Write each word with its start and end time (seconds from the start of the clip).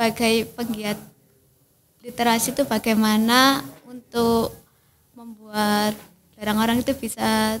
sebagai 0.00 0.48
penggiat 0.56 0.96
literasi 2.00 2.56
itu 2.56 2.64
bagaimana 2.64 3.60
untuk 3.84 4.48
membuat 5.12 5.92
orang-orang 6.40 6.80
itu 6.80 6.96
bisa 6.96 7.60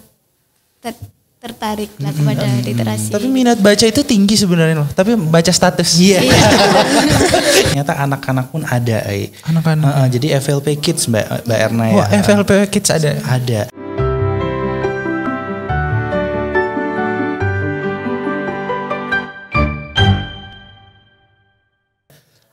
ter- 0.80 0.96
tertarik 1.36 1.92
lah 2.00 2.08
kepada 2.08 2.48
literasi. 2.64 3.12
Tapi 3.12 3.28
minat 3.28 3.60
baca 3.60 3.84
itu 3.84 4.00
tinggi 4.00 4.40
sebenarnya 4.40 4.80
loh. 4.80 4.88
Tapi 4.88 5.20
baca 5.20 5.52
status. 5.52 6.00
Iya. 6.00 6.24
Ternyata 7.76 8.08
anak-anak 8.08 8.46
pun 8.48 8.64
ada, 8.64 9.04
Ai. 9.04 9.28
Anak-anak. 9.44 9.84
Heeh, 9.84 10.06
jadi 10.16 10.26
FLP 10.40 10.80
Kids 10.80 11.12
Mbak 11.12 11.44
Mbak 11.44 11.58
Erna 11.60 11.84
ya. 11.92 11.94
Wah, 12.00 12.08
FLP 12.24 12.72
Kids 12.72 12.88
ada. 12.88 13.20
Ada. 13.20 13.68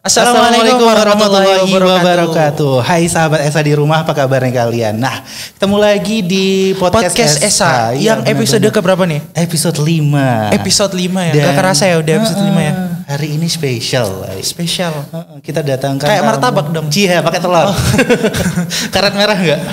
Assalamualaikum 0.08 0.88
warahmatullahi 0.88 1.68
wabarakatuh. 1.68 2.80
Hai 2.80 3.12
sahabat 3.12 3.44
Esa 3.44 3.60
di 3.60 3.76
rumah, 3.76 4.08
apa 4.08 4.16
kabarnya 4.16 4.56
kalian? 4.56 4.96
Nah, 4.96 5.20
ketemu 5.60 5.76
lagi 5.76 6.24
di 6.24 6.72
podcast, 6.80 7.12
Podcast 7.12 7.36
Esa 7.44 7.92
Iya, 7.92 8.16
yang 8.16 8.20
episode 8.24 8.64
benar-benar. 8.64 8.76
keberapa 8.80 9.04
nih? 9.04 9.20
Episode 9.36 9.84
5. 9.84 10.56
Episode 10.56 10.94
5 10.96 11.20
ya. 11.28 11.34
Dan- 11.36 11.44
Gak 11.52 11.56
kerasa 11.60 11.84
ya 11.92 12.00
udah 12.00 12.14
episode 12.24 12.40
5 12.40 12.62
ya. 12.64 12.74
Hari 13.04 13.28
ini 13.36 13.48
spesial. 13.52 14.08
Spesial. 14.40 14.96
Kita 15.44 15.60
datangkan 15.60 16.08
Kayak 16.08 16.24
tamu. 16.24 16.32
martabak 16.32 16.68
dong. 16.72 16.88
Iya, 16.88 17.20
pakai 17.20 17.40
telur. 17.44 17.68
Karet 18.96 19.12
merah 19.14 19.36
enggak? 19.36 19.60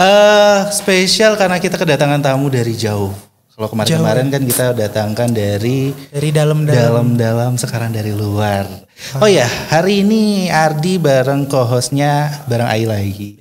Eh, 0.00 0.58
spesial 0.72 1.36
karena 1.36 1.60
kita 1.60 1.76
kedatangan 1.76 2.18
tamu 2.18 2.48
dari 2.48 2.72
jauh. 2.72 3.12
Kalau 3.60 3.76
kemarin-kemarin 3.76 4.32
kan 4.32 4.40
kita 4.40 4.66
datangkan 4.72 5.28
dari 5.28 5.92
Dari 6.08 6.32
dalam-dalam. 6.32 7.12
dalam-dalam 7.12 7.60
sekarang 7.60 7.92
dari 7.92 8.08
luar. 8.08 8.64
Oh 9.20 9.28
ya, 9.28 9.44
hari 9.68 10.00
ini 10.00 10.48
Ardi 10.48 10.96
bareng 10.96 11.44
co-hostnya 11.44 12.40
bareng 12.48 12.64
Ai 12.64 12.88
lagi. 12.88 13.36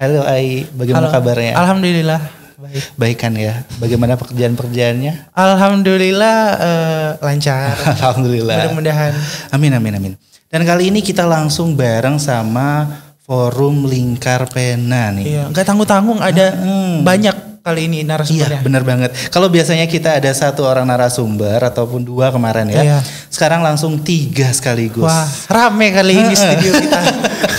Halo 0.00 0.24
Ai, 0.24 0.64
bagaimana 0.64 1.12
Halo. 1.12 1.20
kabarnya? 1.20 1.52
Alhamdulillah. 1.60 2.20
Baik. 2.56 2.84
Baik 2.96 3.16
kan 3.20 3.36
ya? 3.36 3.60
Bagaimana 3.76 4.16
pekerjaan-pekerjaannya? 4.16 5.28
Alhamdulillah 5.36 6.36
eh, 6.56 7.08
lancar. 7.20 7.76
Alhamdulillah. 8.00 8.64
Mudah-mudahan. 8.64 9.12
Amin 9.52 9.76
amin 9.76 9.92
amin. 9.92 10.12
Dan 10.48 10.64
kali 10.64 10.88
ini 10.88 11.04
kita 11.04 11.28
langsung 11.28 11.76
bareng 11.76 12.16
sama 12.16 12.88
Forum 13.20 13.84
Lingkar 13.84 14.48
Pena 14.48 15.12
nih. 15.12 15.36
Iya, 15.36 15.42
nggak 15.52 15.68
tanggung-tanggung 15.68 16.16
ada 16.16 16.48
Hmm. 16.56 17.04
banyak 17.04 17.49
kali 17.70 17.86
ini 17.86 18.02
Iya 18.02 18.10
narasumbernya. 18.10 18.60
benar 18.66 18.82
banget. 18.82 19.10
Kalau 19.30 19.46
biasanya 19.46 19.86
kita 19.86 20.18
ada 20.18 20.30
satu 20.34 20.66
orang 20.66 20.82
narasumber 20.84 21.62
ataupun 21.62 22.02
dua 22.02 22.34
kemarin 22.34 22.66
ya. 22.68 22.82
Iya. 22.82 22.98
Sekarang 23.30 23.62
langsung 23.62 24.02
tiga 24.02 24.50
sekaligus. 24.50 25.06
Wah, 25.06 25.30
rame 25.46 25.94
kali 25.94 26.18
ini 26.18 26.34
studio 26.34 26.72
kita. 26.74 27.00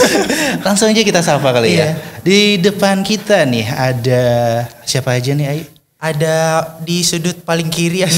langsung 0.67 0.91
aja 0.91 1.01
kita 1.01 1.23
sapa 1.23 1.49
kali 1.49 1.79
Iya. 1.79 1.79
ya. 1.79 1.89
Di 2.21 2.39
depan 2.59 3.01
kita 3.01 3.47
nih 3.47 3.65
ada 3.71 4.23
siapa 4.83 5.15
aja 5.15 5.31
nih 5.31 5.47
Ai? 5.47 5.61
ada 6.01 6.35
di 6.81 7.05
sudut 7.05 7.37
paling 7.45 7.69
kiri 7.69 8.01
ya. 8.05 8.09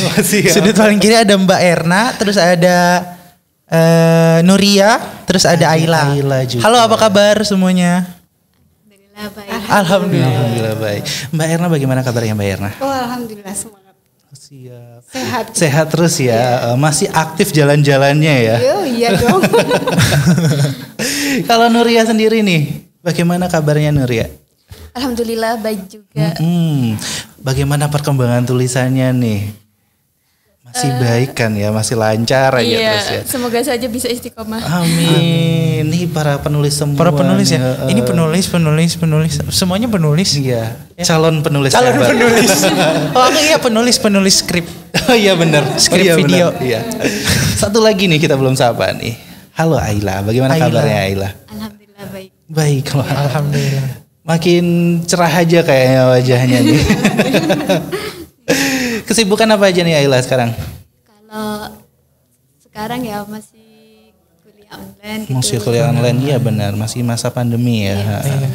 sudut 0.50 0.72
paling 0.72 0.98
kiri 0.98 1.20
ada 1.20 1.36
Mbak 1.36 1.62
Erna, 1.62 2.16
terus 2.16 2.40
ada 2.40 3.04
eh, 3.68 4.40
Nuria, 4.48 5.04
terus 5.28 5.44
ada, 5.44 5.68
juga. 6.48 6.64
Halo, 6.64 6.80
apa 6.80 6.96
kabar 6.96 7.44
semuanya? 7.44 8.08
Alhamdulillah 9.14 9.28
baik. 9.36 9.53
Alhamdulillah. 9.82 10.30
Alhamdulillah 10.30 10.76
baik. 10.78 11.04
Mbak 11.34 11.48
Erna 11.50 11.68
bagaimana 11.70 12.00
kabarnya 12.06 12.34
Mbak 12.38 12.48
Erna? 12.54 12.70
Oh 12.78 12.94
alhamdulillah 12.94 13.56
semangat. 13.58 13.94
Siap. 14.34 15.02
Sehat. 15.14 15.46
Sehat 15.54 15.88
terus 15.94 16.18
ya. 16.18 16.74
Eh, 16.74 16.78
Masih 16.78 17.10
aktif 17.10 17.54
jalan-jalannya 17.54 18.36
ya. 18.42 18.56
Yo, 18.62 18.78
iya 18.86 19.10
dong. 19.14 19.42
Kalau 21.50 21.70
Nuria 21.70 22.06
sendiri 22.06 22.42
nih, 22.42 22.86
bagaimana 23.02 23.46
kabarnya 23.50 23.94
Nuria? 23.94 24.30
Alhamdulillah 24.94 25.58
baik 25.58 25.90
juga. 25.90 26.38
Hmm, 26.38 26.98
bagaimana 27.42 27.90
perkembangan 27.90 28.46
tulisannya 28.46 29.10
nih? 29.14 29.42
Masih 30.74 30.90
baik 30.98 31.32
kan 31.32 31.54
ya, 31.54 31.70
masih 31.70 31.94
lancar 31.94 32.50
aja 32.52 32.66
Iya, 32.66 32.92
terus 32.92 33.06
ya. 33.06 33.22
semoga 33.30 33.62
saja 33.62 33.86
bisa 33.86 34.10
istiqomah. 34.10 34.58
Amin. 34.58 35.86
Nih 35.86 36.10
para 36.10 36.42
penulis 36.42 36.74
semua. 36.74 36.98
Para 36.98 37.14
penulis 37.14 37.46
ya. 37.48 37.62
eh, 37.62 37.94
Ini 37.94 38.02
penulis, 38.02 38.50
penulis, 38.50 38.98
penulis. 38.98 39.38
Semuanya 39.48 39.86
penulis. 39.86 40.34
Iya, 40.34 40.74
calon 41.00 41.40
penulis 41.40 41.70
Calon 41.72 41.94
hebat. 41.94 42.10
penulis. 42.10 42.52
oh, 43.16 43.22
aku 43.22 43.40
iya 43.40 43.58
penulis, 43.58 43.96
penulis 43.98 44.36
skrip. 44.42 44.66
oh 45.06 45.14
iya 45.14 45.38
benar. 45.38 45.78
Skrip 45.78 46.02
oh, 46.02 46.08
iya, 46.10 46.14
video. 46.18 46.46
benar. 46.50 46.66
Iya. 46.66 46.80
Satu 47.54 47.78
lagi 47.78 48.10
nih 48.10 48.18
kita 48.18 48.34
belum 48.34 48.58
sapa 48.58 48.98
nih. 48.98 49.14
Halo 49.54 49.78
Aila, 49.78 50.26
bagaimana 50.26 50.58
Aila. 50.58 50.66
kabarnya 50.68 50.98
Aila? 51.06 51.30
Alhamdulillah 51.48 52.06
baik. 52.10 52.30
Baik, 52.50 52.86
wah. 52.98 53.06
Alhamdulillah. 53.06 53.88
Makin 54.24 54.66
cerah 55.06 55.30
aja 55.30 55.60
kayaknya 55.62 56.02
wajahnya 56.10 56.60
nih. 56.60 56.82
Kesibukan 59.04 59.48
apa 59.50 59.68
aja 59.68 59.82
nih 59.82 60.00
Aila 60.00 60.20
sekarang? 60.20 60.56
Kalau 61.04 61.76
sekarang 62.60 63.04
ya 63.04 63.22
masih 63.24 64.12
kuliah 64.42 64.72
online 64.74 65.22
gitu. 65.24 65.34
Masih 65.36 65.58
kuliah 65.60 65.86
online, 65.88 66.18
iya 66.24 66.38
benar, 66.38 66.72
masih 66.74 67.04
masa 67.04 67.28
pandemi 67.28 67.86
ya. 67.86 68.00
Iya. 68.22 68.50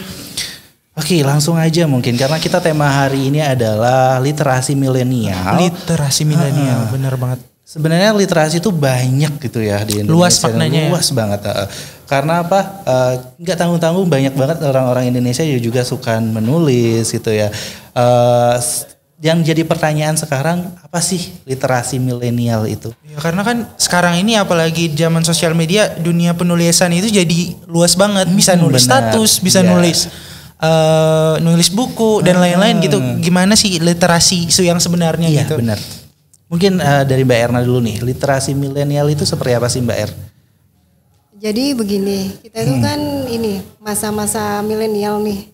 Oke, 0.94 1.22
langsung 1.22 1.54
aja 1.54 1.86
mungkin 1.86 2.18
karena 2.18 2.36
kita 2.36 2.58
tema 2.58 2.90
hari 2.90 3.30
ini 3.30 3.38
adalah 3.38 4.18
literasi 4.18 4.74
milenial. 4.74 5.54
Literasi 5.56 6.26
milenial, 6.26 6.90
bener 6.90 7.14
banget. 7.14 7.38
Sebenarnya 7.62 8.16
literasi 8.16 8.58
itu 8.58 8.72
banyak 8.72 9.38
gitu 9.38 9.60
ya 9.60 9.84
di 9.84 10.00
Indonesia. 10.00 10.16
Luas 10.16 10.34
maknanya 10.40 10.80
ya. 10.80 10.90
Luas 10.90 11.08
banget. 11.12 11.40
eh. 11.44 11.68
Karena 12.08 12.40
apa? 12.40 12.60
eh, 12.82 13.12
Nggak 13.38 13.56
tanggung-tanggung 13.60 14.08
banyak 14.08 14.32
banget 14.32 14.58
orang-orang 14.64 15.12
Indonesia 15.12 15.44
yang 15.44 15.60
juga 15.60 15.84
suka 15.84 16.16
menulis 16.18 17.12
gitu 17.12 17.28
ya. 17.28 17.52
S- 18.56 18.88
yang 19.18 19.42
jadi 19.42 19.62
pertanyaan 19.62 20.14
sekarang 20.14 20.78
apa 20.78 20.98
sih 20.98 21.18
literasi 21.42 21.98
milenial 21.98 22.64
itu? 22.64 22.94
Ya, 23.02 23.18
karena 23.18 23.42
kan 23.42 23.66
sekarang 23.74 24.14
ini 24.16 24.34
apalagi 24.34 24.90
zaman 24.90 25.22
sosial 25.22 25.52
media 25.52 25.90
dunia 25.92 26.32
penulisan 26.32 26.94
itu 26.94 27.10
jadi 27.10 27.38
luas 27.66 27.92
banget 27.92 28.30
bisa 28.30 28.54
Hmm, 28.54 28.62
nulis 28.64 28.86
benar. 28.86 29.10
status 29.10 29.30
bisa 29.38 29.60
Iya. 29.60 29.68
nulis 29.68 29.98
eh, 30.58 31.34
nulis 31.38 31.68
buku 31.68 32.18
dan 32.20 32.34
lain-lain 32.36 32.78
gitu 32.78 32.98
gimana 33.18 33.54
sih 33.54 33.78
literasi 33.78 34.46
isu 34.46 34.62
yang 34.62 34.78
sebenarnya 34.78 35.26
Iya 35.26 35.42
gitu 35.42 35.54
benar. 35.56 35.78
Mungkin 36.46 36.78
eh, 36.78 37.02
dari 37.04 37.22
Mbak 37.22 37.38
Erna 37.44 37.60
dulu 37.60 37.78
nih, 37.80 38.00
literasi 38.00 38.54
milenial 38.54 39.06
itu 39.06 39.22
seperti 39.22 39.52
apa 39.52 39.66
sih 39.66 39.78
Mbak 39.78 39.98
Er? 39.98 40.10
Jadi 41.38 41.70
begini, 41.70 42.34
kita 42.42 42.58
itu 42.58 42.74
kan 42.80 42.98
ini 43.28 43.62
masa-masa 43.78 44.58
milenial 44.58 45.22
nih. 45.22 45.46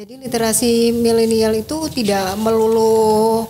Jadi 0.00 0.16
literasi 0.16 0.96
milenial 0.96 1.52
itu 1.60 1.76
tidak 1.92 2.32
melulu 2.40 3.44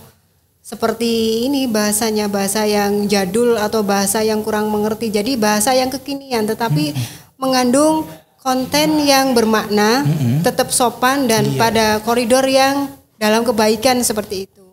seperti 0.59 1.47
ini 1.47 1.71
bahasanya 1.71 2.27
bahasa 2.27 2.67
yang 2.67 3.07
jadul 3.07 3.55
atau 3.55 3.87
bahasa 3.87 4.19
yang 4.27 4.43
kurang 4.43 4.67
mengerti. 4.67 5.15
Jadi 5.15 5.39
bahasa 5.39 5.71
yang 5.79 5.95
kekinian, 5.95 6.51
tetapi 6.51 6.91
mengandung 7.39 8.03
konten 8.43 8.99
yang 8.99 9.31
bermakna, 9.31 10.03
tetap 10.43 10.75
sopan 10.75 11.31
dan 11.31 11.55
pada 11.55 12.03
koridor 12.03 12.43
yang 12.51 12.99
dalam 13.15 13.47
kebaikan 13.47 14.03
seperti 14.03 14.51
itu. 14.51 14.67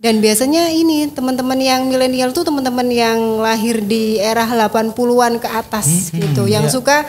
Dan 0.00 0.24
biasanya 0.24 0.72
ini 0.72 1.12
teman-teman 1.12 1.60
yang 1.60 1.84
milenial 1.84 2.32
tuh 2.32 2.48
teman-teman 2.48 2.88
yang 2.88 3.44
lahir 3.44 3.84
di 3.84 4.16
era 4.16 4.48
80-an 4.48 5.36
ke 5.36 5.48
atas 5.52 6.16
gitu, 6.16 6.48
yang 6.48 6.64
suka 6.72 7.04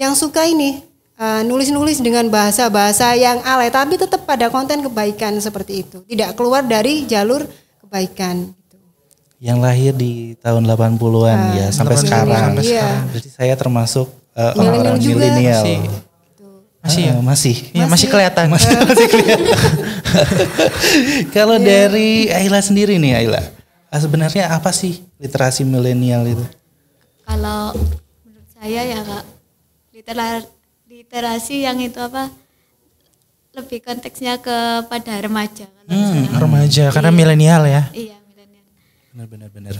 yang 0.00 0.16
suka 0.16 0.48
ini 0.48 0.87
uh, 1.18 1.40
nulis-nulis 1.42 1.98
dengan 1.98 2.26
bahasa-bahasa 2.26 3.12
yang 3.12 3.38
alay 3.42 3.68
tapi 3.68 3.94
tetap 3.94 4.22
pada 4.22 4.48
konten 4.48 4.80
kebaikan 4.80 5.36
seperti 5.38 5.82
itu. 5.82 5.96
Tidak 6.02 6.32
keluar 6.32 6.62
dari 6.62 7.04
jalur 7.04 7.44
kebaikan 7.80 8.48
gitu. 8.48 8.76
Yang 9.38 9.58
lahir 9.58 9.92
di 9.92 10.10
tahun 10.36 10.62
80-an 10.64 11.38
ya 11.54 11.66
sampai 11.68 11.94
80-an, 11.94 12.00
sekarang. 12.00 12.42
sampai 12.48 12.62
Iya. 12.62 12.80
sekarang. 12.80 13.04
Jadi 13.12 13.28
saya 13.28 13.54
termasuk 13.54 14.06
eh, 14.32 14.40
Milenial 14.40 14.62
orang-orang 14.62 14.98
juga. 14.98 15.14
milenial. 15.18 15.58
Masih. 15.58 15.78
masih 16.78 17.02
ya 17.02 17.10
Ah, 17.10 17.20
masih. 17.20 17.56
Iya, 17.74 17.84
masih 17.90 18.06
kelihatan 18.06 18.44
Kalau 21.34 21.56
dari 21.58 22.28
Ayla 22.30 22.60
sendiri 22.60 22.96
nih 22.96 23.12
Ayla, 23.18 23.40
ah, 23.88 23.98
sebenarnya 23.98 24.48
apa 24.48 24.70
sih 24.70 25.02
literasi 25.18 25.62
milenial 25.62 26.24
itu? 26.24 26.44
Kalau 27.26 27.74
menurut 28.24 28.48
saya 28.54 28.80
ya 28.84 28.98
kak, 29.02 29.24
litera- 29.92 30.46
literasi 30.98 31.62
yang 31.62 31.78
itu 31.78 31.94
apa 32.02 32.26
lebih 33.54 33.86
konteksnya 33.86 34.34
kepada 34.42 35.14
remaja. 35.22 35.70
Kalau 35.70 35.94
Hmm. 35.94 36.26
remaja 36.42 36.90
karena 36.90 37.14
milenial 37.14 37.62
ya 37.70 37.86
Iya 37.94 38.18
milenial. 38.26 38.66
Benar-benar 39.14 39.48
benar. 39.54 39.74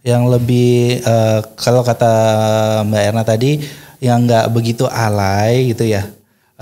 Yang 0.00 0.22
lebih 0.32 0.72
eh, 1.04 1.40
kalau 1.60 1.84
kata 1.84 2.12
Mbak 2.88 3.02
Erna 3.04 3.20
tadi 3.20 3.60
yang 4.00 4.24
nggak 4.24 4.48
begitu 4.48 4.88
alay 4.88 5.76
gitu 5.76 5.84
ya. 5.84 6.08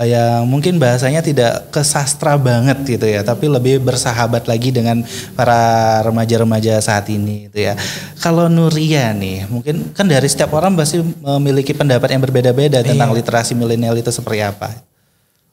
Eh, 0.01 0.17
yang 0.17 0.49
mungkin 0.49 0.81
bahasanya 0.81 1.21
tidak 1.21 1.69
ke 1.69 1.85
sastra 1.85 2.35
banget 2.41 2.81
gitu 2.83 3.05
ya, 3.05 3.21
tapi 3.21 3.45
lebih 3.45 3.77
bersahabat 3.85 4.49
lagi 4.49 4.73
dengan 4.73 5.05
para 5.37 6.01
remaja-remaja 6.01 6.81
saat 6.81 7.05
ini 7.13 7.47
gitu 7.47 7.69
ya. 7.69 7.77
Kalau 8.17 8.49
Nuria 8.49 9.13
nih, 9.13 9.45
mungkin 9.45 9.93
kan 9.93 10.09
dari 10.09 10.25
setiap 10.25 10.57
orang 10.57 10.73
pasti 10.73 10.99
memiliki 10.99 11.77
pendapat 11.77 12.17
yang 12.17 12.21
berbeda-beda 12.25 12.81
tentang 12.81 13.13
literasi 13.13 13.53
milenial 13.53 13.93
itu 13.93 14.09
seperti 14.09 14.41
apa. 14.41 14.73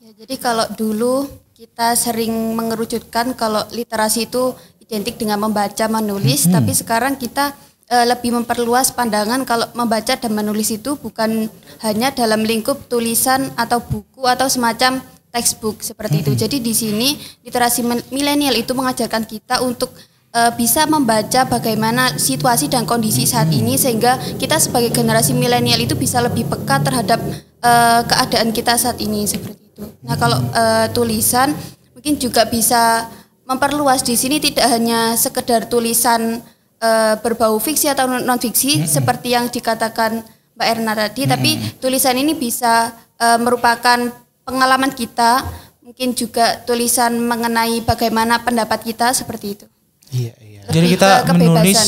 Ya, 0.01 0.11
jadi 0.25 0.35
kalau 0.41 0.67
dulu 0.73 1.29
kita 1.53 1.93
sering 1.99 2.33
mengerucutkan 2.57 3.37
kalau 3.37 3.67
literasi 3.75 4.31
itu 4.31 4.57
identik 4.89 5.21
dengan 5.21 5.37
membaca, 5.37 5.85
menulis, 5.85 6.49
tapi 6.49 6.73
sekarang 6.73 7.13
kita 7.21 7.53
eh, 7.89 8.07
lebih 8.07 8.37
memperluas 8.37 8.93
pandangan 8.93 9.43
kalau 9.49 9.67
membaca 9.75 10.15
dan 10.15 10.33
menulis 10.33 10.71
itu 10.73 10.97
bukan 11.01 11.49
hanya 11.81 12.13
dalam 12.13 12.45
lingkup 12.45 12.89
tulisan 12.89 13.51
atau 13.57 13.81
buku 13.81 14.25
atau 14.29 14.47
semacam 14.47 15.01
textbook 15.33 15.85
seperti 15.85 16.25
itu. 16.25 16.33
Jadi 16.37 16.57
di 16.61 16.73
sini 16.73 17.17
literasi 17.45 17.85
milenial 18.13 18.57
itu 18.57 18.73
mengajarkan 18.73 19.25
kita 19.29 19.61
untuk 19.65 19.93
eh, 20.33 20.53
bisa 20.57 20.85
membaca 20.89 21.45
bagaimana 21.49 22.17
situasi 22.17 22.69
dan 22.69 22.89
kondisi 22.89 23.25
saat 23.29 23.53
ini 23.53 23.77
sehingga 23.77 24.17
kita 24.41 24.61
sebagai 24.61 24.93
generasi 24.93 25.37
milenial 25.37 25.81
itu 25.81 25.97
bisa 25.97 26.21
lebih 26.21 26.49
peka 26.49 26.81
terhadap 26.85 27.21
eh, 27.65 28.01
keadaan 28.05 28.53
kita 28.53 28.77
saat 28.77 28.99
ini 29.01 29.29
seperti 29.29 29.63
itu. 29.73 29.85
Nah, 30.05 30.17
kalau 30.17 30.39
eh, 30.41 30.87
tulisan 30.93 31.53
mungkin 31.93 32.15
juga 32.19 32.47
bisa 32.47 33.11
memperluas 33.49 34.05
di 34.05 34.13
sini 34.13 34.37
tidak 34.39 34.69
hanya 34.69 35.17
sekedar 35.17 35.67
tulisan 35.73 36.45
eh, 36.83 37.15
berbau 37.21 37.59
fiksi 37.59 37.91
atau 37.91 38.07
non 38.09 38.39
fiksi 38.39 38.87
seperti 38.87 39.35
yang 39.35 39.51
dikatakan 39.51 40.23
Mbak 40.59 40.69
Erna 40.75 40.93
tadi, 40.95 41.23
tapi 41.27 41.51
tulisan 41.79 42.19
ini 42.19 42.35
bisa 42.35 42.95
eh, 43.19 43.39
merupakan 43.39 44.11
pengalaman 44.43 44.91
kita, 44.91 45.45
mungkin 45.85 46.17
juga 46.17 46.65
tulisan 46.65 47.21
mengenai 47.21 47.85
bagaimana 47.85 48.41
pendapat 48.43 48.81
kita 48.83 49.13
seperti 49.13 49.47
itu. 49.55 49.67
Iya, 50.09 50.35
iya. 50.41 50.63
Jadi 50.73 50.87
kita 50.97 51.25
ke 51.25 51.33
kebebasan. 51.33 51.37
menulis 51.37 51.81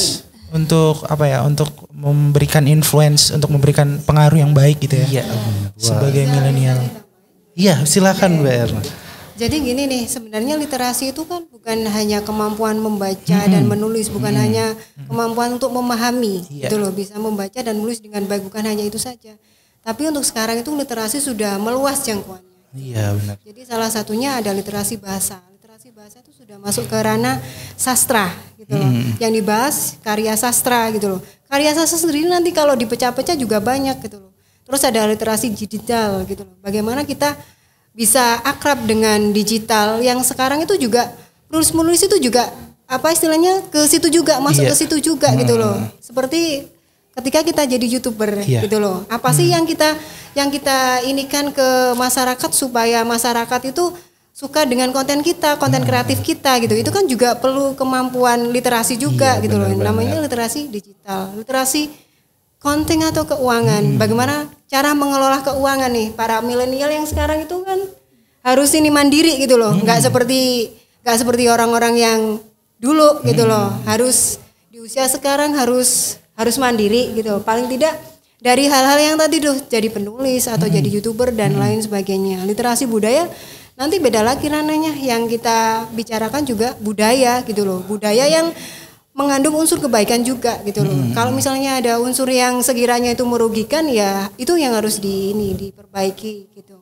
untuk 0.53 0.97
apa 1.09 1.25
ya? 1.25 1.41
Untuk 1.43 1.73
memberikan 1.93 2.69
influence, 2.69 3.33
untuk 3.33 3.49
memberikan 3.49 4.01
pengaruh 4.05 4.39
yang 4.39 4.53
baik 4.53 4.81
gitu 4.85 5.01
ya. 5.01 5.07
Iya. 5.09 5.25
Wah. 5.25 5.75
Sebagai 5.81 6.25
milenial. 6.29 6.79
Iya, 7.57 7.85
silakan 7.85 8.45
Mbak 8.45 8.55
Erna. 8.55 8.83
Jadi 9.41 9.57
gini 9.65 9.89
nih, 9.89 10.05
sebenarnya 10.05 10.61
literasi 10.61 11.17
itu 11.17 11.25
kan 11.25 11.49
bukan 11.49 11.89
hanya 11.89 12.21
kemampuan 12.21 12.77
membaca 12.77 13.41
dan 13.49 13.65
menulis, 13.65 14.13
bukan 14.13 14.37
hanya 14.37 14.77
kemampuan 15.09 15.57
untuk 15.57 15.73
memahami, 15.73 16.45
Iya. 16.53 16.69
gitu 16.69 16.77
loh, 16.77 16.93
bisa 16.93 17.17
membaca 17.17 17.57
dan 17.57 17.73
menulis 17.81 18.05
dengan 18.05 18.29
baik, 18.29 18.45
bukan 18.45 18.61
hanya 18.69 18.85
itu 18.85 19.01
saja. 19.01 19.33
Tapi 19.81 20.13
untuk 20.13 20.29
sekarang 20.29 20.61
itu 20.61 20.69
literasi 20.77 21.25
sudah 21.25 21.57
meluas 21.57 22.05
jangkauannya. 22.05 22.69
Iya, 22.77 23.17
benar. 23.17 23.37
Jadi 23.41 23.61
salah 23.65 23.89
satunya 23.89 24.37
ada 24.37 24.53
literasi 24.53 25.01
bahasa. 25.01 25.41
Literasi 25.57 25.89
bahasa 25.89 26.21
itu 26.21 26.37
sudah 26.37 26.61
masuk 26.61 26.85
ke 26.85 26.99
ranah 27.01 27.41
sastra 27.81 28.29
gitu 28.61 28.77
loh. 28.77 28.93
Yang 29.17 29.33
dibahas 29.41 29.77
karya 30.05 30.37
sastra 30.37 30.93
gitu 30.93 31.17
loh. 31.17 31.21
Karya 31.49 31.73
sastra 31.73 31.97
sendiri 31.97 32.29
nanti 32.29 32.53
kalau 32.53 32.77
dipecah-pecah 32.77 33.41
juga 33.41 33.57
banyak 33.57 34.05
gitu 34.05 34.21
loh. 34.21 34.37
Terus 34.69 34.85
ada 34.85 35.01
literasi 35.09 35.49
digital 35.49 36.29
gitu 36.29 36.45
loh. 36.45 36.61
Bagaimana 36.61 37.09
kita 37.09 37.35
bisa 37.91 38.39
akrab 38.43 38.87
dengan 38.87 39.31
digital. 39.31 39.99
Yang 40.01 40.31
sekarang 40.31 40.63
itu 40.63 40.75
juga 40.79 41.11
menulis-menulis 41.51 42.07
itu 42.07 42.17
juga 42.23 42.51
apa 42.87 43.15
istilahnya 43.15 43.67
ke 43.71 43.87
situ 43.87 44.11
juga 44.11 44.39
masuk 44.43 44.67
Iya. 44.67 44.71
ke 44.73 44.77
situ 44.77 44.97
juga 44.99 45.31
gitu 45.35 45.55
loh. 45.55 45.79
Seperti 46.03 46.67
ketika 47.15 47.41
kita 47.43 47.63
jadi 47.67 47.87
youtuber 47.87 48.43
Iya. 48.43 48.67
gitu 48.67 48.79
loh. 48.79 49.07
Apa 49.07 49.31
sih 49.31 49.51
yang 49.51 49.67
kita 49.67 49.95
yang 50.35 50.51
kita 50.51 51.03
inikan 51.07 51.51
ke 51.51 51.69
masyarakat 51.95 52.51
supaya 52.55 53.03
masyarakat 53.03 53.61
itu 53.67 53.95
suka 54.31 54.63
dengan 54.65 54.89
konten 54.95 55.21
kita 55.21 55.59
konten 55.59 55.83
kreatif 55.85 56.23
kita 56.23 56.57
gitu. 56.63 56.73
Itu 56.79 56.91
kan 56.91 57.05
juga 57.05 57.35
perlu 57.37 57.75
kemampuan 57.75 58.51
literasi 58.51 58.95
juga 58.97 59.39
Iya, 59.39 59.43
gitu 59.45 59.59
loh. 59.59 59.69
benar 59.71 59.91
namanya 59.91 60.23
literasi 60.23 60.71
digital. 60.71 61.35
Literasi 61.37 61.91
konten 62.61 63.01
atau 63.01 63.25
keuangan? 63.25 63.97
Bagaimana 63.97 64.47
cara 64.69 64.93
mengelola 64.93 65.41
keuangan 65.41 65.91
nih? 65.91 66.13
Para 66.15 66.45
milenial 66.45 66.93
yang 66.93 67.09
sekarang 67.09 67.49
itu 67.49 67.57
kan 67.65 67.81
harus 68.45 68.71
ini 68.77 68.93
mandiri 68.93 69.41
gitu 69.41 69.57
loh. 69.57 69.73
Nggak 69.75 70.07
seperti 70.07 70.71
nggak 71.01 71.17
seperti 71.17 71.49
orang-orang 71.49 71.95
yang 71.97 72.21
dulu 72.77 73.25
gitu 73.25 73.49
loh. 73.49 73.73
Harus 73.89 74.39
di 74.69 74.79
usia 74.79 75.09
sekarang 75.09 75.57
harus 75.57 76.21
harus 76.37 76.57
mandiri 76.61 77.17
gitu. 77.17 77.41
Paling 77.41 77.67
tidak 77.73 77.97
dari 78.41 78.69
hal-hal 78.69 78.97
yang 78.97 79.17
tadi 79.17 79.41
tuh 79.41 79.57
jadi 79.69 79.89
penulis 79.93 80.49
atau 80.49 80.69
jadi 80.69 80.89
youtuber 80.89 81.33
dan 81.33 81.57
lain 81.57 81.81
sebagainya. 81.81 82.45
Literasi 82.45 82.85
budaya 82.89 83.29
nanti 83.77 83.97
beda 84.01 84.21
lagi 84.21 84.49
ranahnya. 84.49 84.97
Yang 85.01 85.41
kita 85.41 85.89
bicarakan 85.97 86.45
juga 86.45 86.77
budaya 86.81 87.41
gitu 87.45 87.65
loh. 87.65 87.81
Budaya 87.85 88.29
yang 88.29 88.53
mengandung 89.21 89.53
unsur 89.55 89.77
kebaikan 89.79 90.25
juga 90.25 90.57
gitu 90.65 90.81
loh 90.81 91.13
kalau 91.13 91.29
misalnya 91.31 91.77
ada 91.77 92.01
unsur 92.01 92.25
yang 92.27 92.65
sekiranya 92.65 93.13
itu 93.13 93.23
merugikan 93.23 93.85
ya 93.85 94.33
itu 94.35 94.57
yang 94.57 94.73
harus 94.73 94.97
di 94.97 95.31
ini 95.31 95.53
diperbaiki 95.53 96.49
gitu 96.51 96.81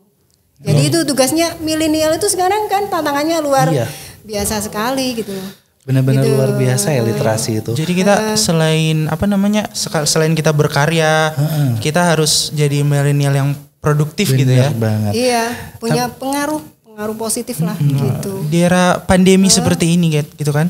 jadi 0.58 0.82
itu 0.84 1.02
tugasnya 1.02 1.58
milenial 1.58 2.14
itu 2.14 2.26
sekarang 2.26 2.66
kan 2.66 2.86
tantangannya 2.86 3.38
luar 3.38 3.66
Iya. 3.68 3.86
biasa 4.22 4.62
sekali 4.62 5.18
gitu 5.18 5.34
loh 5.34 5.50
Benar-benar 5.82 6.20
Gitu. 6.20 6.36
luar 6.36 6.52
biasa 6.52 6.92
ya 6.92 7.00
literasi 7.00 7.64
itu. 7.64 7.72
Jadi 7.72 7.92
kita 7.96 8.36
selain 8.36 9.08
apa 9.08 9.24
namanya? 9.24 9.72
Selain 10.04 10.36
kita 10.36 10.52
berkarya, 10.52 11.32
kita 11.80 12.12
harus 12.12 12.52
jadi 12.52 12.84
milenial 12.84 13.32
yang 13.32 13.50
produktif 13.80 14.28
gitu 14.28 14.52
ya. 14.52 14.68
Benar 14.68 14.76
banget. 14.76 15.12
Iya, 15.16 15.44
punya 15.80 16.12
pengaruh, 16.12 16.60
pengaruh 16.84 17.16
positif 17.16 17.64
lah 17.64 17.72
gitu. 17.80 18.44
Di 18.52 18.68
era 18.68 19.00
pandemi 19.00 19.48
seperti 19.48 19.96
ini 19.96 20.12
gitu 20.12 20.52
kan. 20.52 20.68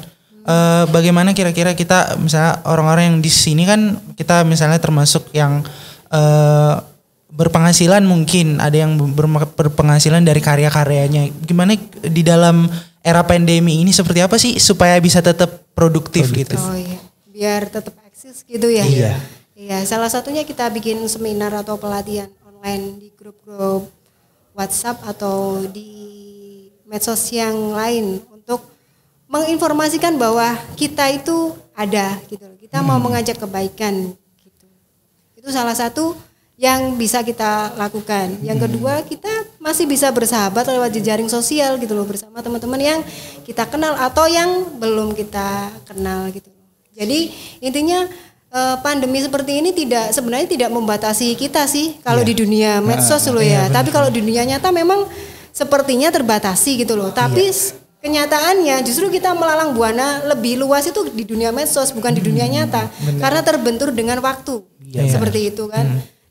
Eh, 0.49 0.85
bagaimana 0.89 1.37
kira-kira 1.37 1.77
kita 1.77 2.17
misalnya 2.17 2.65
orang-orang 2.65 3.13
yang 3.13 3.19
di 3.21 3.29
sini 3.29 3.69
kan 3.69 4.01
kita 4.17 4.49
misalnya 4.49 4.81
termasuk 4.81 5.29
yang 5.37 5.61
eh, 6.09 6.75
berpenghasilan 7.29 8.01
mungkin 8.09 8.57
ada 8.57 8.73
yang 8.73 8.97
berpenghasilan 9.53 10.25
dari 10.25 10.41
karya-karyanya. 10.41 11.29
Gimana 11.45 11.77
di 12.01 12.25
dalam 12.25 12.65
era 13.05 13.21
pandemi 13.29 13.85
ini 13.85 13.93
seperti 13.93 14.25
apa 14.25 14.41
sih 14.41 14.57
supaya 14.57 14.97
bisa 15.05 15.21
tetap 15.21 15.69
produktif, 15.77 16.33
gitu? 16.33 16.57
Oh 16.57 16.73
iya, 16.73 16.97
biar 17.29 17.69
tetap 17.69 17.93
eksis 18.09 18.41
gitu 18.49 18.73
ya. 18.73 18.89
Iya. 18.89 19.21
Iya, 19.53 19.85
salah 19.85 20.09
satunya 20.09 20.49
kita 20.49 20.73
bikin 20.73 21.05
seminar 21.13 21.53
atau 21.53 21.77
pelatihan 21.77 22.33
online 22.49 22.97
di 22.97 23.09
grup-grup 23.13 23.91
WhatsApp 24.57 25.05
atau 25.05 25.61
di 25.69 25.93
medsos 26.89 27.21
yang 27.37 27.77
lain 27.77 28.25
menginformasikan 29.29 30.17
bahwa 30.17 30.57
kita 30.75 31.13
itu 31.13 31.53
ada 31.73 32.17
gitu 32.27 32.43
loh. 32.43 32.57
Kita 32.59 32.81
mau 32.81 32.97
mengajak 32.99 33.37
kebaikan 33.37 34.13
gitu. 34.41 34.67
Itu 35.37 35.49
salah 35.49 35.77
satu 35.77 36.17
yang 36.59 36.99
bisa 36.99 37.23
kita 37.23 37.77
lakukan. 37.79 38.41
Yang 38.43 38.67
kedua, 38.67 39.07
kita 39.07 39.31
masih 39.63 39.87
bisa 39.87 40.11
bersahabat 40.11 40.67
lewat 40.67 40.91
jejaring 40.91 41.31
sosial 41.31 41.79
gitu 41.79 41.95
loh 41.95 42.03
bersama 42.03 42.43
teman-teman 42.43 42.81
yang 42.81 42.99
kita 43.45 43.63
kenal 43.65 43.95
atau 43.95 44.27
yang 44.27 44.75
belum 44.75 45.15
kita 45.15 45.71
kenal 45.87 46.27
gitu 46.29 46.51
loh. 46.51 46.67
Jadi 46.99 47.31
intinya 47.63 48.11
eh, 48.51 48.77
pandemi 48.83 49.23
seperti 49.23 49.63
ini 49.63 49.71
tidak 49.71 50.11
sebenarnya 50.11 50.51
tidak 50.51 50.71
membatasi 50.73 51.39
kita 51.39 51.71
sih 51.71 51.95
kalau 52.03 52.27
di 52.27 52.35
dunia 52.35 52.83
medsos 52.83 53.23
loh 53.31 53.45
ya. 53.45 53.71
Tapi 53.71 53.93
kalau 53.93 54.11
di 54.11 54.19
dunia 54.19 54.43
nyata 54.43 54.75
memang 54.75 55.07
sepertinya 55.53 56.11
terbatasi 56.11 56.83
gitu 56.83 56.99
loh. 56.99 57.15
Tapi 57.15 57.45
s- 57.47 57.77
kenyataannya 57.99 58.79
justru 58.87 59.11
kita 59.11 59.35
melalang 59.35 59.75
buana 59.75 60.23
lebih 60.31 60.59
luas 60.63 60.87
itu 60.87 61.07
di 61.11 61.27
dunia 61.27 61.51
medsos 61.51 61.91
bukan 61.91 62.15
di 62.15 62.23
dunia 62.23 62.47
nyata 62.47 62.87
karena 63.19 63.41
terbentur 63.43 63.91
dengan 63.91 64.23
waktu 64.23 64.63
seperti 65.11 65.53
itu 65.55 65.67
kan. 65.69 65.87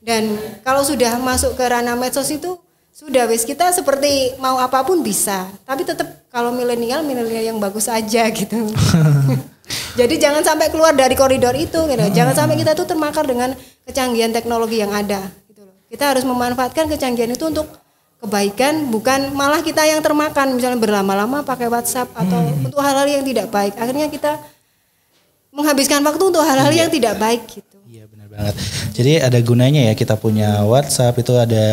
Dan 0.08 0.40
kalau 0.64 0.88
sudah 0.88 1.20
masuk 1.20 1.60
ke 1.60 1.64
ranah 1.68 2.00
medsos 2.00 2.32
itu 2.32 2.56
sudah 2.96 3.28
wis 3.30 3.44
kita 3.44 3.70
seperti 3.76 4.40
mau 4.40 4.58
apa 4.58 4.82
pun 4.88 5.04
bisa. 5.04 5.52
Tapi 5.68 5.84
tetap 5.84 6.08
kalau 6.32 6.56
milenial 6.56 7.04
milenial 7.04 7.54
yang 7.54 7.60
bagus 7.60 7.92
aja 7.92 8.26
gitu. 8.32 8.56
Jadi 10.00 10.16
jangan 10.16 10.46
sampai 10.48 10.72
keluar 10.72 10.96
dari 10.96 11.14
koridor 11.14 11.52
itu 11.60 11.78
gitu. 11.92 12.06
Jangan 12.16 12.34
sampai 12.34 12.56
kita 12.56 12.72
tuh 12.72 12.88
termakar 12.88 13.28
dengan 13.28 13.52
kecanggihan 13.84 14.32
teknologi 14.32 14.80
yang 14.80 14.96
ada 14.96 15.28
gitu 15.52 15.68
loh. 15.68 15.76
Kita 15.92 16.16
harus 16.16 16.24
memanfaatkan 16.24 16.88
kecanggihan 16.88 17.36
itu 17.36 17.44
untuk 17.44 17.68
kebaikan 18.18 18.90
bukan 18.90 19.34
malah 19.38 19.62
kita 19.62 19.86
yang 19.86 20.02
termakan 20.02 20.58
misalnya 20.58 20.82
berlama-lama 20.82 21.46
pakai 21.46 21.70
WhatsApp 21.70 22.10
atau 22.18 22.42
untuk 22.66 22.82
hal-hal 22.82 23.06
yang 23.06 23.24
tidak 23.24 23.48
baik. 23.54 23.78
Akhirnya 23.78 24.10
kita 24.10 24.42
menghabiskan 25.54 26.02
waktu 26.02 26.24
untuk 26.26 26.42
hal-hal 26.42 26.74
yang 26.74 26.90
tidak 26.90 27.18
baik 27.22 27.46
gitu. 27.46 27.78
Iya 27.86 28.10
benar 28.10 28.28
banget. 28.30 28.54
Jadi 28.98 29.14
ada 29.22 29.40
gunanya 29.42 29.82
ya 29.90 29.94
kita 29.94 30.18
punya 30.18 30.66
WhatsApp 30.66 31.18
itu 31.22 31.34
ada 31.38 31.66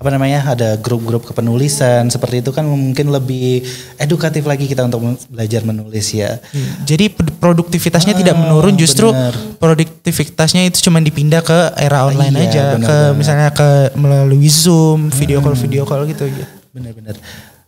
apa 0.00 0.08
namanya 0.08 0.48
ada 0.48 0.80
grup-grup 0.80 1.28
kepenulisan 1.28 2.08
seperti 2.08 2.40
itu 2.40 2.56
kan 2.56 2.64
mungkin 2.64 3.12
lebih 3.12 3.60
edukatif 3.94 4.48
lagi 4.48 4.64
kita 4.64 4.88
untuk 4.88 5.04
belajar 5.28 5.60
menulis 5.60 6.08
ya. 6.10 6.40
Iya. 6.56 6.72
Jadi 6.88 7.04
produktivitasnya 7.36 8.16
tidak 8.16 8.32
Ah, 8.32 8.40
menurun, 8.40 8.80
justru 8.80 9.12
benar. 9.12 9.36
produktivitasnya 9.60 10.64
itu 10.64 10.80
cuma 10.80 10.98
dipindah 10.98 11.44
ke 11.44 11.76
era 11.76 12.08
online 12.08 12.32
Iya, 12.32 12.48
aja, 12.48 12.62
benar 12.74 12.80
ke 12.80 12.96
banget. 12.96 13.18
misalnya 13.20 13.48
ke 13.52 13.68
melalui 13.92 14.48
Zoom, 14.48 15.12
video 15.12 15.44
call 15.44 15.52
video 15.54 15.84
call 15.84 16.08
gitu. 16.08 16.24
gitu. 16.26 16.48
Benar-benar. 16.72 17.20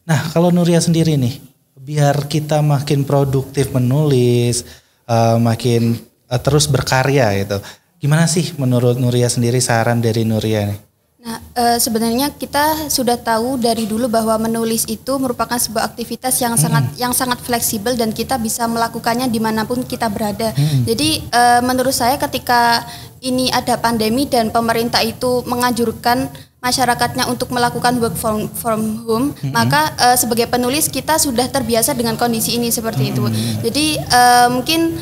Nah, 0.02 0.32
kalau 0.32 0.48
Nuria 0.48 0.80
sendiri 0.80 1.20
nih, 1.20 1.36
biar 1.76 2.26
kita 2.26 2.64
makin 2.64 3.04
produktif 3.04 3.68
menulis, 3.70 4.64
eh, 5.04 5.36
makin 5.36 6.00
eh, 6.26 6.40
terus 6.40 6.64
berkarya 6.64 7.28
gitu. 7.36 7.60
Gimana 8.00 8.24
sih 8.24 8.56
menurut 8.56 8.96
Nuria 8.96 9.28
sendiri 9.28 9.60
saran 9.60 10.00
dari 10.00 10.24
Nuria 10.24 10.72
nih? 10.72 10.80
Nah, 11.22 11.38
eh, 11.54 11.78
sebenarnya 11.78 12.34
kita 12.34 12.90
sudah 12.90 13.14
tahu 13.14 13.54
dari 13.54 13.86
dulu 13.86 14.10
bahwa 14.10 14.34
menulis 14.42 14.82
itu 14.90 15.12
merupakan 15.22 15.54
sebuah 15.54 15.94
aktivitas 15.94 16.34
yang 16.42 16.58
sangat 16.58 16.82
yang 16.98 17.14
sangat 17.14 17.38
fleksibel 17.38 17.94
dan 17.94 18.10
kita 18.10 18.42
bisa 18.42 18.66
melakukannya 18.66 19.30
di 19.30 19.38
mana 19.38 19.62
pun 19.62 19.86
kita 19.86 20.10
berada. 20.10 20.50
Jadi 20.82 21.22
eh, 21.22 21.60
menurut 21.62 21.94
saya 21.94 22.18
ketika 22.18 22.82
ini 23.22 23.54
ada 23.54 23.78
pandemi 23.78 24.26
dan 24.26 24.50
pemerintah 24.50 24.98
itu 25.06 25.46
menganjurkan 25.46 26.26
masyarakatnya 26.58 27.30
untuk 27.30 27.54
melakukan 27.54 28.02
work 28.02 28.18
from, 28.18 28.50
from 28.58 29.06
home, 29.06 29.30
maka 29.54 29.94
eh, 30.02 30.18
sebagai 30.18 30.50
penulis 30.50 30.90
kita 30.90 31.22
sudah 31.22 31.46
terbiasa 31.46 31.94
dengan 31.94 32.18
kondisi 32.18 32.58
ini 32.58 32.74
seperti 32.74 33.14
itu. 33.14 33.22
Jadi 33.62 33.94
eh, 33.94 34.48
mungkin 34.50 34.98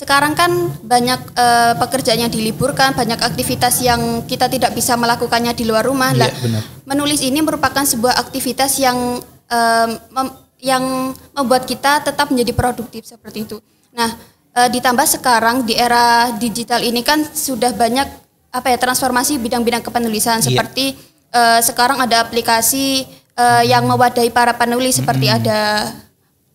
sekarang 0.00 0.32
kan 0.32 0.48
banyak 0.80 1.20
eh, 1.36 1.72
pekerjaan 1.76 2.24
yang 2.24 2.32
diliburkan, 2.32 2.96
banyak 2.96 3.20
aktivitas 3.20 3.84
yang 3.84 4.24
kita 4.24 4.48
tidak 4.48 4.72
bisa 4.72 4.96
melakukannya 4.96 5.52
di 5.52 5.68
luar 5.68 5.84
rumah. 5.84 6.16
Iya, 6.16 6.24
Lah, 6.24 6.30
benar. 6.40 6.62
menulis 6.88 7.20
ini 7.20 7.44
merupakan 7.44 7.84
sebuah 7.84 8.16
aktivitas 8.16 8.80
yang 8.80 9.20
em, 9.46 9.90
mem- 10.08 10.36
yang 10.60 10.84
membuat 11.32 11.64
kita 11.64 12.00
tetap 12.00 12.28
menjadi 12.28 12.52
produktif 12.52 13.04
seperti 13.04 13.44
itu. 13.44 13.60
Nah, 13.92 14.08
eh, 14.56 14.68
ditambah 14.68 15.04
sekarang 15.04 15.68
di 15.68 15.76
era 15.76 16.32
digital 16.34 16.80
ini 16.80 17.04
kan 17.04 17.20
sudah 17.20 17.72
banyak 17.72 18.08
apa 18.50 18.66
ya 18.66 18.78
transformasi 18.80 19.36
bidang-bidang 19.36 19.80
kepenulisan 19.80 20.40
Iya. 20.40 20.48
seperti 20.48 20.96
eh, 21.30 21.60
sekarang 21.60 22.00
ada 22.00 22.24
aplikasi 22.24 23.04
eh, 23.36 23.62
yang 23.64 23.84
mewadahi 23.84 24.32
para 24.32 24.56
penulis 24.56 24.96
seperti 24.96 25.28
ada 25.28 25.92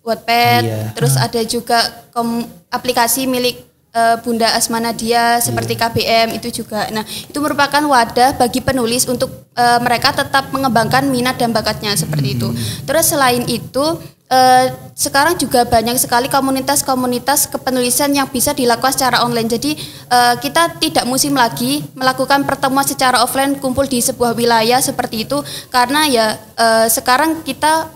Wattpad, 0.06 0.62
Iya. 0.62 0.94
terus 0.94 1.18
ada 1.18 1.42
juga 1.42 1.82
kom- 2.10 2.46
aplikasi 2.70 3.26
milik 3.26 3.58
eh, 3.90 4.16
Bunda 4.22 4.52
Asma 4.52 4.78
Nadia 4.78 5.40
seperti 5.40 5.74
KBM 5.74 6.36
itu 6.36 6.62
juga. 6.62 6.86
Nah, 6.92 7.02
itu 7.02 7.38
merupakan 7.40 7.80
wadah 7.82 8.36
bagi 8.36 8.60
penulis 8.60 9.08
untuk 9.08 9.50
eh, 9.52 9.80
mereka 9.80 10.12
tetap 10.12 10.52
mengembangkan 10.52 11.08
minat 11.08 11.36
dan 11.36 11.50
bakatnya 11.50 11.96
seperti 11.96 12.36
itu. 12.36 12.52
Terus 12.84 13.06
selain 13.08 13.48
itu 13.48 13.86
eh, 14.28 14.68
sekarang 14.94 15.40
juga 15.40 15.64
banyak 15.64 15.96
sekali 15.96 16.28
komunitas-komunitas 16.28 17.48
kepenulisan 17.48 18.12
yang 18.12 18.28
bisa 18.28 18.52
dilakukan 18.52 18.92
secara 18.92 19.24
online. 19.24 19.48
Jadi 19.48 19.80
eh, 20.12 20.36
kita 20.38 20.76
tidak 20.76 21.08
musim 21.08 21.32
lagi 21.32 21.80
melakukan 21.96 22.44
pertemuan 22.44 22.84
secara 22.84 23.24
offline 23.24 23.56
kumpul 23.58 23.88
di 23.88 24.04
sebuah 24.04 24.36
wilayah 24.36 24.84
seperti 24.84 25.24
itu 25.24 25.40
karena 25.72 26.04
ya 26.06 26.26
eh, 26.36 26.88
sekarang 26.92 27.42
kita 27.42 27.88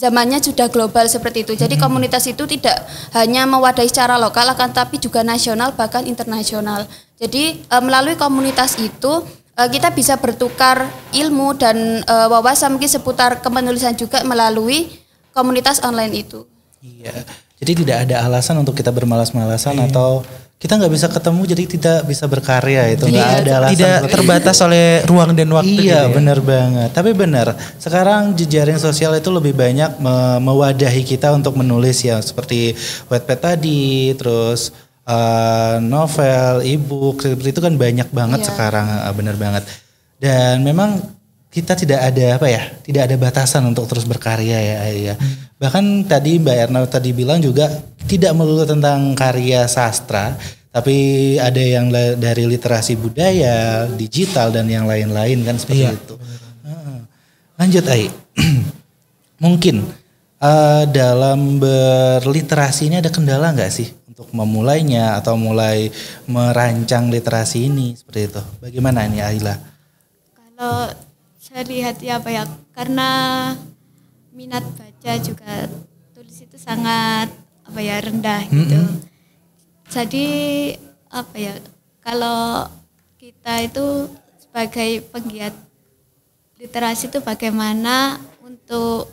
zamannya 0.00 0.40
sudah 0.40 0.72
global 0.72 1.04
seperti 1.04 1.44
itu. 1.44 1.52
Jadi 1.52 1.76
komunitas 1.76 2.24
itu 2.24 2.48
tidak 2.48 2.88
hanya 3.12 3.44
mewadahi 3.44 3.92
secara 3.92 4.16
lokal 4.16 4.48
akan 4.56 4.72
tapi 4.72 4.96
juga 4.96 5.20
nasional 5.20 5.76
bahkan 5.76 6.08
internasional. 6.08 6.88
Jadi 7.20 7.60
eh, 7.60 7.82
melalui 7.84 8.16
komunitas 8.16 8.80
itu 8.80 9.20
eh, 9.60 9.68
kita 9.68 9.92
bisa 9.92 10.16
bertukar 10.16 10.88
ilmu 11.12 11.52
dan 11.60 12.00
eh, 12.00 12.28
wawasan 12.32 12.72
mungkin 12.72 12.88
seputar 12.88 13.44
kepenulisan 13.44 13.92
juga 13.92 14.24
melalui 14.24 14.88
komunitas 15.36 15.84
online 15.84 16.24
itu. 16.24 16.48
Iya. 16.80 17.28
Jadi 17.60 17.84
tidak 17.84 18.08
ada 18.08 18.24
alasan 18.24 18.56
untuk 18.56 18.72
kita 18.72 18.88
bermalas-malasan 18.88 19.76
atau 19.84 20.24
kita 20.60 20.76
nggak 20.76 20.92
bisa 20.92 21.08
ketemu 21.08 21.40
jadi 21.48 21.64
tidak 21.64 21.98
bisa 22.04 22.28
berkarya 22.28 22.92
itu 22.92 23.08
nggak 23.08 23.32
ada 23.40 23.52
alasan 23.58 23.72
Tidak 23.72 23.98
terbatas 24.06 24.56
oleh 24.60 25.00
ruang 25.08 25.32
dan 25.32 25.48
waktu. 25.48 25.72
gitu 25.72 25.88
Iya 25.88 26.04
ya. 26.04 26.12
benar 26.12 26.38
banget. 26.38 26.92
Tapi 26.92 27.10
benar. 27.10 27.46
Sekarang 27.80 28.36
jejaring 28.36 28.76
sosial 28.76 29.16
itu 29.16 29.32
lebih 29.32 29.56
banyak 29.56 29.96
me- 29.96 30.36
mewadahi 30.38 31.00
kita 31.00 31.32
untuk 31.32 31.56
menulis 31.56 32.04
ya 32.04 32.20
seperti 32.20 32.76
Wattpad 33.08 33.40
tadi, 33.40 34.12
terus 34.14 34.68
eh, 35.02 35.76
novel, 35.80 36.60
e-book 36.62 37.24
seperti 37.24 37.50
itu 37.50 37.60
kan 37.60 37.74
banyak 37.74 38.08
banget 38.12 38.44
Iya. 38.44 38.48
sekarang. 38.52 38.86
eh, 39.00 39.14
Benar 39.16 39.36
banget. 39.36 39.64
Dan 40.20 40.60
memang 40.60 41.00
kita 41.48 41.72
tidak 41.72 42.04
ada 42.04 42.36
apa 42.36 42.46
ya, 42.46 42.68
tidak 42.84 43.08
ada 43.08 43.16
batasan 43.16 43.64
untuk 43.64 43.88
terus 43.88 44.04
berkarya 44.04 44.60
ya. 44.60 44.76
ya. 44.92 45.14
Bahkan 45.60 46.08
tadi 46.08 46.40
Mbak 46.40 46.56
Erna 46.56 46.80
tadi 46.88 47.12
bilang 47.12 47.36
juga 47.44 47.68
tidak 48.08 48.32
melulu 48.32 48.64
tentang 48.64 49.12
karya 49.12 49.68
sastra, 49.68 50.40
tapi 50.72 51.36
ada 51.36 51.60
yang 51.60 51.92
dari 52.16 52.48
literasi 52.48 52.96
budaya, 52.96 53.84
digital 53.92 54.56
dan 54.56 54.72
yang 54.72 54.88
lain-lain 54.88 55.44
kan 55.44 55.60
seperti 55.60 55.84
Iya, 55.84 55.92
itu. 55.92 56.16
Heeh. 56.64 56.98
Lanjut 57.60 57.84
Ai. 57.92 58.08
Mungkin 59.44 59.84
eh, 60.40 60.84
dalam 60.88 61.60
berliterasi 61.60 62.88
ini 62.88 63.04
ada 63.04 63.12
kendala 63.12 63.52
nggak 63.52 63.68
sih 63.68 63.92
untuk 64.08 64.32
memulainya 64.32 65.20
atau 65.20 65.36
mulai 65.36 65.92
merancang 66.24 67.12
literasi 67.12 67.68
ini 67.68 67.92
seperti 67.92 68.32
itu? 68.32 68.42
Bagaimana 68.64 69.04
ini 69.04 69.20
Aila? 69.20 69.60
Kalau 70.32 70.88
saya 71.36 71.68
lihat 71.68 72.00
ya 72.00 72.16
apa 72.16 72.32
ya, 72.32 72.48
karena 72.72 73.08
minat 74.40 74.64
baca 74.72 75.12
juga 75.20 75.68
tulis 76.16 76.40
itu 76.40 76.56
sangat 76.56 77.28
apa 77.60 77.78
ya 77.84 78.00
rendah 78.00 78.40
gitu. 78.48 78.80
Jadi 79.92 80.26
apa 81.12 81.36
ya, 81.36 81.52
kalau 82.00 82.64
kita 83.20 83.60
itu 83.60 84.08
sebagai 84.40 85.04
penggiat 85.12 85.52
literasi 86.56 87.12
itu 87.12 87.20
bagaimana 87.20 88.16
untuk 88.40 89.12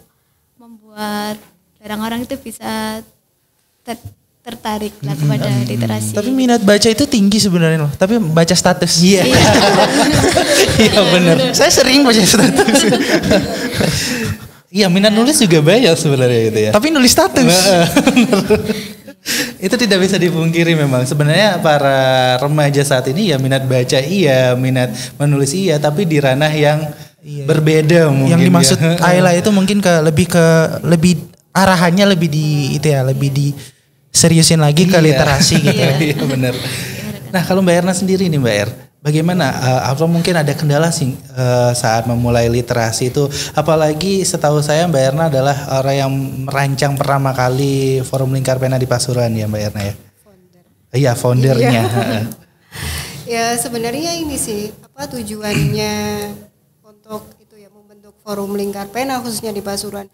membuat 0.56 1.36
orang-orang 1.84 2.24
itu 2.24 2.40
bisa 2.40 3.04
ter- 3.84 4.16
tertarik 4.48 4.96
lah 5.04 5.12
kepada 5.12 5.52
literasi. 5.68 6.16
Tapi 6.16 6.32
minat 6.32 6.64
baca 6.64 6.88
itu 6.88 7.04
tinggi 7.04 7.36
sebenarnya 7.36 7.84
loh. 7.84 7.92
Tapi 7.92 8.16
baca 8.16 8.56
status. 8.56 9.04
Iya. 9.04 9.28
Iya 10.88 11.02
benar. 11.20 11.36
Saya 11.52 11.68
sering 11.68 12.08
baca 12.08 12.24
status. 12.24 12.80
Iya 14.68 14.92
minat 14.92 15.16
nulis 15.16 15.40
juga 15.40 15.64
banyak 15.64 15.96
sebenarnya 15.96 16.40
gitu 16.52 16.60
ya. 16.60 16.72
Tapi 16.76 16.88
nulis 16.92 17.12
status. 17.12 17.48
itu 19.60 19.76
tidak 19.76 20.00
bisa 20.00 20.16
dipungkiri 20.16 20.72
memang 20.72 21.04
sebenarnya 21.04 21.60
para 21.60 22.00
remaja 22.40 22.80
saat 22.80 23.12
ini 23.12 23.32
ya 23.32 23.38
minat 23.38 23.68
baca 23.68 24.00
iya 24.00 24.56
minat 24.56 24.88
menulis 25.20 25.52
iya 25.52 25.76
tapi 25.76 26.08
di 26.08 26.16
ranah 26.16 26.48
yang 26.48 26.80
berbeda 27.44 28.08
mungkin 28.08 28.40
yang 28.40 28.44
dimaksud 28.48 28.80
ya. 28.80 28.96
Ayla 29.04 29.36
itu 29.36 29.52
mungkin 29.52 29.84
ke 29.84 30.00
lebih 30.00 30.32
ke 30.32 30.46
lebih 30.88 31.28
arahannya 31.52 32.16
lebih 32.16 32.30
di 32.32 32.48
itu 32.80 32.88
ya 32.88 33.04
lebih 33.04 33.28
di 33.28 33.52
seriusin 34.08 34.64
lagi 34.64 34.88
ke 34.88 34.96
Iya. 34.96 35.04
literasi 35.04 35.56
gitu 35.60 35.76
ya. 35.76 35.92
iya 36.14 36.18
benar 36.24 36.54
nah 37.28 37.44
kalau 37.44 37.60
Mbak 37.60 37.76
Erna 37.84 37.92
sendiri 37.92 38.32
nih 38.32 38.40
Mbak 38.40 38.56
Er 38.56 38.70
bagaimana 39.02 39.46
eh, 39.52 39.82
apa 39.94 40.06
mungkin 40.10 40.36
ada 40.38 40.54
kendala 40.54 40.90
sih 40.90 41.14
eh, 41.14 41.72
saat 41.74 42.06
memulai 42.10 42.50
literasi 42.50 43.14
itu? 43.14 43.30
Apalagi 43.54 44.26
setahu 44.26 44.60
saya 44.62 44.86
Mbak 44.90 45.04
Erna 45.14 45.24
adalah 45.30 45.58
orang 45.82 45.96
yang 45.96 46.12
merancang 46.46 46.94
pertama 46.98 47.32
kali 47.34 48.02
forum 48.04 48.34
lingkar 48.34 48.58
pena 48.58 48.76
di 48.76 48.90
Pasuruan 48.90 49.34
ya 49.34 49.46
Mbak 49.46 49.62
Erna 49.72 49.82
ya? 49.84 49.94
Iya 50.94 51.12
foundernya. 51.14 51.82
Heeh. 51.86 52.26
Ya 53.28 53.60
sebenarnya 53.60 54.16
ini 54.16 54.40
sih 54.40 54.72
apa 54.88 55.04
tujuannya 55.12 55.96
untuk 56.80 57.28
itu 57.44 57.60
ya 57.60 57.68
membentuk 57.68 58.16
forum 58.24 58.56
lingkar 58.56 58.88
pena 58.88 59.20
khususnya 59.20 59.52
di 59.52 59.60
Pasuruan. 59.60 60.08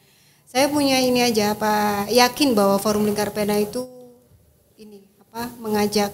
Saya 0.50 0.66
punya 0.66 0.98
ini 0.98 1.22
aja 1.22 1.54
apa 1.54 2.10
yakin 2.10 2.58
bahwa 2.58 2.82
forum 2.82 3.06
lingkar 3.06 3.30
pena 3.30 3.54
itu 3.62 3.86
ini 4.82 5.06
apa 5.22 5.46
mengajak 5.62 6.10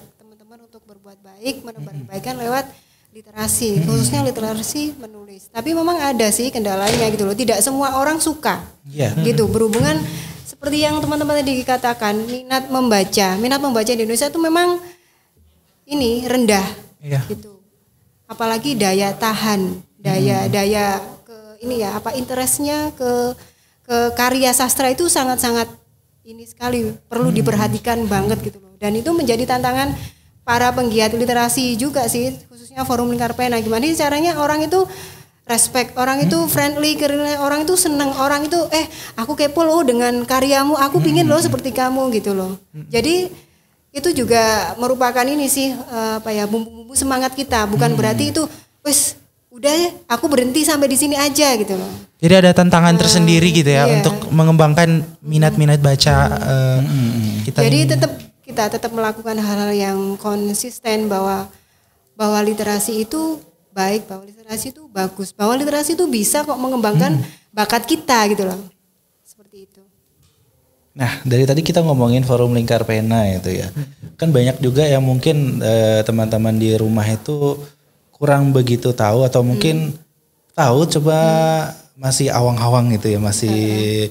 baik, 1.39 1.63
menebar 1.63 1.95
kebaikan 1.95 2.35
lewat 2.35 2.67
literasi, 3.15 3.79
khususnya 3.87 4.27
literasi 4.27 4.91
menulis. 4.99 5.47
Tapi 5.47 5.71
memang 5.71 5.95
ada 5.95 6.27
sih 6.35 6.51
kendalanya 6.51 7.07
gitu 7.07 7.23
loh. 7.23 7.31
Tidak 7.31 7.63
semua 7.63 7.95
orang 7.95 8.19
suka 8.19 8.59
Iya. 8.91 9.15
gitu 9.23 9.47
berhubungan 9.47 10.03
seperti 10.43 10.83
yang 10.83 10.99
teman-teman 10.99 11.39
tadi 11.39 11.63
katakan 11.63 12.27
minat 12.27 12.67
membaca, 12.67 13.39
minat 13.39 13.63
membaca 13.63 13.87
di 13.87 14.03
Indonesia 14.03 14.27
itu 14.27 14.35
memang 14.35 14.83
ini 15.87 16.27
rendah 16.27 16.67
Iya. 16.99 17.23
gitu. 17.31 17.63
Apalagi 18.27 18.75
daya 18.75 19.15
tahan, 19.15 19.79
daya 19.95 20.51
daya 20.51 20.99
ke 21.23 21.63
ini 21.63 21.79
ya 21.79 21.95
apa 21.95 22.11
interestnya 22.19 22.91
ke 22.99 23.31
ke 23.87 24.11
karya 24.13 24.51
sastra 24.51 24.91
itu 24.91 25.07
sangat-sangat 25.07 25.71
ini 26.27 26.43
sekali 26.43 26.93
perlu 27.07 27.31
diperhatikan 27.31 28.05
banget 28.11 28.43
gitu 28.43 28.59
loh. 28.59 28.75
Dan 28.75 28.99
itu 28.99 29.09
menjadi 29.15 29.49
tantangan 29.49 29.95
para 30.49 30.73
penggiat 30.73 31.13
literasi 31.13 31.77
juga 31.77 32.09
sih, 32.09 32.33
khususnya 32.49 32.81
forum 32.81 33.13
lingkar 33.13 33.37
pena. 33.37 33.61
Gimana 33.61 33.85
sih 33.85 34.01
caranya 34.01 34.41
orang 34.41 34.65
itu 34.65 34.89
respect 35.49 35.97
orang 35.97 36.21
itu 36.21 36.37
friendly 36.45 36.93
karena 36.93 37.41
orang 37.41 37.65
itu 37.65 37.73
senang 37.73 38.13
orang 38.21 38.45
itu 38.45 38.57
eh 38.69 38.85
aku 39.17 39.33
kepo 39.33 39.65
loh 39.65 39.81
dengan 39.81 40.21
karyamu 40.21 40.77
aku 40.77 41.01
pingin 41.01 41.25
loh 41.25 41.41
seperti 41.41 41.73
kamu 41.73 42.13
gitu 42.13 42.37
loh 42.37 42.61
jadi 42.93 43.33
itu 43.89 44.09
juga 44.13 44.77
merupakan 44.77 45.25
ini 45.25 45.49
sih 45.49 45.73
eh, 45.73 46.13
apa 46.21 46.29
ya 46.29 46.45
bumbu-bumbu 46.45 46.93
semangat 46.93 47.33
kita 47.33 47.65
bukan 47.65 47.97
berarti 47.97 48.29
itu 48.29 48.45
wes 48.85 49.17
udah 49.49 49.73
ya 49.73 49.89
aku 50.05 50.29
berhenti 50.29 50.61
sampai 50.61 50.85
di 50.85 50.97
sini 51.01 51.17
aja 51.17 51.57
gitu 51.57 51.73
loh 51.73 51.89
Jadi 52.21 52.33
ada 52.45 52.51
tantangan 52.53 52.93
tersendiri 52.99 53.49
gitu 53.49 53.73
ya 53.73 53.89
iya. 53.89 53.97
untuk 53.97 54.29
mengembangkan 54.29 55.07
minat-minat 55.23 55.79
baca 55.79 56.15
eh, 56.35 56.79
kita. 57.47 57.63
Jadi 57.63 57.79
ini. 57.79 57.87
tetap 57.87 58.11
kita 58.49 58.65
tetap 58.65 58.89
melakukan 58.89 59.37
hal-hal 59.37 59.69
yang 59.69 59.99
konsisten 60.17 61.05
bahwa 61.05 61.45
bahwa 62.17 62.41
literasi 62.41 63.05
itu 63.05 63.37
baik, 63.69 64.09
bahwa 64.09 64.25
literasi 64.25 64.73
itu 64.73 64.89
bagus, 64.89 65.29
bahwa 65.29 65.53
literasi 65.53 65.93
itu 65.93 66.09
bisa 66.09 66.41
kok 66.41 66.57
mengembangkan 66.57 67.21
bakat 67.53 67.85
kita 67.85 68.25
gitu 68.33 68.49
loh. 68.49 68.57
Seperti 69.21 69.69
itu. 69.69 69.81
Nah, 70.97 71.21
dari 71.21 71.45
tadi 71.45 71.61
kita 71.61 71.85
ngomongin 71.85 72.25
forum 72.25 72.57
lingkar 72.57 72.81
pena 72.89 73.29
itu 73.29 73.53
ya. 73.53 73.69
Kan 74.17 74.33
banyak 74.33 74.57
juga 74.59 74.83
yang 74.83 75.05
mungkin 75.05 75.61
eh, 75.61 76.01
teman-teman 76.01 76.57
di 76.57 76.73
rumah 76.73 77.05
itu 77.05 77.55
kurang 78.09 78.49
begitu 78.51 78.91
tahu 78.91 79.23
atau 79.23 79.45
mungkin 79.45 79.93
tahu 80.57 80.89
coba 80.99 81.19
masih 81.95 82.33
awang-awang 82.33 82.97
gitu 82.97 83.13
ya, 83.13 83.19
masih 83.21 84.09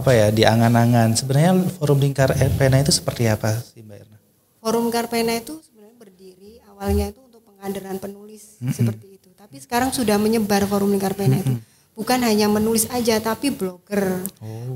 apa 0.00 0.10
ya 0.16 0.32
di 0.32 0.42
angan-angan. 0.48 1.12
Sebenarnya 1.12 1.52
forum 1.76 2.00
lingkar 2.00 2.32
pena 2.56 2.80
itu 2.80 2.90
seperti 2.90 3.28
apa 3.28 3.60
sih 3.60 3.84
Mbak 3.84 3.96
Erna? 4.00 4.16
Forum 4.60 4.88
Karpena 4.88 5.36
itu 5.36 5.60
sebenarnya 5.60 5.96
berdiri 5.96 6.60
awalnya 6.68 7.12
itu 7.12 7.20
untuk 7.20 7.40
pengaderan 7.44 7.96
penulis 8.00 8.56
seperti 8.60 9.20
itu. 9.20 9.28
Tapi 9.36 9.56
sekarang 9.60 9.90
sudah 9.92 10.20
menyebar 10.20 10.64
Forum 10.68 10.92
Lingkar 10.92 11.16
Pena 11.16 11.40
itu. 11.40 11.56
Bukan 11.96 12.22
hanya 12.24 12.48
menulis 12.48 12.88
aja 12.88 13.20
tapi 13.20 13.52
blogger. 13.52 14.24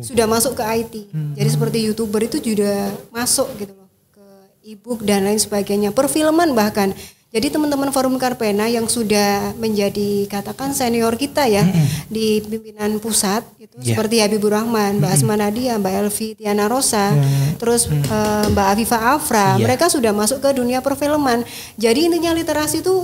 Sudah 0.04 0.28
masuk 0.28 0.60
ke 0.60 0.64
IT. 0.64 0.94
Jadi 1.36 1.48
seperti 1.48 1.78
YouTuber 1.88 2.20
itu 2.28 2.40
juga 2.40 2.92
masuk 3.12 3.48
gitu 3.60 3.72
loh 3.76 3.88
ke 4.12 4.24
e-book 4.66 5.00
dan 5.04 5.24
lain 5.24 5.40
sebagainya. 5.40 5.92
Perfilman 5.92 6.52
bahkan. 6.52 6.92
Jadi 7.34 7.50
teman-teman 7.50 7.90
Forum 7.90 8.14
Karpena 8.14 8.70
yang 8.70 8.86
sudah 8.86 9.58
menjadi 9.58 10.30
katakan 10.30 10.70
senior 10.70 11.18
kita 11.18 11.50
ya 11.50 11.66
di 12.06 12.38
pimpinan 12.38 13.02
pusat 13.02 13.42
itu 13.58 13.74
seperti 13.82 14.22
Habibur 14.22 14.54
Rahman, 14.54 15.02
Mbak 15.02 15.10
Asma 15.10 15.34
Nadia, 15.34 15.74
Mbak 15.74 15.94
Elvi 15.98 16.28
Tiana 16.38 16.70
Rosa, 16.70 17.10
terus 17.58 17.90
eh, 17.90 18.46
Mbak 18.54 18.66
Afifa 18.78 18.98
Afra, 19.18 19.58
mereka 19.58 19.90
sudah 19.90 20.14
masuk 20.14 20.38
ke 20.38 20.54
dunia 20.54 20.78
perfilman. 20.78 21.42
Jadi 21.74 22.06
intinya 22.06 22.30
literasi 22.30 22.86
itu 22.86 22.94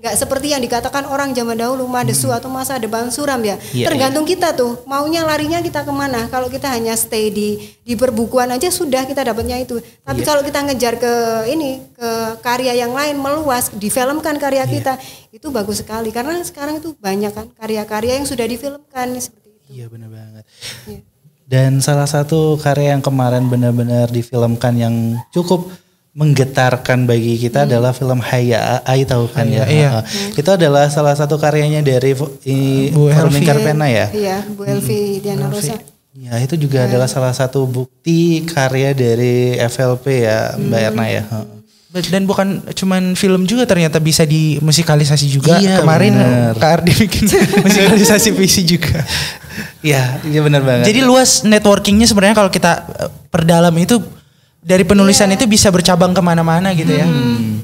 nggak 0.00 0.16
seperti 0.16 0.56
yang 0.56 0.64
dikatakan 0.64 1.04
orang 1.04 1.36
zaman 1.36 1.60
dahulu 1.60 1.84
madesu 1.84 2.32
atau 2.32 2.48
masa 2.48 2.80
depan 2.80 3.12
suram 3.12 3.36
ya. 3.44 3.60
Iya, 3.76 3.92
Tergantung 3.92 4.24
kita 4.24 4.56
tuh 4.56 4.80
maunya 4.88 5.20
larinya 5.28 5.60
kita 5.60 5.84
ke 5.84 5.92
mana. 5.92 6.24
Kalau 6.32 6.48
kita 6.48 6.72
hanya 6.72 6.96
stay 6.96 7.28
di 7.28 7.60
di 7.84 7.94
perbukuan 8.00 8.48
aja 8.48 8.72
sudah 8.72 9.04
kita 9.04 9.20
dapatnya 9.20 9.60
itu. 9.60 9.76
Tapi 10.00 10.24
kalau 10.24 10.40
kita 10.40 10.64
ngejar 10.64 10.96
ke 10.96 11.12
ini 11.52 11.84
ke 11.92 12.10
karya 12.40 12.72
yang 12.80 12.96
lain 12.96 13.20
meluas, 13.20 13.68
difilmkan 13.76 14.40
karya 14.40 14.64
kita 14.64 14.96
itu 15.36 15.52
bagus 15.52 15.84
sekali 15.84 16.08
karena 16.08 16.40
sekarang 16.40 16.80
itu 16.80 16.96
banyak 16.96 17.36
kan 17.36 17.46
karya-karya 17.60 18.16
yang 18.16 18.26
sudah 18.26 18.48
difilmkan 18.48 19.20
seperti 19.20 19.52
itu. 19.52 19.68
Iya 19.68 19.86
benar 19.92 20.08
banget. 20.08 20.44
Iya. 20.88 21.00
Dan 21.50 21.82
salah 21.82 22.06
satu 22.06 22.56
karya 22.56 22.94
yang 22.94 23.02
kemarin 23.02 23.50
benar-benar 23.50 24.08
difilmkan 24.08 24.70
yang 24.78 24.94
cukup 25.34 25.68
menggetarkan 26.10 27.06
bagi 27.06 27.38
kita 27.38 27.64
adalah 27.64 27.94
film 27.94 28.18
Haya. 28.18 28.82
Ai 28.82 29.06
tahu 29.06 29.30
kan 29.30 29.46
ya? 29.46 29.62
iya. 29.64 30.02
Heeh. 30.02 30.34
Itu 30.36 30.50
adalah 30.50 30.90
salah 30.90 31.14
satu 31.14 31.38
karyanya 31.38 31.80
dari 31.80 32.18
i- 32.44 32.90
Bu 32.90 33.06
Elvi. 33.08 33.46
Ya. 33.86 34.06
Iya, 34.10 34.36
Bu 34.46 34.62
Elvi 34.64 35.22
Diana 35.22 35.46
Rosa. 35.46 35.78
Ya 36.10 36.34
itu 36.36 36.58
juga 36.58 36.84
adalah 36.84 37.06
salah 37.06 37.30
satu 37.30 37.64
bukti 37.64 38.42
karya 38.44 38.90
dari 38.90 39.54
FLP 39.56 40.04
ya 40.20 40.58
Mbak 40.58 40.80
Erna 40.82 41.06
ya. 41.06 41.22
Dan 41.90 42.22
bukan 42.22 42.62
cuman 42.70 43.14
film 43.14 43.46
juga 43.46 43.66
ternyata 43.66 43.98
bisa 43.98 44.22
dimusikalisasi 44.22 45.26
juga. 45.26 45.58
Iya, 45.58 45.78
Kemarin 45.78 46.14
bener. 46.14 46.54
Kak 46.54 46.70
Ardi 46.78 46.92
bikin 46.96 47.26
musikalisasi 47.66 48.30
puisi 48.30 48.62
juga. 48.62 49.02
Iya, 49.80 50.22
iya 50.22 50.40
benar 50.42 50.62
banget. 50.62 50.86
Jadi 50.86 51.00
luas 51.02 51.42
networkingnya 51.42 52.06
sebenarnya 52.06 52.36
kalau 52.36 52.50
kita 52.50 52.72
eh, 52.94 53.10
perdalam 53.30 53.74
itu 53.74 53.98
dari 54.60 54.84
penulisan 54.84 55.32
itu 55.32 55.48
bisa 55.48 55.72
bercabang 55.72 56.12
ke 56.12 56.20
mana-mana 56.20 56.72
gitu 56.76 56.92
ya. 56.92 57.08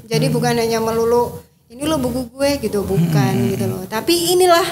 Jadi 0.08 0.26
bukan 0.32 0.56
hanya 0.56 0.80
melulu 0.80 1.44
ini 1.68 1.82
lo 1.84 2.00
buku 2.00 2.32
gue 2.32 2.50
gitu, 2.62 2.82
bukan 2.82 3.32
gitu 3.52 3.64
loh. 3.68 3.84
Tapi 3.84 4.32
inilah 4.32 4.64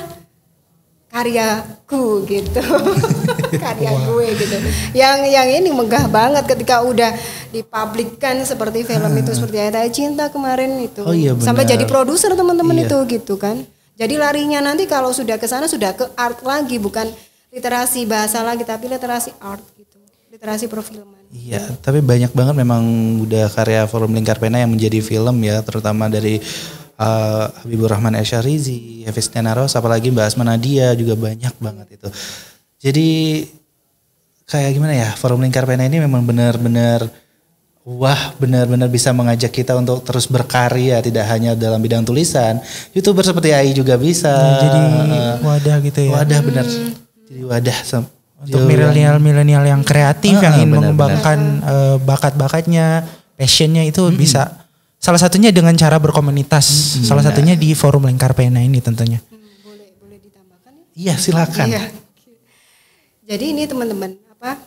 karyaku 1.10 2.26
gitu. 2.26 2.62
Karya 3.62 3.90
gue 4.02 4.26
gitu. 4.34 4.56
Yang 4.98 5.18
yang 5.30 5.48
ini 5.62 5.70
megah 5.70 6.10
banget 6.10 6.42
ketika 6.50 6.82
udah 6.82 7.14
dipublikkan 7.54 8.42
seperti 8.42 8.82
film 8.82 9.14
itu 9.14 9.30
seperti 9.30 9.62
Ayat 9.62 9.78
Ayat 9.78 9.92
Cinta 9.94 10.26
kemarin 10.26 10.74
itu. 10.82 11.06
Oh 11.06 11.14
iya, 11.14 11.38
Sampai 11.38 11.62
jadi 11.62 11.86
produser 11.86 12.34
teman-teman 12.34 12.82
Iya. 12.82 12.86
itu 12.90 12.98
gitu 13.14 13.34
kan. 13.38 13.62
Jadi 13.94 14.18
larinya 14.18 14.58
nanti 14.58 14.90
kalau 14.90 15.14
sudah 15.14 15.38
ke 15.38 15.46
sana 15.46 15.70
sudah 15.70 15.94
ke 15.94 16.02
art 16.18 16.42
lagi 16.42 16.82
bukan 16.82 17.06
literasi 17.54 18.10
bahasa 18.10 18.42
lagi 18.42 18.66
tapi 18.66 18.90
literasi 18.90 19.30
art 19.38 19.62
gitu. 19.78 20.02
Literasi 20.34 20.66
perfilman. 20.66 21.23
Iya, 21.34 21.66
tapi 21.82 21.98
banyak 21.98 22.30
banget 22.30 22.54
memang 22.54 22.82
udah 23.26 23.50
karya 23.50 23.82
Forum 23.90 24.14
Lingkar 24.14 24.38
Pena 24.38 24.62
yang 24.62 24.70
menjadi 24.70 25.02
film 25.02 25.42
ya, 25.42 25.58
terutama 25.66 26.06
dari 26.06 26.38
uh, 26.94 27.50
Habibur 27.58 27.90
Rahman 27.90 28.14
Esyarizi, 28.14 29.02
Hafiz 29.02 29.34
Naros, 29.34 29.74
apalagi 29.74 30.14
Mbak 30.14 30.30
Asma 30.30 30.46
Nadia 30.46 30.94
juga 30.94 31.18
banyak 31.18 31.54
banget 31.58 31.98
itu. 31.98 32.08
Jadi 32.78 33.08
kayak 34.46 34.70
gimana 34.78 34.94
ya, 34.94 35.10
Forum 35.18 35.42
Lingkar 35.42 35.66
Pena 35.66 35.90
ini 35.90 35.98
memang 35.98 36.22
benar-benar 36.22 37.10
wah 37.84 38.32
benar-benar 38.40 38.88
bisa 38.88 39.12
mengajak 39.12 39.52
kita 39.52 39.76
untuk 39.76 40.00
terus 40.06 40.24
berkarya 40.24 41.04
tidak 41.04 41.28
hanya 41.28 41.58
dalam 41.58 41.82
bidang 41.82 42.06
tulisan. 42.06 42.62
Youtuber 42.94 43.26
seperti 43.26 43.50
Ai 43.52 43.74
juga 43.74 43.98
bisa. 43.98 44.32
Jadi 44.62 44.80
Uh, 45.04 45.36
wadah 45.44 45.76
gitu 45.82 45.98
ya. 45.98 46.10
wadah 46.14 46.40
benar. 46.46 46.66
Jadi 47.26 47.42
wadah 47.42 47.78
Untuk 48.44 48.62
milenial-milenial 48.64 49.64
yang 49.64 49.82
kreatif 49.82 50.36
Ah, 50.36 50.42
yang 50.48 50.54
ingin 50.60 50.70
benar-benar. 50.70 50.94
mengembangkan 50.94 51.38
eh, 51.64 51.96
bakat-bakatnya, 51.98 52.86
passionnya 53.34 53.82
itu 53.82 54.04
bisa 54.12 54.62
salah 54.96 55.18
satunya 55.18 55.48
dengan 55.48 55.72
cara 55.74 55.96
berkomunitas. 55.96 56.64
Salah 57.02 57.20
satunya 57.20 57.52
di 57.54 57.72
forum 57.72 58.04
Lingkar 58.04 58.32
Pena 58.32 58.60
ini 58.60 58.78
tentunya. 58.78 59.20
Boleh 59.60 59.90
boleh 59.96 60.18
ditambahkan 60.20 60.72
ya? 60.72 60.84
Iya 60.94 61.14
silakan. 61.16 61.66
Iya. 61.68 61.82
Jadi 63.24 63.44
ini 63.50 63.64
teman-teman 63.64 64.20
apa? 64.30 64.60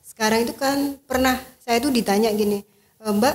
Sekarang 0.00 0.42
itu 0.42 0.54
kan 0.54 0.94
pernah 1.02 1.34
saya 1.58 1.82
tuh 1.82 1.90
ditanya 1.90 2.30
gini, 2.30 2.62
"E, 2.96 3.06
Mbak, 3.06 3.34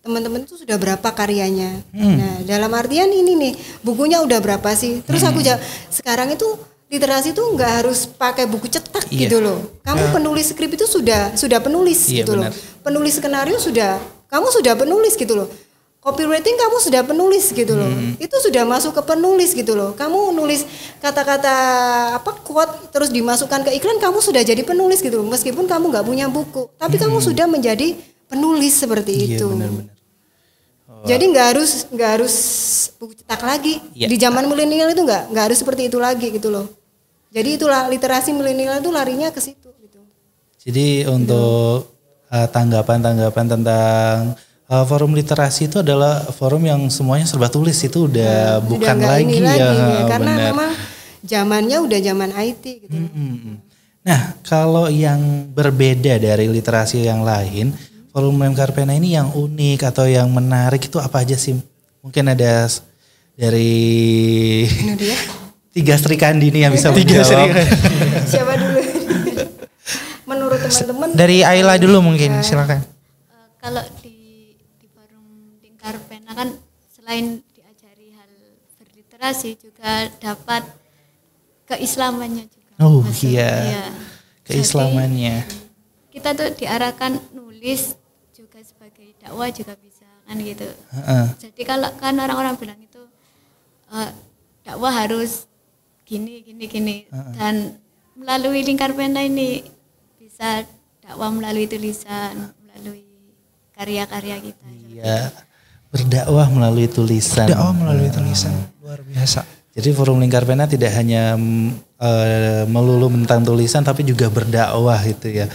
teman-teman 0.00 0.42
itu 0.42 0.58
sudah 0.58 0.74
berapa 0.74 1.08
karyanya? 1.08 1.86
Nah, 1.92 2.42
dalam 2.42 2.72
artian 2.72 3.06
ini 3.06 3.36
nih, 3.36 3.52
bukunya 3.80 4.18
udah 4.18 4.40
berapa 4.40 4.70
sih? 4.74 5.04
Terus 5.04 5.22
aku 5.22 5.38
jawab, 5.38 5.60
sekarang 5.86 6.32
itu 6.32 6.48
literasi 6.90 7.30
itu 7.30 7.38
nggak 7.40 7.70
harus 7.82 8.04
pakai 8.04 8.44
buku 8.44 8.66
cetak 8.66 9.06
Iya. 9.08 9.30
gitu 9.30 9.38
loh. 9.38 9.78
Kamu 9.80 10.10
penulis 10.10 10.50
skrip 10.50 10.74
itu 10.74 10.84
sudah 10.84 11.32
sudah 11.38 11.62
penulis 11.62 12.10
Iya, 12.10 12.26
gitu 12.26 12.34
loh. 12.34 12.50
benar. 12.50 12.82
Penulis 12.82 13.14
skenario 13.14 13.56
sudah, 13.56 13.96
kamu 14.26 14.50
sudah 14.50 14.74
penulis 14.74 15.14
gitu 15.14 15.38
loh. 15.38 15.48
Copywriting 16.00 16.56
kamu 16.56 16.76
sudah 16.80 17.04
penulis 17.04 17.52
gitu 17.52 17.76
loh. 17.76 17.86
Itu 18.16 18.32
sudah 18.40 18.64
masuk 18.64 18.96
ke 18.96 19.02
penulis 19.04 19.52
gitu 19.52 19.76
loh. 19.76 19.92
Kamu 19.92 20.32
nulis 20.32 20.64
kata-kata 20.98 21.54
apa 22.16 22.40
quote 22.40 22.88
terus 22.88 23.12
dimasukkan 23.12 23.68
ke 23.68 23.70
iklan 23.76 24.00
kamu 24.00 24.18
sudah 24.18 24.40
jadi 24.40 24.64
penulis 24.64 24.98
gitu 24.98 25.20
loh. 25.20 25.28
Meskipun 25.28 25.68
kamu 25.68 25.92
nggak 25.92 26.02
punya 26.02 26.26
buku, 26.26 26.72
tapi 26.74 26.96
kamu 26.96 27.20
sudah 27.20 27.44
menjadi 27.44 28.00
penulis 28.26 28.80
seperti 28.80 29.12
Iya 29.12 29.38
itu. 29.38 29.46
benar-benar. 29.52 29.92
Jadi 31.00 31.24
nggak 31.32 31.46
harus 31.56 31.70
nggak 31.88 32.10
harus 32.16 32.34
buku 32.96 33.12
cetak 33.16 33.40
lagi. 33.40 33.80
Iya. 33.92 34.08
Di 34.08 34.16
zaman 34.16 34.44
milenial 34.48 34.88
itu 34.90 35.00
nggak 35.00 35.32
nggak 35.32 35.44
harus 35.52 35.58
seperti 35.60 35.92
itu 35.92 36.00
lagi 36.00 36.32
gitu 36.32 36.48
loh. 36.48 36.64
Jadi 37.30 37.62
itulah 37.62 37.86
literasi 37.86 38.34
milenial 38.34 38.82
itu 38.82 38.90
larinya 38.90 39.30
ke 39.30 39.38
situ 39.38 39.70
gitu. 39.78 40.02
Jadi 40.66 41.06
untuk 41.06 41.94
uh, 42.26 42.48
tanggapan-tanggapan 42.50 43.46
tentang 43.46 44.34
uh, 44.66 44.84
forum 44.86 45.14
literasi 45.14 45.70
itu 45.70 45.78
adalah 45.78 46.26
forum 46.34 46.66
yang 46.66 46.80
semuanya 46.90 47.30
serba 47.30 47.46
tulis 47.46 47.78
itu 47.82 48.10
udah 48.10 48.58
Sudah 48.58 48.66
bukan 48.66 48.94
nggak 48.98 49.10
lagi 49.14 49.34
ini 49.38 49.46
ya, 49.46 49.70
karena 50.10 50.32
benar. 50.34 50.46
memang 50.50 50.70
zamannya 51.22 51.78
udah 51.86 51.98
zaman 52.02 52.30
IT 52.34 52.64
gitu. 52.86 52.96
Mm-mm. 52.98 53.56
Nah 54.02 54.20
kalau 54.42 54.90
yang 54.90 55.50
berbeda 55.54 56.18
dari 56.18 56.50
literasi 56.50 57.06
yang 57.06 57.22
lain, 57.22 57.70
forum 58.10 58.42
Lingkar 58.42 58.74
Pena 58.74 58.90
ini 58.98 59.14
yang 59.14 59.30
unik 59.30 59.86
atau 59.86 60.10
yang 60.10 60.26
menarik 60.34 60.82
itu 60.82 60.98
apa 60.98 61.22
aja 61.22 61.38
sih? 61.38 61.54
Mungkin 62.02 62.32
ada 62.32 62.66
dari 63.38 63.70
Ini 64.66 64.94
dia. 64.98 65.14
tiga 65.70 65.94
Sri 65.94 66.18
Kandini 66.18 66.66
yang 66.66 66.74
bisa 66.74 66.90
Tiga 66.90 67.22
Sri 67.22 67.38
menjawab. 67.38 67.56
Siapa 68.30 68.52
dulu? 68.58 68.80
Menurut 70.26 70.58
teman-teman 70.62 71.08
Dari 71.14 71.42
Ayla 71.42 71.74
dulu 71.78 71.98
mungkin 72.02 72.42
silakan. 72.42 72.82
Eh, 72.82 73.48
kalau 73.58 73.82
di 74.02 74.14
di 74.78 74.86
forum 74.90 75.58
lingkar 75.62 75.98
pena 76.06 76.34
kan 76.34 76.54
selain 76.90 77.42
diajari 77.54 78.14
hal 78.14 78.30
berliterasi 78.78 79.58
literasi 79.58 79.58
juga 79.58 80.10
dapat 80.22 80.62
keislamannya 81.70 82.46
juga. 82.50 82.72
Oh, 82.82 83.02
Masuk, 83.02 83.30
iya. 83.30 83.90
Keislamannya. 84.46 85.46
Jadi, 85.46 85.58
kita 86.10 86.34
tuh 86.34 86.48
diarahkan 86.58 87.12
nulis 87.30 87.94
juga 88.34 88.58
sebagai 88.62 89.14
dakwah 89.22 89.50
juga 89.54 89.78
bisa 89.78 90.06
kan 90.26 90.36
gitu. 90.38 90.66
Heeh. 90.66 91.26
Jadi 91.38 91.62
kalau 91.66 91.90
kan 91.98 92.14
orang-orang 92.18 92.54
bilang 92.58 92.78
itu 92.82 93.02
eh, 93.94 94.10
dakwah 94.62 94.94
harus 94.94 95.49
gini 96.10 96.42
gini 96.42 96.64
gini 96.66 96.96
dan 97.38 97.78
melalui 98.18 98.66
lingkar 98.66 98.90
pena 98.98 99.22
ini 99.22 99.62
bisa 100.18 100.66
dakwah 100.98 101.30
melalui 101.30 101.70
tulisan, 101.70 102.52
melalui 102.60 103.06
karya-karya 103.70 104.36
kita. 104.42 104.66
Iya. 104.90 105.30
Berdakwah 105.90 106.46
melalui 106.50 106.86
tulisan. 106.90 107.46
Dakwah 107.46 107.74
melalui 107.74 108.10
tulisan 108.10 108.54
luar 108.82 109.06
biasa. 109.06 109.46
Jadi 109.70 109.94
forum 109.94 110.18
lingkar 110.18 110.42
pena 110.42 110.66
tidak 110.66 110.90
hanya 110.98 111.38
eh, 111.98 112.62
melulu 112.66 113.06
tentang 113.22 113.46
tulisan 113.46 113.86
tapi 113.86 114.02
juga 114.02 114.26
berdakwah 114.26 114.98
gitu 115.06 115.30
ya. 115.30 115.46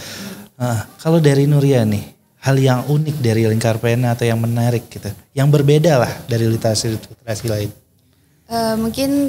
Nah, 0.56 0.88
kalau 0.96 1.20
dari 1.20 1.44
Nuria 1.44 1.84
nih, 1.84 2.16
hal 2.40 2.56
yang 2.56 2.80
unik 2.88 3.16
dari 3.20 3.44
lingkar 3.44 3.76
pena 3.76 4.16
atau 4.16 4.24
yang 4.24 4.40
menarik 4.40 4.88
gitu, 4.88 5.12
yang 5.36 5.52
berbeda 5.52 6.00
lah 6.00 6.12
dari 6.24 6.48
literasi 6.48 6.96
literasi 6.96 7.44
lain. 7.44 7.70
Eh, 8.48 8.74
mungkin 8.80 9.28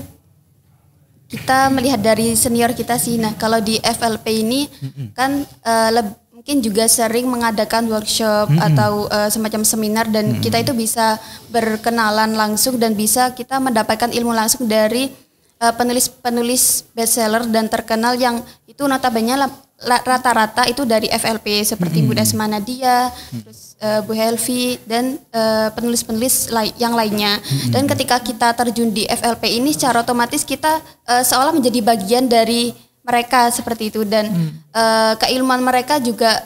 kita 1.27 1.67
melihat 1.67 1.99
dari 1.99 2.33
senior 2.39 2.71
kita 2.71 2.95
sih. 2.95 3.19
Nah, 3.19 3.35
kalau 3.35 3.59
di 3.59 3.75
FLP 3.83 4.25
ini 4.47 4.71
kan 5.11 5.43
eh, 5.43 5.89
leb- 5.91 6.17
mungkin 6.31 6.63
juga 6.63 6.87
sering 6.87 7.27
mengadakan 7.27 7.91
workshop 7.91 8.47
atau 8.55 9.11
eh, 9.11 9.27
semacam 9.27 9.61
seminar 9.67 10.07
dan 10.07 10.39
kita 10.39 10.63
itu 10.63 10.71
bisa 10.71 11.19
berkenalan 11.51 12.31
langsung 12.31 12.79
dan 12.79 12.95
bisa 12.95 13.35
kita 13.35 13.59
mendapatkan 13.59 14.07
ilmu 14.15 14.31
langsung 14.31 14.63
dari 14.63 15.11
eh, 15.59 15.73
penulis-penulis 15.75 16.95
bestseller 16.95 17.43
dan 17.51 17.67
terkenal 17.67 18.15
yang 18.15 18.39
itu 18.63 18.87
notabene 18.87 19.35
rata-rata 19.83 20.63
itu 20.71 20.87
dari 20.87 21.11
FLP 21.11 21.67
seperti 21.67 22.01
Bu 22.01 22.15
Desma 22.15 22.47
Nadia, 22.47 23.11
terus 23.29 23.66
eh, 23.77 24.01
Bu 24.01 24.11
Helvi 24.11 24.77
dan 24.83 25.17
eh, 25.27 25.67
penulis-penulis 25.71 26.49
lai- 26.49 26.75
yang 26.75 26.93
lainnya. 26.93 27.37
Dan 27.67 27.85
ketika 27.85 28.17
kita 28.19 28.53
terjun 28.53 28.89
di 28.89 29.03
FLP 29.03 29.53
ini 29.53 29.71
secara 29.71 30.01
otomatis 30.01 30.41
kita 30.41 30.77
eh, 31.03 31.23
seolah 31.23 31.51
menjadi 31.51 31.79
bagian 31.81 32.25
dari 32.25 32.73
mereka 33.01 33.47
seperti 33.49 33.87
itu 33.87 34.03
dan 34.03 34.27
eh, 34.69 35.13
keilmuan 35.17 35.59
mereka 35.59 35.97
juga 35.97 36.43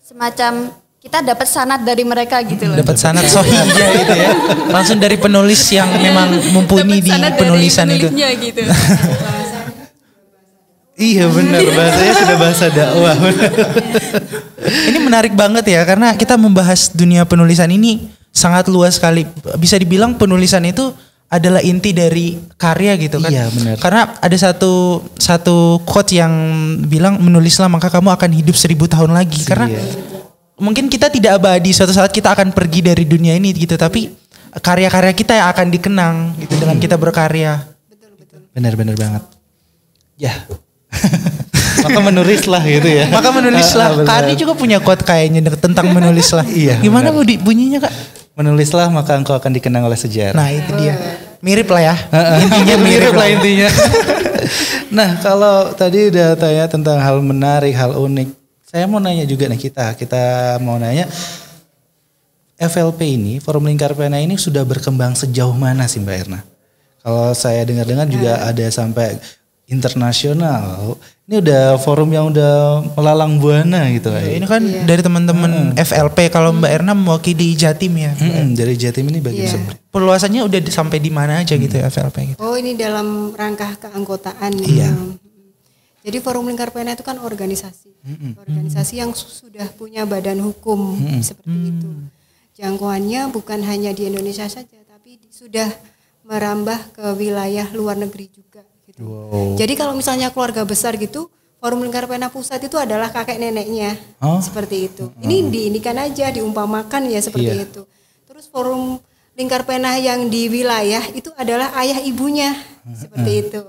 semacam 0.00 0.72
kita 0.98 1.22
dapat 1.22 1.46
sanat 1.46 1.80
dari 1.86 2.02
mereka 2.02 2.42
gitu 2.42 2.66
loh. 2.66 2.74
Dapat 2.74 2.96
sanat 2.98 3.24
sohija 3.24 3.84
gitu 4.02 4.12
ya. 4.12 4.30
Langsung 4.68 4.98
dari 4.98 5.14
penulis 5.14 5.62
yang 5.70 5.88
memang 5.94 6.36
mumpuni 6.50 6.98
di 6.98 7.08
penulisan 7.38 7.86
itu. 7.88 8.10
gitu. 8.10 8.62
Iya 10.98 11.30
benar 11.30 11.62
bahasanya 11.78 12.14
sudah 12.18 12.36
bahasa 12.42 12.66
dakwah. 12.74 13.14
Ini 14.90 14.98
menarik 14.98 15.32
banget 15.38 15.70
ya 15.70 15.86
karena 15.86 16.18
kita 16.18 16.34
membahas 16.34 16.90
dunia 16.90 17.22
penulisan 17.22 17.70
ini 17.70 18.10
sangat 18.34 18.66
luas 18.66 18.98
sekali. 18.98 19.22
Bisa 19.62 19.78
dibilang 19.78 20.18
penulisan 20.18 20.66
itu 20.66 20.90
adalah 21.30 21.62
inti 21.62 21.94
dari 21.94 22.34
karya 22.58 22.98
gitu 22.98 23.22
kan. 23.22 23.30
Iya, 23.30 23.46
benar. 23.52 23.76
Karena 23.78 24.02
ada 24.18 24.36
satu 24.36 25.06
satu 25.14 25.78
quote 25.86 26.18
yang 26.18 26.34
bilang 26.90 27.22
menulislah 27.22 27.70
maka 27.70 27.94
kamu 27.94 28.18
akan 28.18 28.30
hidup 28.34 28.58
seribu 28.58 28.90
tahun 28.90 29.14
lagi. 29.14 29.46
Karena 29.46 29.70
Iya. 29.70 29.82
mungkin 30.58 30.90
kita 30.90 31.14
tidak 31.14 31.38
abadi 31.38 31.70
suatu 31.70 31.94
saat 31.94 32.10
kita 32.10 32.34
akan 32.34 32.50
pergi 32.50 32.82
dari 32.82 33.06
dunia 33.06 33.38
ini 33.38 33.54
gitu 33.54 33.78
tapi 33.78 34.10
karya-karya 34.58 35.14
kita 35.14 35.38
yang 35.38 35.48
akan 35.54 35.66
dikenang 35.70 36.16
gitu 36.42 36.58
dengan 36.58 36.76
kita 36.82 36.98
berkarya. 36.98 37.62
Benar-benar 38.50 38.98
banget. 38.98 39.22
Ya. 40.18 40.34
Maka 41.84 42.00
menulislah 42.02 42.62
gitu 42.66 42.88
ya. 42.90 43.06
Maka 43.08 43.28
menulislah. 43.30 44.02
Ah. 44.02 44.04
Kak 44.04 44.16
Ardi 44.24 44.32
juga 44.34 44.52
punya 44.58 44.82
quote 44.82 45.06
kayaknya 45.06 45.46
tentang 45.56 45.94
menulislah. 45.94 46.44
Iya, 46.44 46.82
Gimana 46.82 47.14
bu 47.14 47.22
bunyinya 47.22 47.86
kak? 47.86 47.94
Menulislah 48.38 48.90
maka 48.90 49.18
engkau 49.18 49.34
akan 49.34 49.50
dikenang 49.54 49.86
oleh 49.86 49.98
sejarah. 49.98 50.34
Nah 50.34 50.48
itu 50.50 50.70
dia. 50.78 50.94
Mirip 51.38 51.70
lah 51.70 51.94
ya. 51.94 51.96
Intinya 52.42 52.76
mirip 52.86 53.14
lah 53.14 53.28
intinya. 53.30 53.68
nah 54.96 55.08
kalau 55.22 55.70
tadi 55.74 56.10
udah 56.10 56.34
tanya 56.34 56.64
tentang 56.66 56.98
hal 56.98 57.22
menarik, 57.22 57.74
hal 57.74 57.94
unik. 57.94 58.28
Saya 58.68 58.84
mau 58.84 59.00
nanya 59.00 59.24
juga 59.24 59.48
nih 59.48 59.56
kita, 59.70 59.96
kita 59.96 60.56
mau 60.60 60.76
nanya 60.76 61.08
FLP 62.58 63.00
ini, 63.16 63.34
Forum 63.38 63.70
Lingkar 63.70 63.94
Pena 63.94 64.18
ini 64.18 64.34
sudah 64.34 64.66
berkembang 64.66 65.14
sejauh 65.14 65.54
mana 65.54 65.86
sih 65.86 66.02
Mbak 66.02 66.16
Erna? 66.26 66.40
Kalau 67.00 67.30
saya 67.32 67.62
dengar-dengar 67.62 68.10
juga 68.10 68.42
ada 68.42 68.66
sampai 68.68 69.16
internasional. 69.68 70.96
Ini 71.28 71.44
udah 71.44 71.76
forum 71.76 72.08
yang 72.08 72.32
udah 72.32 72.52
melalang 72.92 73.36
buana 73.36 73.84
gitu. 73.92 74.08
Ini 74.08 74.42
kan 74.42 74.64
dari 74.64 75.04
teman-teman 75.04 75.76
FLP 75.76 76.32
kalau 76.32 76.50
Mbak 76.50 76.72
Erna 76.72 76.92
mewakili 76.92 77.52
Jatim 77.52 77.92
ya. 77.94 78.16
Mm-mm, 78.16 78.56
dari 78.56 78.74
Jatim 78.74 79.04
ini 79.06 79.20
bagian 79.20 79.44
Iya. 79.44 79.52
seperti 79.54 79.80
Perluasannya 79.88 80.40
udah 80.42 80.60
sampai 80.66 80.98
di 80.98 81.08
mana 81.08 81.38
aja 81.38 81.52
gitu 81.52 81.74
ya 81.74 81.84
FLP 81.86 82.32
gitu. 82.32 82.38
Oh 82.38 82.56
ini 82.56 82.72
dalam 82.72 83.30
rangka 83.30 83.76
keanggotaan. 83.78 84.56
Iya. 84.56 84.88
Hmm. 84.88 85.20
Jadi 85.98 86.16
Forum 86.18 86.48
Lingkar 86.48 86.72
Pena 86.72 86.96
itu 86.96 87.04
kan 87.04 87.20
organisasi, 87.20 87.92
organisasi 88.38 88.94
yang 88.96 89.12
su- 89.12 89.28
sudah 89.28 89.68
punya 89.70 90.08
badan 90.08 90.40
hukum 90.40 90.96
seperti 91.20 91.52
itu. 91.68 91.90
Jangkauannya 92.56 93.28
bukan 93.28 93.60
hanya 93.62 93.92
di 93.92 94.08
Indonesia 94.08 94.48
saja, 94.48 94.80
tapi 94.82 95.20
sudah 95.28 95.68
merambah 96.24 96.80
ke 96.90 97.04
wilayah 97.14 97.68
luar 97.70 97.94
negeri 97.94 98.32
juga. 98.32 98.64
Gitu. 98.98 99.54
Jadi 99.54 99.72
kalau 99.78 99.94
misalnya 99.94 100.34
keluarga 100.34 100.66
besar 100.66 100.98
gitu, 100.98 101.30
Forum 101.58 101.82
Lingkar 101.82 102.06
Pena 102.06 102.30
Pusat 102.30 102.66
itu 102.66 102.76
adalah 102.78 103.10
kakek 103.10 103.38
neneknya, 103.38 103.94
Oh. 104.18 104.38
seperti 104.38 104.90
itu. 104.90 105.10
Ini 105.18 105.50
diinikan 105.50 105.98
aja, 105.98 106.30
diumpamakan 106.30 107.06
ya 107.06 107.18
seperti 107.18 107.50
Iya. 107.50 107.66
itu. 107.66 107.82
Terus 108.26 108.46
Forum 108.46 108.98
Lingkar 109.34 109.62
Pena 109.62 109.94
yang 109.98 110.26
di 110.26 110.46
wilayah 110.46 111.02
itu 111.10 111.30
adalah 111.34 111.70
ayah 111.78 112.02
ibunya, 112.02 112.58
seperti 112.90 113.46
itu. 113.46 113.62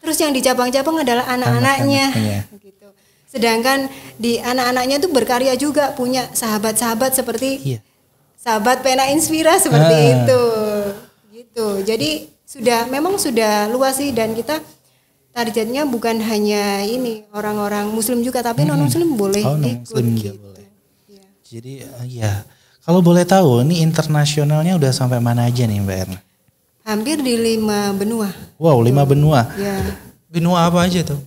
Terus 0.00 0.16
yang 0.20 0.32
di 0.32 0.40
cabang-cabang 0.40 1.00
adalah 1.00 1.24
anak-anaknya, 1.26 2.04
Anak-anaknya. 2.12 2.60
gitu. 2.60 2.88
Sedangkan 3.24 3.88
di 4.16 4.36
anak-anaknya 4.36 5.00
itu 5.00 5.08
berkarya 5.08 5.52
juga, 5.56 5.92
punya 5.92 6.28
sahabat-sahabat 6.30 7.12
seperti 7.12 7.50
Iya. 7.64 7.80
sahabat 8.36 8.84
Pena 8.84 9.08
Inspira 9.08 9.56
seperti 9.56 9.96
Ah. 9.96 10.12
itu, 10.12 10.42
gitu. 11.32 11.66
Jadi 11.82 12.28
sudah 12.54 12.86
memang 12.86 13.18
sudah 13.18 13.66
luas 13.66 13.98
sih 13.98 14.10
dan 14.10 14.30
kita 14.30 14.62
targetnya 15.30 15.82
bukan 15.84 16.22
hanya 16.22 16.80
ini 16.80 17.26
orang-orang 17.30 17.90
Muslim 17.90 18.22
juga, 18.22 18.38
tapi 18.40 18.62
non 18.62 18.78
Muslim 18.78 19.14
boleh 19.14 19.42
Oh, 19.42 19.58
ikut. 19.58 19.66
non-Muslim 19.82 20.06
juga 20.14 20.22
gitu. 20.30 20.38
boleh. 20.38 20.66
Iya. 21.10 21.24
Jadi 21.42 21.72
ya, 22.14 22.32
kalau 22.80 23.00
boleh 23.00 23.24
tahu 23.24 23.62
ini 23.62 23.82
internasionalnya 23.82 24.78
udah 24.78 24.90
sampai 24.90 25.18
mana 25.18 25.44
aja 25.44 25.66
nih 25.66 25.82
Mbak 25.82 25.98
Erna? 25.98 26.18
Hampir 26.84 27.18
di 27.18 27.34
lima 27.34 27.90
benua. 27.90 28.28
Wow, 28.54 28.78
lima 28.78 29.02
benua. 29.02 29.48
Ya, 29.56 29.74
Benua 30.28 30.66
apa 30.66 30.82
aja 30.82 31.02
tuh? 31.02 31.18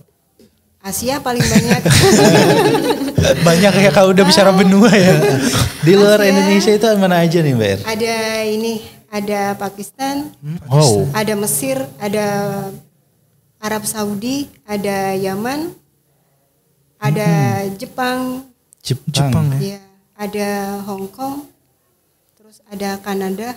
Asia 0.78 1.18
paling 1.18 1.42
banyak. 1.42 1.80
Banyak 3.18 3.72
ya 3.74 3.90
kalau 3.90 4.14
udah 4.14 4.22
bicara 4.22 4.54
benua 4.54 4.88
ya. 4.88 5.16
Di 5.86 5.92
luar 5.92 6.22
Indonesia 6.22 6.70
itu 6.70 6.86
mana 6.96 7.18
aja 7.18 7.42
nih 7.42 7.52
Mbak 7.52 7.68
Erna? 7.68 7.84
ada 7.88 8.14
ini, 8.44 8.80
ada 9.08 9.56
Pakistan, 9.56 10.30
Wow. 10.68 11.08
ada 11.16 11.34
Mesir, 11.34 11.80
ada 11.96 12.26
Arab 13.58 13.82
Saudi, 13.88 14.46
ada 14.68 15.16
Yaman, 15.16 15.72
ada 17.00 17.28
Jepang, 17.74 18.44
Jepang. 18.84 19.10
Jepang 19.10 19.46
ya. 19.58 19.78
ya, 19.78 19.82
ada 20.14 20.48
Hong 20.84 21.08
Kong, 21.08 21.48
terus 22.36 22.60
ada 22.68 23.00
Kanada, 23.00 23.56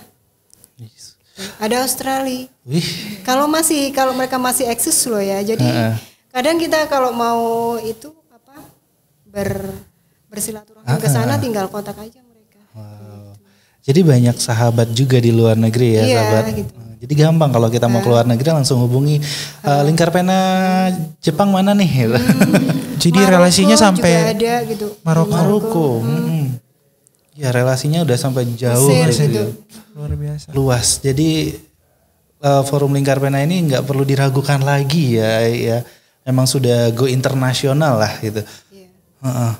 ada 1.59 1.75
Australia. 1.83 2.47
Wih, 2.65 3.21
Kalau 3.27 3.45
masih 3.45 3.91
kalau 3.91 4.15
mereka 4.15 4.37
masih 4.39 4.69
eksis 4.69 5.05
loh 5.09 5.21
ya. 5.21 5.41
Jadi 5.41 5.65
Heeh. 5.65 5.95
kadang 6.31 6.57
kita 6.57 6.85
kalau 6.87 7.11
mau 7.13 7.75
itu 7.81 8.13
apa 8.31 8.55
ber 9.27 9.49
bersilaturahmi 10.31 10.95
ke 11.01 11.09
sana 11.11 11.35
tinggal 11.37 11.67
kontak 11.67 11.97
aja. 11.99 12.23
Jadi 13.81 13.99
banyak 14.05 14.37
sahabat 14.37 14.93
juga 14.93 15.17
di 15.17 15.33
luar 15.33 15.57
negeri 15.57 15.97
ya, 15.97 16.03
Iya, 16.05 16.15
sahabat. 16.21 16.43
gitu. 16.53 16.71
Eh, 16.71 16.95
Jadi 17.01 17.13
gampang 17.17 17.49
kalau 17.49 17.65
kita 17.65 17.89
mau 17.89 17.97
keluar 17.99 18.29
negeri 18.29 18.53
langsung 18.53 18.77
hubungi 18.77 19.17
eh, 19.61 19.81
lingkar 19.81 20.13
pena 20.13 20.37
Jepang 21.17 21.49
mana 21.49 21.73
nih? 21.73 21.89
gitu. 22.05 22.17
Jadi 23.09 23.17
Maroko 23.17 23.33
relasinya 23.33 23.73
juga 23.73 23.85
sampai 23.89 24.11
ada 24.37 24.53
gitu. 24.69 24.87
Maroko. 25.01 25.33
Maroko. 25.33 25.87
mm. 26.05 26.45
Ya 27.33 27.49
relasinya 27.49 28.05
udah 28.05 28.17
sampai 28.19 28.45
jauh 28.53 28.85
Mesir 28.85 29.09
gitu. 29.09 29.25
gitu. 29.25 29.43
luar 29.97 30.13
biasa. 30.13 30.47
luas. 30.53 30.87
Jadi 31.01 31.57
eh, 32.37 32.61
forum 32.69 32.93
lingkar 32.93 33.17
pena 33.17 33.41
ini 33.41 33.65
nggak 33.65 33.81
perlu 33.81 34.05
diragukan 34.05 34.61
lagi 34.61 35.17
ya, 35.17 35.41
ya. 35.49 35.77
Memang 36.21 36.45
sudah 36.45 36.93
go 36.93 37.09
internasional 37.09 37.97
lah 37.97 38.13
gitu. 38.21 38.45
Iya. 38.69 38.87
Heeh. 39.25 39.53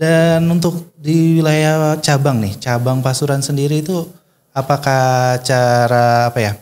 Dan 0.00 0.48
untuk 0.48 0.96
di 0.96 1.36
wilayah 1.36 2.00
cabang 2.00 2.40
nih, 2.40 2.56
cabang 2.56 3.04
Pasuruan 3.04 3.44
sendiri 3.44 3.84
itu 3.84 4.08
apakah 4.56 5.36
cara 5.44 6.32
apa 6.32 6.40
ya 6.40 6.52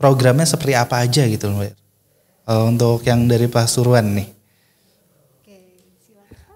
programnya 0.00 0.48
seperti 0.48 0.72
apa 0.72 1.04
aja 1.04 1.28
gitu 1.28 1.52
loh 1.52 1.60
Mbak. 1.60 1.72
Eh, 2.48 2.62
untuk 2.64 3.04
yang 3.04 3.28
dari 3.28 3.44
Pasuruan 3.52 4.16
nih. 4.16 4.28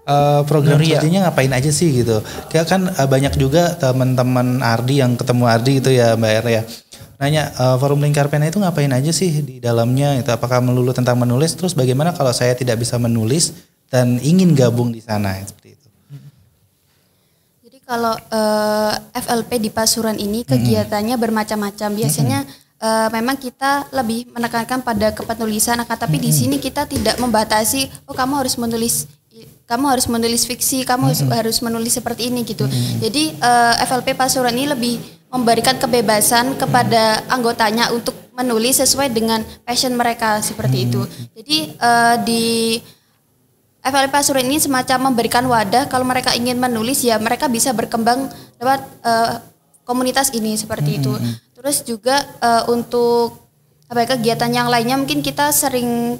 Eh, 0.07 0.41
program 0.47 0.79
Gloria. 0.79 1.03
kerjanya 1.03 1.27
ngapain 1.27 1.51
aja 1.51 1.67
sih 1.67 1.91
gitu? 1.91 2.23
Kayak 2.47 2.65
kan 2.71 2.81
eh, 2.89 3.07
banyak 3.07 3.37
juga 3.37 3.75
teman-teman 3.75 4.63
Ardi 4.63 5.03
yang 5.03 5.19
ketemu 5.19 5.43
Ardi 5.45 5.71
gitu 5.83 5.91
ya 5.91 6.15
Mbak 6.15 6.31
Er 6.31 6.45
ya. 6.47 6.61
Nanya 7.21 7.51
eh, 7.51 7.75
forum 7.75 8.01
lingkar 8.01 8.31
pena 8.31 8.49
itu 8.49 8.57
ngapain 8.57 8.89
aja 8.89 9.11
sih 9.11 9.43
di 9.43 9.61
dalamnya? 9.61 10.15
Itu 10.17 10.31
apakah 10.31 10.65
melulu 10.65 10.95
tentang 10.97 11.19
menulis? 11.19 11.53
Terus 11.59 11.75
bagaimana 11.75 12.15
kalau 12.15 12.31
saya 12.31 12.55
tidak 12.55 12.81
bisa 12.81 12.95
menulis 12.95 13.53
dan 13.91 14.15
ingin 14.23 14.55
gabung 14.55 14.95
di 14.95 15.03
sana 15.03 15.43
seperti 15.43 15.75
itu? 15.75 15.76
Kalau 17.87 18.19
eh, 18.19 18.93
FLP 19.15 19.63
di 19.63 19.71
Pasuruan 19.71 20.19
ini 20.19 20.43
kegiatannya 20.43 21.15
bermacam-macam. 21.15 21.89
Biasanya 21.95 22.43
eh, 22.83 23.07
memang 23.15 23.39
kita 23.39 23.87
lebih 23.95 24.27
menekankan 24.35 24.83
pada 24.83 25.15
kepenulisan, 25.15 25.79
tapi 25.87 26.19
di 26.19 26.35
sini 26.35 26.59
kita 26.59 26.83
tidak 26.83 27.15
membatasi. 27.15 27.87
Oh 28.03 28.11
kamu 28.11 28.43
harus 28.43 28.59
menulis, 28.59 29.07
kamu 29.71 29.87
harus 29.87 30.11
menulis 30.11 30.43
fiksi, 30.43 30.83
kamu 30.83 31.15
harus, 31.15 31.21
harus 31.31 31.57
menulis 31.63 31.95
seperti 31.95 32.27
ini 32.27 32.43
gitu. 32.43 32.67
Jadi 32.99 33.39
eh, 33.39 33.73
FLP 33.87 34.19
Pasuruan 34.19 34.51
ini 34.51 34.67
lebih 34.67 34.99
memberikan 35.31 35.79
kebebasan 35.79 36.59
kepada 36.59 37.23
anggotanya 37.31 37.95
untuk 37.95 38.15
menulis 38.35 38.83
sesuai 38.83 39.15
dengan 39.15 39.47
passion 39.63 39.95
mereka 39.95 40.43
seperti 40.43 40.91
itu. 40.91 41.07
Jadi 41.39 41.57
eh, 41.71 42.15
di 42.27 42.45
FLP 43.87 44.11
Pasuruan 44.11 44.43
ini 44.43 44.59
semacam 44.59 45.09
memberikan 45.09 45.47
wadah 45.47 45.87
kalau 45.87 46.03
mereka 46.03 46.35
ingin 46.35 46.59
menulis 46.59 46.99
ya 47.01 47.15
mereka 47.17 47.47
bisa 47.47 47.71
berkembang 47.71 48.27
lewat 48.59 48.79
eh, 49.01 49.33
komunitas 49.83 50.35
ini 50.35 50.59
seperti 50.59 50.99
itu. 50.99 51.15
Terus 51.55 51.81
juga 51.81 52.19
eh, 52.37 52.63
untuk 52.67 53.39
apa 53.87 54.03
ya, 54.03 54.07
kegiatan 54.13 54.51
yang 54.51 54.67
lainnya 54.67 54.99
mungkin 54.99 55.23
kita 55.23 55.47
sering 55.49 56.19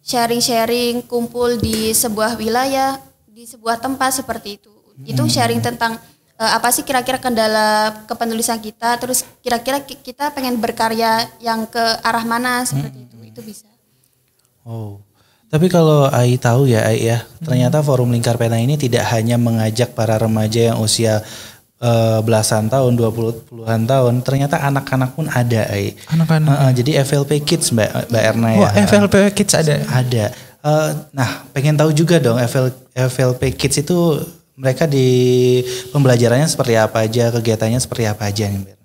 sharing-sharing 0.00 1.02
kumpul 1.04 1.58
di 1.58 1.90
sebuah 1.90 2.38
wilayah 2.38 2.96
di 3.26 3.42
sebuah 3.44 3.78
tempat 3.78 4.22
seperti 4.22 4.62
itu. 4.62 4.70
Itu 5.02 5.26
sharing 5.26 5.58
tentang 5.60 5.98
eh, 6.36 6.50
apa 6.54 6.70
sih 6.70 6.86
kira-kira 6.86 7.18
kendala 7.18 8.06
kepenulisan 8.06 8.62
kita 8.62 8.94
terus 8.96 9.26
kira-kira 9.42 9.82
ki- 9.82 9.98
kita 9.98 10.30
pengen 10.30 10.56
berkarya 10.56 11.26
yang 11.42 11.66
ke 11.66 11.82
arah 12.00 12.22
mana 12.22 12.62
seperti 12.62 13.04
itu. 13.04 13.16
Itu 13.26 13.40
bisa. 13.42 13.66
Oh. 14.62 15.02
Tapi 15.50 15.66
kalau 15.66 16.06
Ai 16.06 16.38
tahu 16.38 16.70
ya 16.70 16.86
Ai 16.86 17.10
ya, 17.10 17.26
ternyata 17.42 17.82
forum 17.82 18.14
lingkar 18.14 18.38
pena 18.38 18.54
ini 18.62 18.78
tidak 18.78 19.02
hanya 19.10 19.34
mengajak 19.34 19.98
para 19.98 20.14
remaja 20.14 20.70
yang 20.70 20.78
usia 20.78 21.26
eh, 21.82 22.18
belasan 22.22 22.70
tahun, 22.70 22.94
20 22.94 23.50
puluhan 23.50 23.82
tahun, 23.82 24.22
ternyata 24.22 24.62
anak-anak 24.62 25.10
pun 25.18 25.26
ada 25.26 25.66
Ai. 25.66 25.98
Anak-anak. 26.06 26.54
Heeh, 26.54 26.70
jadi 26.78 26.90
FLP 27.02 27.42
Kids 27.42 27.74
Mbak 27.74 28.14
Mbak 28.14 28.22
Erna 28.30 28.48
ya. 28.54 28.58
Wah, 28.62 28.72
FLP 28.78 29.14
Kids 29.34 29.52
ada. 29.58 29.74
Ada. 29.90 30.24
Eh, 30.60 30.90
nah, 31.10 31.42
pengen 31.50 31.74
tahu 31.74 31.90
juga 31.90 32.22
dong 32.22 32.38
FL, 32.38 32.70
FLP 32.94 33.58
Kids 33.58 33.82
itu 33.82 34.22
mereka 34.54 34.86
di 34.86 35.08
pembelajarannya 35.90 36.46
seperti 36.46 36.78
apa 36.78 37.10
aja, 37.10 37.34
kegiatannya 37.34 37.80
seperti 37.82 38.06
apa 38.06 38.30
aja 38.30 38.46
nih 38.46 38.60
Mbak. 38.62 38.76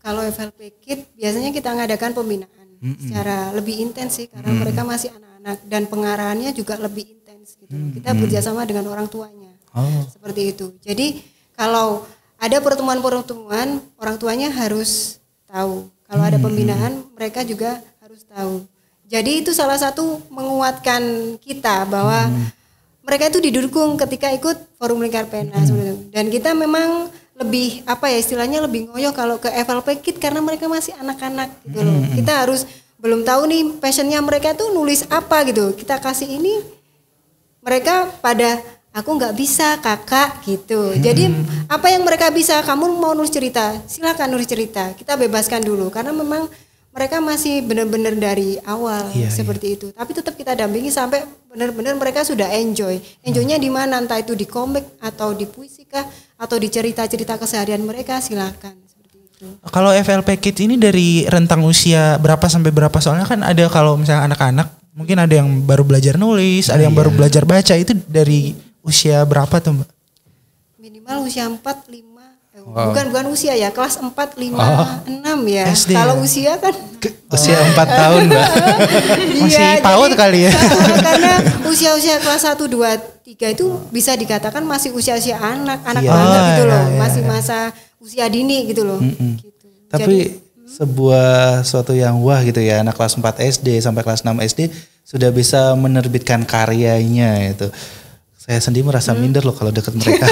Kalau 0.00 0.24
FLP 0.24 0.60
Kit 0.80 1.12
biasanya 1.12 1.52
kita 1.52 1.76
ngadakan 1.76 2.16
pembinaan 2.16 2.66
secara 2.96 3.52
lebih 3.52 3.84
intens 3.84 4.16
sih 4.16 4.26
karena 4.32 4.56
mereka 4.56 4.80
masih 4.80 5.12
anak-anak 5.40 5.58
dan 5.66 5.82
pengarahannya 5.88 6.50
juga 6.52 6.76
lebih 6.76 7.16
intens 7.16 7.56
gitu. 7.56 7.72
Kita 7.72 8.12
bekerjasama 8.12 8.68
dengan 8.68 8.84
orang 8.92 9.08
tuanya. 9.08 9.56
Oh. 9.72 10.04
Seperti 10.12 10.52
itu. 10.52 10.76
Jadi 10.84 11.24
kalau 11.56 12.04
ada 12.36 12.56
pertemuan-pertemuan 12.60 13.80
orang 13.96 14.16
tuanya 14.20 14.52
harus 14.52 15.20
tahu. 15.48 15.88
Kalau 16.04 16.22
ada 16.26 16.36
pembinaan 16.36 17.08
mereka 17.16 17.40
juga 17.46 17.80
harus 18.04 18.26
tahu. 18.28 18.66
Jadi 19.10 19.42
itu 19.42 19.50
salah 19.56 19.80
satu 19.80 20.22
menguatkan 20.30 21.34
kita 21.42 21.88
bahwa 21.88 22.30
mereka 23.02 23.26
itu 23.32 23.42
didukung 23.42 23.98
ketika 23.98 24.30
ikut 24.30 24.76
forum 24.78 25.02
lingkar 25.02 25.26
pena 25.26 25.56
itu. 25.56 25.74
Dan 26.14 26.30
kita 26.30 26.54
memang 26.54 27.10
lebih 27.40 27.80
apa 27.88 28.12
ya 28.12 28.20
istilahnya 28.20 28.60
lebih 28.60 28.92
ngoyo 28.92 29.16
kalau 29.16 29.40
ke 29.40 29.48
FLP 29.48 30.04
Kit 30.04 30.16
karena 30.20 30.44
mereka 30.44 30.68
masih 30.68 30.92
anak-anak 31.00 31.50
gitu 31.64 31.80
loh. 31.80 31.98
Kita 32.12 32.44
harus 32.44 32.68
belum 33.00 33.24
tahu 33.24 33.42
nih 33.48 33.62
passionnya 33.80 34.20
mereka 34.20 34.52
tuh 34.52 34.70
nulis 34.76 35.08
apa 35.08 35.42
gitu. 35.48 35.72
Kita 35.72 35.96
kasih 35.98 36.28
ini 36.36 36.60
mereka 37.64 38.08
pada 38.20 38.60
aku 38.92 39.10
nggak 39.16 39.34
bisa 39.34 39.80
kakak 39.80 40.44
gitu. 40.44 40.92
Jadi 41.00 41.32
apa 41.66 41.88
yang 41.88 42.04
mereka 42.04 42.28
bisa 42.28 42.60
kamu 42.60 43.00
mau 43.00 43.16
nulis 43.16 43.32
cerita 43.32 43.72
silakan 43.88 44.36
nulis 44.36 44.46
cerita. 44.46 44.92
Kita 44.92 45.16
bebaskan 45.16 45.64
dulu 45.64 45.88
karena 45.88 46.12
memang 46.12 46.46
mereka 46.90 47.22
masih 47.22 47.62
benar-benar 47.62 48.18
dari 48.18 48.58
awal 48.66 49.14
Iya, 49.14 49.30
seperti 49.30 49.78
itu. 49.78 49.86
Tapi 49.94 50.10
tetap 50.10 50.34
kita 50.34 50.58
dampingi 50.58 50.90
sampai 50.90 51.22
benar-benar 51.46 51.94
mereka 51.94 52.26
sudah 52.26 52.50
enjoy. 52.50 52.98
Enjoynya 53.22 53.62
di 53.62 53.70
mana? 53.70 54.02
Entah 54.02 54.18
itu 54.18 54.34
di 54.34 54.44
komik 54.44 54.98
atau 54.98 55.30
di 55.30 55.46
puisi 55.46 55.86
kah 55.86 56.02
atau 56.34 56.58
di 56.58 56.66
cerita-cerita 56.66 57.38
keseharian 57.38 57.80
mereka 57.86 58.18
silakan. 58.18 58.89
Kalau 59.66 59.90
FLP 59.90 60.36
Kids 60.38 60.60
ini 60.60 60.76
dari 60.76 61.24
rentang 61.24 61.64
usia 61.64 62.16
berapa 62.16 62.44
sampai 62.44 62.68
berapa? 62.68 62.92
Soalnya 62.96 63.24
kan 63.24 63.40
ada 63.40 63.64
kalau 63.66 63.96
misalnya 63.96 64.26
anak-anak 64.26 64.68
mungkin 64.90 65.16
ada 65.16 65.32
yang 65.32 65.48
baru 65.60 65.80
belajar 65.80 66.14
nulis, 66.14 66.68
ada 66.68 66.80
yang 66.80 66.92
baru 66.92 67.08
belajar 67.08 67.42
baca 67.42 67.72
itu 67.72 67.96
dari 68.04 68.52
usia 68.80 69.22
berapa 69.22 69.56
tuh, 69.56 69.72
Mbak? 69.74 69.88
Minimal 70.78 71.16
usia 71.22 71.44
4 71.44 71.56
5 71.56 72.20
eh, 72.50 72.60
bukan 72.60 73.04
bukan 73.08 73.26
usia 73.28 73.54
ya, 73.54 73.70
kelas 73.70 73.96
4 73.96 74.12
5 74.12 74.52
6 75.08 75.24
ya. 75.46 75.64
SD 75.70 75.90
Kalau 75.90 76.14
ya? 76.14 76.20
usia 76.20 76.52
kan 76.56 76.74
Ke- 76.98 77.16
Usia 77.30 77.56
4 77.56 77.72
tahun 77.78 78.20
Mbak. 78.26 78.48
Masih 79.40 79.56
Iya, 79.56 79.80
PAUD 79.80 80.10
jadi- 80.10 80.18
kali 80.18 80.38
ya? 80.44 80.52
karena 81.06 81.32
usia-usia 81.64 82.16
kelas 82.18 82.42
1 82.44 82.60
2 82.60 82.92
3 83.24 83.54
itu 83.54 83.64
bisa 83.88 84.12
dikatakan 84.12 84.60
masih 84.60 84.90
usia-usia 84.90 85.38
anak, 85.38 85.80
anak 85.82 86.02
Iya. 86.02 86.10
banget 86.10 86.28
Oh, 86.34 86.48
gitu 86.50 86.62
iya, 86.62 86.72
loh. 86.74 86.84
iya, 86.84 86.98
Masih 86.98 87.22
masa 87.22 87.58
usia 88.00 88.26
dini 88.26 88.64
gitu 88.66 88.82
loh. 88.82 88.98
Gitu. 88.98 89.66
Tapi 89.86 90.40
sebuah 90.64 91.60
suatu 91.62 91.92
yang 91.92 92.18
wah 92.20 92.40
gitu 92.40 92.58
ya, 92.58 92.80
anak 92.80 92.94
kelas 92.94 93.14
4 93.14 93.22
SD 93.42 93.78
sampai 93.78 94.00
kelas 94.00 94.22
6 94.22 94.32
SD 94.40 94.60
sudah 95.02 95.30
bisa 95.30 95.74
menerbitkan 95.74 96.42
karyanya 96.42 97.50
itu. 97.50 97.68
Saya 98.36 98.56
sendiri 98.58 98.86
merasa 98.86 99.12
minder 99.12 99.42
loh 99.42 99.52
kalau 99.52 99.68
deket 99.68 99.92
mereka. 99.94 100.24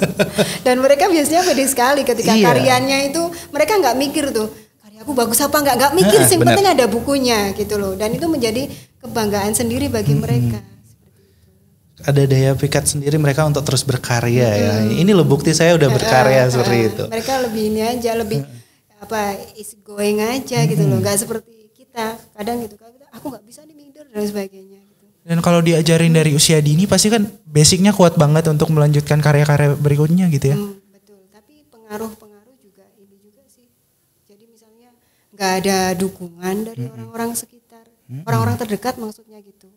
Dan 0.66 0.78
mereka 0.78 1.08
biasanya 1.08 1.42
pede 1.42 1.66
sekali 1.66 2.04
ketika 2.04 2.32
Iya. 2.32 2.46
karyanya 2.46 2.98
itu 3.04 3.20
mereka 3.50 3.74
nggak 3.74 3.96
mikir 3.96 4.24
tuh 4.30 4.52
karyaku 4.78 5.12
bagus 5.16 5.40
apa 5.40 5.56
nggak 5.58 5.76
nggak 5.76 5.92
mikir 5.96 6.20
Ah, 6.20 6.28
sih 6.28 6.36
penting 6.36 6.66
ada 6.68 6.84
bukunya 6.86 7.50
gitu 7.56 7.80
loh 7.80 7.96
dan 7.96 8.12
itu 8.12 8.28
menjadi 8.28 8.68
kebanggaan 9.00 9.52
sendiri 9.52 9.88
bagi 9.88 10.12
mereka. 10.14 10.60
Ada 12.00 12.22
daya 12.24 12.52
pikat 12.56 12.84
sendiri 12.88 13.20
mereka 13.20 13.44
untuk 13.44 13.60
terus 13.60 13.84
berkarya 13.84 14.48
ya. 14.56 14.74
Ini 14.88 15.10
loh 15.12 15.24
bukti 15.28 15.52
saya 15.52 15.76
udah 15.76 15.88
berkarya 15.96 16.48
seperti 16.48 16.76
Ah, 16.76 16.88
itu. 16.88 17.04
Mereka 17.12 17.32
lebih 17.44 17.62
ini 17.68 17.80
aja 17.84 18.10
lebih 18.16 18.40
apa 19.00 19.32
is 19.56 19.80
going 19.80 20.20
aja 20.20 20.60
gitu 20.68 20.84
loh 20.84 21.00
nggak 21.00 21.16
seperti 21.16 21.72
kita 21.72 22.20
kadang 22.36 22.60
gitu 22.60 22.76
kan 22.76 22.92
aku 23.16 23.32
nggak 23.32 23.44
bisa 23.48 23.64
nih 23.64 23.72
minder 23.72 24.04
dan 24.06 24.24
sebagainya 24.28 24.80
gitu. 24.84 25.04
Dan 25.24 25.38
kalau 25.40 25.60
diajarin 25.60 26.12
dari 26.12 26.36
usia 26.36 26.60
dini 26.60 26.84
pasti 26.84 27.08
kan 27.08 27.24
basicnya 27.44 27.96
kuat 27.96 28.20
banget 28.20 28.48
untuk 28.48 28.68
melanjutkan 28.68 29.20
karya-karya 29.20 29.72
berikutnya 29.76 30.28
gitu 30.28 30.52
ya. 30.52 30.56
Hmm, 30.56 30.76
betul. 30.92 31.20
Tapi 31.32 31.64
pengaruh-pengaruh 31.68 32.56
juga 32.60 32.84
ini 32.96 33.16
juga 33.20 33.42
sih. 33.48 33.68
Jadi 34.28 34.44
misalnya 34.48 34.92
nggak 35.32 35.52
ada 35.64 35.78
dukungan 35.96 36.56
dari 36.68 36.84
orang-orang 36.88 37.30
sekitar, 37.32 37.84
orang-orang 38.24 38.56
terdekat 38.56 38.94
maksudnya 38.96 39.40
gitu. 39.40 39.68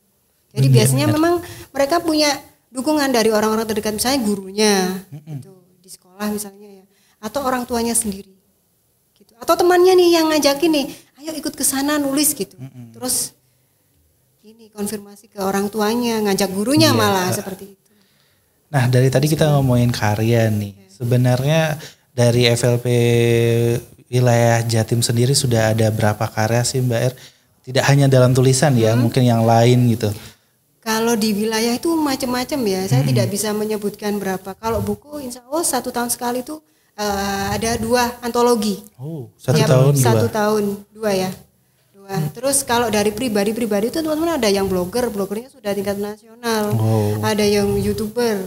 Jadi 0.54 0.68
biasanya 0.70 1.10
memang 1.10 1.42
mereka 1.74 1.98
punya 1.98 2.30
dukungan 2.70 3.10
dari 3.10 3.34
orang-orang 3.34 3.66
terdekat, 3.66 3.98
misalnya 3.98 4.20
gurunya, 4.22 5.02
gitu 5.10 5.54
di 5.82 5.90
sekolah 5.90 6.30
misalnya 6.30 6.82
ya, 6.82 6.86
atau 7.22 7.42
orang 7.42 7.66
tuanya 7.66 7.98
sendiri, 7.98 8.34
gitu. 9.18 9.34
Atau 9.42 9.58
temannya 9.58 9.98
nih 9.98 10.10
yang 10.22 10.30
ngajakin 10.30 10.72
nih, 10.72 10.86
ayo 11.22 11.32
ikut 11.34 11.54
ke 11.58 11.66
sana 11.66 11.98
nulis 11.98 12.38
gitu. 12.38 12.54
Terus 12.94 13.34
ini 14.46 14.70
konfirmasi 14.70 15.34
ke 15.34 15.42
orang 15.42 15.74
tuanya, 15.74 16.22
ngajak 16.22 16.50
gurunya 16.54 16.94
malah 16.94 17.34
seperti 17.34 17.74
itu. 17.74 17.92
Nah 18.74 18.90
dari 18.90 19.10
tadi 19.10 19.30
kita 19.30 19.54
ngomongin 19.58 19.94
karya 19.94 20.50
nih. 20.50 20.90
Sebenarnya 20.90 21.82
dari 22.14 22.46
FLP 22.46 22.86
wilayah 24.10 24.62
Jatim 24.66 25.02
sendiri 25.02 25.34
sudah 25.34 25.74
ada 25.74 25.90
berapa 25.90 26.26
karya 26.30 26.62
sih 26.62 26.82
Mbak 26.82 27.02
Er? 27.02 27.14
Tidak 27.64 27.86
hanya 27.88 28.12
dalam 28.12 28.36
tulisan 28.36 28.76
ya, 28.76 28.94
mungkin 28.94 29.24
yang 29.24 29.48
lain 29.48 29.88
gitu. 29.94 30.12
Kalau 30.84 31.16
di 31.16 31.32
wilayah 31.32 31.74
itu 31.74 31.96
macam-macam 31.96 32.60
ya, 32.68 32.82
saya 32.86 33.08
tidak 33.08 33.32
bisa 33.32 33.56
menyebutkan 33.56 34.20
berapa. 34.20 34.52
Kalau 34.54 34.84
buku, 34.84 35.24
insya 35.24 35.40
Allah 35.48 35.64
satu 35.64 35.90
tahun 35.90 36.12
sekali 36.12 36.44
itu 36.44 36.60
eh, 37.00 37.46
ada 37.56 37.80
dua 37.80 38.20
antologi. 38.20 38.84
Oh, 39.00 39.32
satu 39.40 39.58
Tiap 39.64 39.68
tahun 39.72 39.92
Satu 39.96 40.28
dua. 40.28 40.36
tahun 40.36 40.64
dua 40.92 41.12
ya, 41.16 41.32
dua. 41.96 42.12
Terus 42.36 42.68
kalau 42.68 42.92
dari 42.92 43.16
pribadi-pribadi 43.16 43.90
itu 43.90 44.04
teman-teman 44.04 44.36
ada 44.36 44.52
yang 44.52 44.68
blogger, 44.68 45.08
bloggernya 45.08 45.48
sudah 45.50 45.72
tingkat 45.72 45.96
nasional, 45.96 46.76
Oh. 46.76 47.16
ada 47.24 47.48
yang 47.48 47.80
youtuber. 47.80 48.44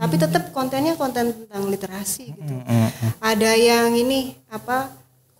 Tapi 0.00 0.16
tetap 0.16 0.48
kontennya 0.56 0.96
konten 0.96 1.28
tentang 1.34 1.68
literasi 1.68 2.32
gitu. 2.32 2.54
Ada 3.20 3.52
yang 3.52 3.92
ini 3.92 4.32
apa 4.48 4.88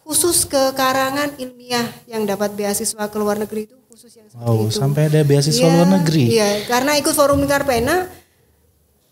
khusus 0.04 0.44
ke 0.44 0.74
karangan 0.76 1.32
ilmiah 1.40 1.88
yang 2.04 2.28
dapat 2.28 2.52
beasiswa 2.52 3.08
ke 3.08 3.16
luar 3.16 3.40
negeri 3.40 3.64
itu 3.64 3.79
khusus 4.00 4.16
yang 4.16 4.26
seperti 4.26 4.48
Wow, 4.48 4.64
itu. 4.64 4.72
sampai 4.72 5.02
ada 5.06 5.20
beasiswa 5.20 5.60
Iya, 5.60 5.74
luar 5.76 5.88
negeri. 5.92 6.24
Iya, 6.26 6.48
karena 6.64 6.92
ikut 6.96 7.12
forum 7.12 7.38
lingkar 7.38 7.62
pena 7.62 8.08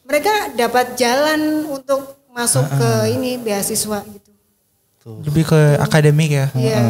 mereka 0.03 0.33
dapat 0.55 0.97
jalan 0.97 1.41
untuk 1.69 2.01
masuk 2.33 2.65
ke 2.65 2.91
ini 3.13 3.37
beasiswa 3.37 4.01
gitu. 4.01 4.33
Lebih 5.21 5.45
ke 5.45 5.61
akademik 5.77 6.31
ya. 6.31 6.47
Iya. 6.53 6.81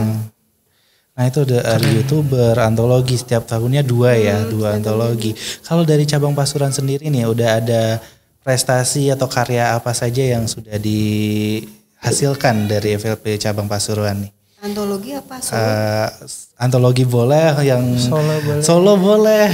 Nah 1.12 1.26
itu 1.26 1.42
ada 1.42 1.58
ada 1.74 1.88
youtuber 1.88 2.54
antologi 2.56 3.14
setiap 3.14 3.42
tahunnya 3.42 3.82
dua 3.82 4.14
ya, 4.14 4.38
Hmm, 4.38 4.50
dua 4.54 4.68
antologi. 4.72 5.34
Kalau 5.66 5.82
dari 5.82 6.06
cabang 6.06 6.30
Pasuruan 6.30 6.70
sendiri 6.70 7.10
nih 7.10 7.26
udah 7.26 7.58
ada 7.58 7.82
prestasi 8.38 9.10
atau 9.10 9.26
karya 9.26 9.74
apa 9.74 9.90
saja 9.90 10.22
yang 10.22 10.46
sudah 10.46 10.78
dihasilkan 10.78 12.70
dari 12.70 12.94
FLP 12.94 13.34
cabang 13.36 13.66
Pasuruan 13.66 14.22
nih? 14.22 14.32
Antologi 14.58 15.14
apa? 15.14 15.38
Solo? 15.38 15.54
Eh, 15.62 16.08
antologi 16.58 17.04
boleh 17.06 17.54
yang 17.62 17.94
Solo 17.94 18.34
boleh. 18.42 18.58
Solo 18.60 18.92
boleh. 18.98 19.46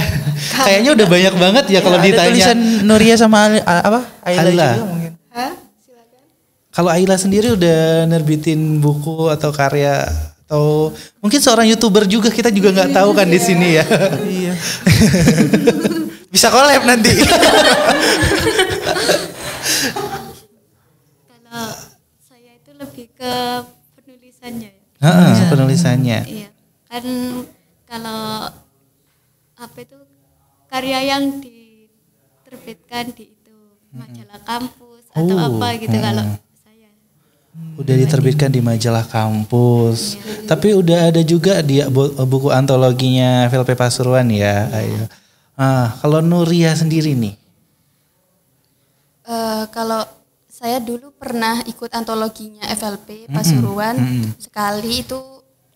Kayaknya 0.51 0.91
udah 0.97 1.07
banyak 1.07 1.33
banget 1.37 1.65
ya 1.69 1.79
kalau 1.79 2.01
Ada 2.01 2.05
ditanya. 2.09 2.29
tulisan 2.33 2.57
Nuria 2.81 3.13
sama 3.13 3.37
Ali- 3.45 3.61
apa? 3.61 4.01
Ayla 4.25 4.41
Ayla. 4.43 4.69
juga 4.73 4.85
mungkin. 4.89 5.11
Hah? 5.29 5.53
Silakan. 5.77 6.21
Kalau 6.73 6.89
Ayla 6.89 7.15
sendiri 7.15 7.53
udah 7.53 7.79
nerbitin 8.05 8.81
buku 8.81 9.29
atau 9.29 9.53
karya 9.53 10.09
atau 10.45 10.89
mungkin 11.17 11.37
seorang 11.37 11.69
youtuber 11.69 12.05
juga 12.05 12.29
kita 12.29 12.49
juga 12.49 12.73
nggak 12.73 12.91
tahu 12.91 13.13
kan 13.13 13.29
di 13.29 13.37
sini 13.37 13.77
ya. 13.77 13.85
Iya. 14.25 14.53
Bisa 16.33 16.49
collab 16.49 16.81
nanti. 16.83 17.13
Kalau 21.25 21.69
saya 22.19 22.51
itu 22.53 22.71
lebih 22.73 23.07
ke 23.13 23.33
penulisannya 23.95 24.74
ya. 24.99 25.45
Penulisannya. 25.49 26.19
Iya. 26.25 26.49
Kan 26.85 27.03
kalau 27.83 28.49
apa 29.55 29.77
itu 29.79 29.97
karya 30.67 30.99
yang 31.05 31.39
diterbitkan 31.39 33.11
di 33.11 33.31
itu 33.31 33.55
majalah 33.91 34.39
kampus 34.41 35.03
atau 35.09 35.23
Oh, 35.23 35.39
apa 35.55 35.67
gitu 35.77 35.95
kalau 35.95 36.23
saya. 36.57 36.89
Udah 37.75 37.95
diterbitkan 37.95 38.49
di 38.49 38.59
majalah 38.59 39.03
kampus. 39.03 40.19
Tapi 40.43 40.73
udah 40.73 41.09
ada 41.09 41.21
juga 41.21 41.59
dia 41.59 41.87
bu- 41.87 42.11
buku 42.25 42.51
antologinya 42.51 43.47
VLP 43.47 43.73
Pasuruan 43.73 44.27
ya. 44.27 44.67
Ayo. 44.71 45.07
Ah, 45.55 45.95
kalau 45.99 46.19
Nuria 46.19 46.75
sendiri 46.75 47.15
nih. 47.15 47.35
Eh, 49.25 49.63
kalau 49.71 50.03
saya 50.55 50.79
dulu 50.79 51.11
pernah 51.11 51.59
ikut 51.67 51.91
antologinya 51.91 52.63
FLP 52.71 53.27
Pasuruan. 53.27 53.99
Sekali 54.39 55.03
itu 55.03 55.19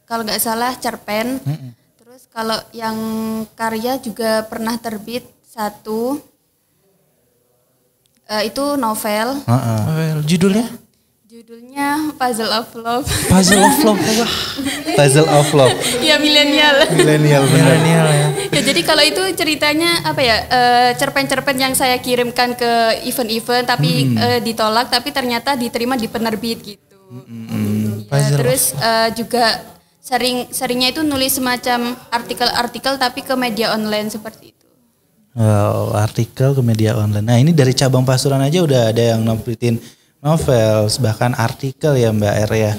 kalau 0.07 0.23
nggak 0.23 0.39
salah 0.39 0.71
cerpen. 0.79 1.35
Terus 1.99 2.23
kalau 2.31 2.55
yang 2.71 2.95
karya 3.59 3.99
juga 3.99 4.47
pernah 4.47 4.79
terbit 4.79 5.27
satu. 5.43 6.23
Eh, 8.29 8.47
itu 8.47 8.79
novel. 8.79 9.43
Heeh. 9.43 9.81
Well, 9.91 10.19
judulnya 10.23 10.88
Judulnya 11.49 12.13
Puzzle 12.13 12.53
of 12.53 12.69
Love. 12.77 13.09
Puzzle 13.25 13.57
of 13.57 13.81
Love. 13.81 13.97
Wah, 14.21 14.33
Puzzle 14.93 15.25
of 15.25 15.49
Love. 15.57 15.73
ya 15.97 16.21
milenial. 16.21 16.85
Milenial 16.93 17.41
milenial 17.49 18.05
ya. 18.05 18.27
ya 18.53 18.61
jadi 18.61 18.81
kalau 18.85 19.01
itu 19.01 19.17
ceritanya 19.33 19.97
apa 20.05 20.21
ya 20.21 20.37
eh, 20.45 20.89
cerpen-cerpen 20.93 21.57
yang 21.57 21.73
saya 21.73 21.97
kirimkan 21.97 22.53
ke 22.53 23.01
event-event 23.01 23.65
tapi 23.65 24.13
eh, 24.13 24.45
ditolak 24.45 24.93
tapi 24.93 25.09
ternyata 25.09 25.57
diterima 25.57 25.97
di 25.97 26.05
penerbit 26.05 26.61
gitu. 26.61 27.17
Ya, 27.17 27.97
Puzzle 28.05 28.37
terus 28.45 28.77
eh, 28.77 29.09
juga 29.17 29.57
sering 30.05 30.53
seringnya 30.53 30.93
itu 30.93 31.01
nulis 31.01 31.33
semacam 31.33 31.97
artikel-artikel 32.13 33.01
tapi 33.01 33.25
ke 33.25 33.33
media 33.33 33.73
online 33.73 34.13
seperti 34.13 34.53
itu. 34.53 34.69
Wow, 35.33 35.97
artikel 35.97 36.53
ke 36.53 36.61
media 36.61 36.93
online. 36.93 37.25
Nah 37.25 37.41
ini 37.41 37.57
dari 37.57 37.73
cabang 37.73 38.05
Pasuruan 38.05 38.45
aja 38.45 38.61
udah 38.61 38.93
ada 38.93 39.17
yang 39.17 39.25
nerbitin 39.25 39.81
novel, 40.19 40.87
bahkan 40.99 41.31
artikel 41.35 41.95
ya 41.95 42.11
Mbak 42.11 42.35
Er 42.47 42.51
ya. 42.53 42.73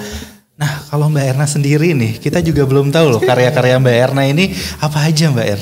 Nah 0.60 0.84
kalau 0.92 1.08
Mbak 1.08 1.24
Erna 1.24 1.46
sendiri 1.48 1.96
nih, 1.96 2.20
kita 2.20 2.44
juga 2.44 2.68
belum 2.68 2.92
tahu 2.92 3.16
loh 3.16 3.22
karya-karya 3.22 3.80
Mbak 3.80 3.96
Erna 3.96 4.22
ini 4.28 4.52
apa 4.78 5.08
aja 5.08 5.32
Mbak 5.32 5.46
Er. 5.48 5.60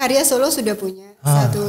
Karya 0.00 0.24
Solo 0.24 0.48
sudah 0.48 0.72
punya 0.72 1.12
satu 1.20 1.60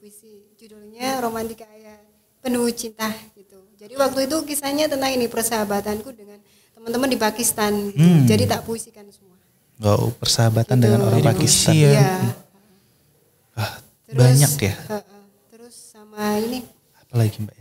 puisi 0.00 0.48
judulnya 0.56 1.20
Romantika 1.20 1.68
Ayah 1.68 2.00
Penuh 2.40 2.64
Cinta 2.72 3.12
gitu. 3.36 3.60
Jadi 3.76 3.92
waktu 4.00 4.24
itu 4.24 4.36
kisahnya 4.48 4.88
tentang 4.88 5.12
ini 5.12 5.28
persahabatanku 5.28 6.08
dengan 6.16 6.40
teman-teman 6.72 7.12
di 7.12 7.18
Pakistan 7.20 7.92
gitu. 7.92 8.24
Jadi 8.24 8.48
tak 8.48 8.64
puisikan 8.64 9.04
semua. 9.12 9.36
Wow, 9.80 10.12
persahabatan 10.16 10.76
dengan 10.80 11.04
orang 11.04 11.20
Pakistan. 11.20 11.72
ya. 11.76 12.20
Wah, 13.56 13.76
Terus, 14.08 14.16
banyak 14.16 14.52
ya. 14.56 14.74
Heeh. 14.88 15.20
terus 15.52 15.74
sama 15.76 16.16
ini 16.40 16.64
Apalagi 16.96 17.44
Mbak. 17.44 17.59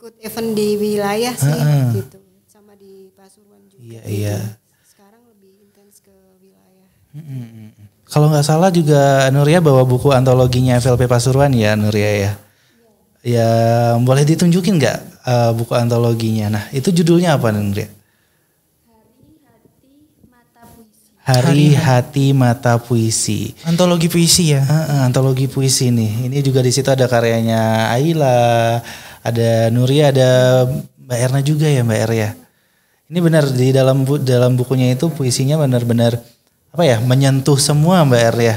Ikut 0.00 0.16
event 0.24 0.50
di 0.56 0.68
wilayah 0.80 1.36
sih 1.36 1.60
gitu. 2.00 2.16
Sama 2.48 2.72
di 2.72 3.12
Pasuruan 3.12 3.60
juga. 3.68 3.84
Iya 3.84 4.02
iya. 4.08 4.36
Sekarang 4.80 5.20
lebih 5.28 5.60
intens 5.60 6.00
ke 6.00 6.16
wilayah. 6.40 6.88
Kalau 8.08 8.32
nggak 8.32 8.48
salah 8.48 8.72
juga 8.72 9.28
Nuria 9.28 9.60
bawa 9.60 9.84
buku 9.84 10.08
antologinya 10.08 10.80
FLP 10.80 11.04
Pasuruan 11.04 11.52
ya 11.52 11.76
Nuria 11.76 12.10
ya. 12.16 12.32
Ya 13.20 13.48
boleh 14.00 14.24
ditunjukin 14.24 14.80
nggak 14.80 14.98
eh, 15.20 15.52
buku 15.52 15.76
antologinya? 15.76 16.48
Nah 16.48 16.64
itu 16.72 16.88
judulnya 16.88 17.36
apa 17.36 17.52
Nuria? 17.52 17.92
Hari 21.20 21.76
Hati 21.76 22.32
Mata 22.32 22.80
Puisi. 22.80 23.52
Antologi 23.68 24.08
puisi 24.08 24.56
ya. 24.56 24.64
Heeh, 24.64 24.98
antologi 25.04 25.46
puisi 25.46 25.92
nih. 25.92 26.26
Ini 26.26 26.40
juga 26.42 26.64
di 26.64 26.72
situ 26.74 26.90
ada 26.90 27.06
karyanya 27.06 27.92
Aila, 27.94 28.80
ada 29.20 29.68
Nuria, 29.68 30.08
ada 30.08 30.30
Mbak 30.96 31.18
Erna 31.18 31.40
juga 31.40 31.66
ya 31.66 31.82
Mbak 31.82 32.00
Er 32.08 32.12
ya. 32.12 32.30
Ini 33.10 33.18
benar 33.18 33.44
di 33.50 33.74
dalam 33.74 34.06
bu- 34.06 34.22
dalam 34.22 34.54
bukunya 34.54 34.94
itu 34.94 35.10
puisinya 35.10 35.58
benar-benar 35.58 36.16
apa 36.70 36.82
ya 36.86 37.02
menyentuh 37.02 37.58
semua 37.58 38.06
Mbak 38.06 38.22
Er 38.32 38.36
ya. 38.38 38.56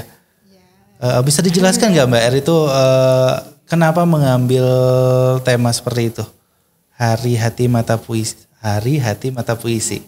Eh, 1.00 1.22
bisa 1.22 1.42
dijelaskan 1.42 1.92
nggak 1.92 2.08
Mbak 2.08 2.24
Er 2.24 2.34
itu 2.38 2.56
eh, 2.70 3.34
kenapa 3.66 4.06
mengambil 4.06 4.66
tema 5.42 5.74
seperti 5.74 6.14
itu? 6.14 6.24
Hari 6.94 7.34
Hati 7.36 7.66
Mata 7.68 7.98
Puisi. 7.98 8.38
Hari 8.62 9.02
Hati 9.02 9.28
Mata 9.34 9.58
Puisi. 9.58 10.00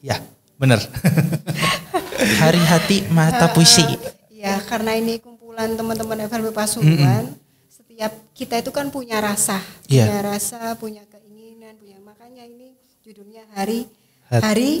Ya, 0.00 0.20
benar. 0.56 0.80
Hari 2.40 2.60
hati 2.60 2.96
mata 3.08 3.48
puisi. 3.48 3.84
Ya, 4.32 4.60
karena 4.60 4.92
ini 4.92 5.20
kumpulan 5.20 5.72
teman-teman 5.72 6.20
FLB 6.24 6.52
Pasuruan, 6.52 7.32
setiap 8.00 8.16
kita 8.32 8.64
itu 8.64 8.72
kan 8.72 8.88
punya 8.88 9.20
rasa, 9.20 9.60
Iya. 9.84 10.08
punya 10.08 10.20
rasa, 10.24 10.72
punya 10.80 11.04
keinginan, 11.04 11.76
punya 11.76 12.00
makanya 12.00 12.48
ini 12.48 12.72
judulnya 13.04 13.44
Hari 13.52 13.84
Hat- 14.24 14.40
Hari 14.40 14.72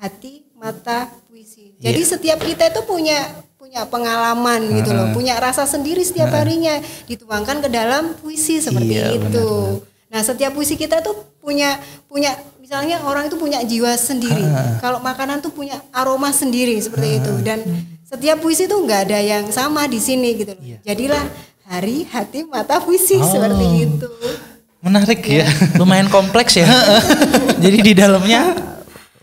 Hati 0.00 0.48
Mata 0.56 1.12
Puisi. 1.28 1.76
Jadi 1.76 2.00
setiap 2.00 2.40
kita 2.40 2.72
itu 2.72 2.80
punya 2.88 3.20
punya 3.60 3.84
pengalaman 3.84 4.80
gitu 4.80 4.96
loh, 4.96 5.12
punya 5.12 5.36
rasa 5.36 5.68
sendiri 5.68 6.00
setiap 6.00 6.32
harinya 6.32 6.80
dituangkan 7.04 7.60
ke 7.60 7.68
dalam 7.68 8.16
puisi 8.16 8.56
seperti 8.56 8.96
Iya, 8.96 9.12
itu. 9.12 9.84
Nah, 10.08 10.24
setiap 10.24 10.56
puisi 10.56 10.80
kita 10.80 11.04
tuh 11.04 11.20
punya 11.44 11.76
punya 12.08 12.32
misalnya 12.56 13.04
orang 13.04 13.28
itu 13.28 13.36
punya 13.36 13.60
jiwa 13.60 13.92
sendiri. 13.92 14.40
Kalau 14.80 15.04
makanan 15.04 15.44
tuh 15.44 15.52
punya 15.52 15.84
aroma 15.92 16.32
sendiri 16.32 16.80
seperti 16.80 17.20
itu 17.20 17.32
dan 17.44 17.60
setiap 18.00 18.40
puisi 18.40 18.64
tuh 18.64 18.80
nggak 18.80 19.12
ada 19.12 19.20
yang 19.20 19.52
sama 19.52 19.84
di 19.84 20.00
sini 20.00 20.32
gitu 20.32 20.56
loh. 20.56 20.64
Jadilah 20.80 21.52
hari, 21.68 22.04
hati, 22.08 22.44
mata 22.44 22.80
puisi 22.80 23.16
seperti 23.18 23.66
itu. 23.88 24.08
Menarik 24.84 25.20
ya. 25.24 25.48
Lumayan 25.80 26.12
kompleks 26.12 26.60
ya. 26.60 26.68
Jadi 27.64 27.78
di 27.80 27.92
dalamnya 27.96 28.52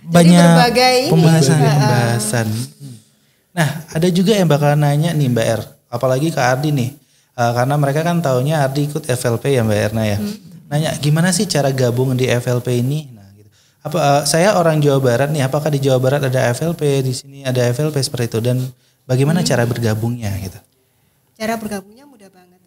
banyak 0.01 0.33
berbagai 0.33 0.95
ini. 1.07 1.11
pembahasan. 1.13 1.57
pembahasan. 1.61 2.47
Nah, 3.53 3.69
ada 3.93 4.07
juga 4.09 4.33
yang 4.33 4.49
bakal 4.49 4.73
nanya 4.73 5.13
nih 5.13 5.27
Mbak 5.29 5.47
Er, 5.47 5.61
apalagi 5.91 6.33
ke 6.33 6.41
Ardi 6.41 6.73
nih. 6.73 6.89
Eh, 7.37 7.51
karena 7.55 7.75
mereka 7.77 8.01
kan 8.01 8.19
taunya 8.19 8.65
Ardi 8.65 8.89
ikut 8.89 9.05
FLP 9.05 9.55
ya 9.55 9.61
Mbak 9.61 9.79
Erna 9.91 10.03
ya. 10.07 10.17
Nanya 10.71 10.95
gimana 10.97 11.29
sih 11.35 11.45
cara 11.45 11.69
gabung 11.69 12.15
di 12.17 12.25
FLP 12.25 12.81
ini? 12.81 13.11
Nah, 13.13 13.27
gitu. 13.37 13.49
Apa 13.85 13.97
eh, 13.99 14.21
saya 14.25 14.57
orang 14.57 14.81
Jawa 14.81 14.97
Barat 14.97 15.29
nih, 15.29 15.45
apakah 15.45 15.69
di 15.69 15.79
Jawa 15.83 16.01
Barat 16.01 16.25
ada 16.25 16.49
FLP, 16.57 16.81
di 17.05 17.13
sini 17.13 17.39
ada 17.45 17.61
FLP 17.69 18.01
seperti 18.01 18.33
itu 18.33 18.39
dan 18.41 18.57
bagaimana 19.05 19.45
cara 19.45 19.67
bergabungnya 19.67 20.31
gitu? 20.41 20.57
Cara 21.37 21.55
bergabungnya. 21.59 22.10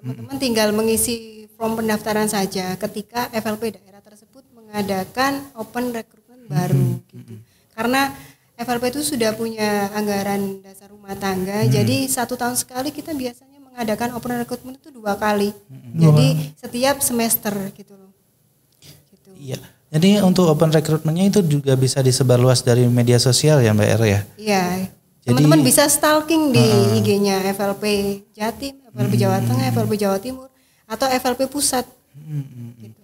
Teman-teman 0.05 0.37
tinggal 0.37 0.69
mengisi 0.77 1.49
form 1.57 1.81
pendaftaran 1.81 2.29
saja 2.29 2.77
ketika 2.77 3.33
FLP 3.33 3.81
daerah 3.81 4.05
tersebut 4.05 4.45
mengadakan 4.53 5.49
open 5.57 5.97
recruitment 5.97 6.45
baru 6.45 7.01
gitu. 7.09 7.41
Karena 7.73 8.13
FLP 8.61 8.93
itu 8.93 9.01
sudah 9.01 9.33
punya 9.33 9.89
anggaran 9.97 10.61
dasar 10.61 10.93
rumah 10.93 11.17
tangga, 11.17 11.65
jadi 11.65 12.05
satu 12.05 12.37
tahun 12.37 12.55
sekali 12.55 12.93
kita 12.93 13.17
biasanya 13.17 13.59
mengadakan 13.65 14.13
open 14.13 14.45
recruitment 14.45 14.77
itu 14.77 14.93
dua 14.93 15.17
kali. 15.17 15.57
Jadi 15.97 16.53
setiap 16.61 17.01
semester 17.01 17.57
gitu 17.73 17.97
loh. 17.97 18.13
Gitu. 18.85 19.31
Iya. 19.41 19.59
Jadi 19.89 20.21
untuk 20.21 20.53
open 20.53 20.69
recruitmentnya 20.69 21.33
itu 21.33 21.41
juga 21.49 21.73
bisa 21.81 22.05
disebar 22.05 22.37
luas 22.37 22.61
dari 22.61 22.85
media 22.93 23.17
sosial 23.17 23.65
ya 23.65 23.73
Mbak 23.73 23.89
Er 23.89 24.03
ya? 24.05 24.21
Iya. 24.37 24.63
Teman-teman 25.25 25.65
bisa 25.65 25.89
stalking 25.89 26.53
di 26.53 26.65
IG-nya 27.01 27.41
FLP 27.57 27.85
Jatim, 28.37 28.77
FLP 28.93 29.13
Jawa 29.17 29.41
Tengah, 29.41 29.73
FLP 29.73 29.93
Jawa 29.97 30.21
Timur, 30.21 30.53
atau 30.85 31.09
FLP 31.09 31.49
Pusat. 31.49 31.89
Gitu. 32.77 33.01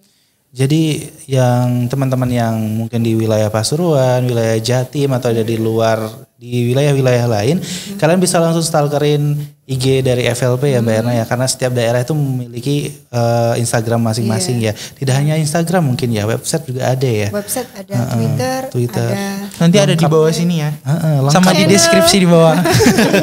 Jadi 0.50 1.06
yang 1.30 1.86
teman-teman 1.86 2.26
yang 2.26 2.58
mungkin 2.58 3.00
di 3.06 3.14
wilayah 3.16 3.48
Pasuruan, 3.48 4.26
wilayah 4.26 4.58
Jatim 4.58 5.14
atau 5.14 5.30
ada 5.30 5.46
di 5.46 5.54
luar 5.54 6.26
di 6.36 6.74
wilayah-wilayah 6.74 7.26
lain, 7.30 7.56
kalian 7.96 8.20
bisa 8.20 8.42
langsung 8.42 8.66
stalkerin 8.66 9.38
IG 9.70 10.02
dari 10.02 10.26
FLP 10.26 10.74
ya 10.74 10.82
Mbak 10.82 10.94
Erna 10.98 11.12
ya 11.14 11.24
karena 11.30 11.46
setiap 11.46 11.70
daerah 11.70 12.02
itu 12.02 12.10
memiliki 12.10 12.90
eh, 12.90 13.54
Instagram 13.62 14.02
masing-masing 14.02 14.58
ya. 14.58 14.74
Tidak 14.74 15.14
hanya 15.14 15.38
Instagram 15.38 15.94
mungkin 15.94 16.10
ya, 16.10 16.26
website 16.26 16.66
juga 16.66 16.90
ada 16.90 17.06
ya. 17.06 17.30
Website 17.30 17.70
ada 17.78 17.94
Twitter, 18.10 18.58
Twitter. 18.74 19.10
ada 19.14 19.46
Nanti 19.62 19.76
ada 19.78 19.94
di 19.94 20.06
bawah 20.10 20.34
sini 20.34 20.58
ya. 20.58 20.74
Heeh, 20.74 21.22
lengkap. 21.22 21.38
Sama 21.38 21.54
di 21.54 21.64
deskripsi 21.70 22.16
di 22.18 22.26
bawah. 22.26 22.58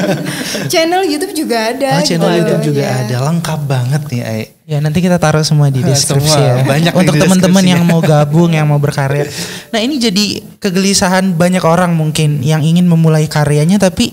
channel 0.72 1.04
YouTube 1.04 1.36
juga 1.36 1.58
ada. 1.76 2.00
Oh, 2.00 2.04
channel 2.08 2.30
gitu. 2.32 2.40
YouTube 2.40 2.64
juga 2.72 2.84
Ya. 2.88 3.04
ada, 3.04 3.16
lengkap 3.28 3.60
banget 3.68 4.02
nih 4.08 4.22
Ai. 4.24 4.44
Ya 4.68 4.84
nanti 4.84 5.00
kita 5.00 5.16
taruh 5.16 5.44
semua 5.44 5.68
di 5.68 5.80
Semua, 5.84 5.92
deskripsi 5.92 6.40
ya. 6.40 6.64
banyak 6.64 6.94
Untuk 6.96 7.16
teman-teman 7.20 7.64
yang 7.64 7.84
mau 7.84 8.00
gabung, 8.00 8.52
yang 8.52 8.68
mau 8.68 8.80
berkarya. 8.80 9.28
Nah 9.72 9.80
ini 9.80 10.00
jadi 10.00 10.44
kegelisahan 10.60 11.36
banyak 11.36 11.64
orang 11.64 11.92
mungkin 11.96 12.40
yang 12.44 12.64
ingin 12.64 12.88
memulai 12.88 13.28
karyanya 13.28 13.80
tapi 13.80 14.12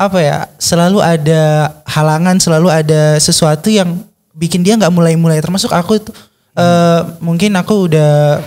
apa 0.00 0.18
ya 0.24 0.48
selalu 0.56 1.04
ada 1.04 1.76
halangan, 1.84 2.40
selalu 2.40 2.72
ada 2.72 3.20
sesuatu 3.20 3.68
yang 3.68 4.00
bikin 4.32 4.64
dia 4.64 4.80
nggak 4.80 4.88
mulai-mulai. 4.88 5.36
Termasuk 5.44 5.68
aku 5.76 6.00
tuh 6.00 6.16
eh, 6.56 7.00
mungkin 7.20 7.52
aku 7.60 7.92
udah 7.92 8.40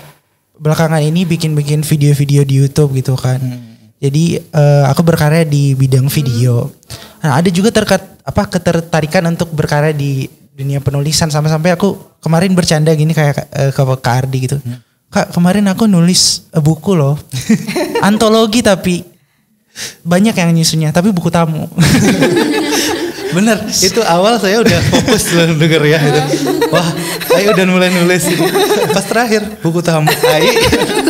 belakangan 0.57 1.05
ini 1.05 1.29
bikin-bikin 1.29 1.85
video-video 1.85 2.41
di 2.41 2.57
YouTube 2.57 2.97
gitu 2.97 3.13
kan. 3.13 3.37
Jadi 4.01 4.41
eh, 4.41 4.83
aku 4.89 5.05
berkarya 5.05 5.45
di 5.45 5.77
bidang 5.77 6.09
video. 6.09 6.73
Nah, 7.21 7.37
ada 7.37 7.47
juga 7.53 7.69
terkat 7.69 8.01
apa 8.25 8.49
ketertarikan 8.49 9.29
untuk 9.29 9.53
berkarya 9.53 9.93
di 9.93 10.25
dunia 10.57 10.81
penulisan 10.81 11.29
sampai-sampai 11.29 11.77
aku 11.77 12.17
kemarin 12.17 12.57
bercanda 12.57 12.89
gini 12.97 13.13
kayak 13.13 13.45
eh, 13.53 13.69
ke 13.69 13.81
Kak 14.01 14.15
Ardi 14.25 14.37
gitu. 14.49 14.57
Kak, 15.13 15.29
kemarin 15.29 15.69
aku 15.69 15.85
nulis 15.85 16.49
eh, 16.49 16.57
buku 16.57 16.97
loh. 16.97 17.13
Antologi 18.07 18.65
tapi 18.65 19.12
banyak 20.05 20.35
yang 20.35 20.49
nyusunnya, 20.53 20.89
tapi 20.93 21.09
buku 21.09 21.33
tamu. 21.33 21.65
Bener, 23.35 23.57
itu 23.81 23.97
awal 24.05 24.37
saya 24.37 24.61
udah 24.61 24.79
fokus 24.93 25.33
loh 25.33 25.57
denger 25.57 25.81
ya. 25.89 25.97
Gitu. 25.97 26.21
Wah, 26.69 26.85
Ai 27.33 27.49
udah 27.49 27.65
mulai 27.65 27.89
nulis. 27.89 28.29
Pas 28.93 29.05
terakhir 29.09 29.41
buku 29.65 29.81
tamu 29.81 30.13
Ai. 30.29 30.53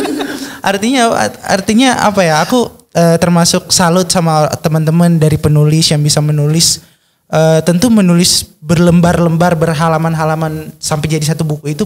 artinya 0.72 1.12
artinya 1.44 2.00
apa 2.00 2.24
ya? 2.24 2.40
Aku 2.48 2.72
eh, 2.96 3.20
termasuk 3.20 3.68
salut 3.68 4.08
sama 4.08 4.48
teman-teman 4.64 5.20
dari 5.20 5.36
penulis 5.36 5.92
yang 5.92 6.00
bisa 6.00 6.24
menulis 6.24 6.80
eh, 7.28 7.60
tentu 7.60 7.92
menulis 7.92 8.48
berlembar-lembar 8.64 9.52
berhalaman-halaman 9.60 10.72
sampai 10.80 11.20
jadi 11.20 11.36
satu 11.36 11.44
buku 11.44 11.76
itu 11.76 11.84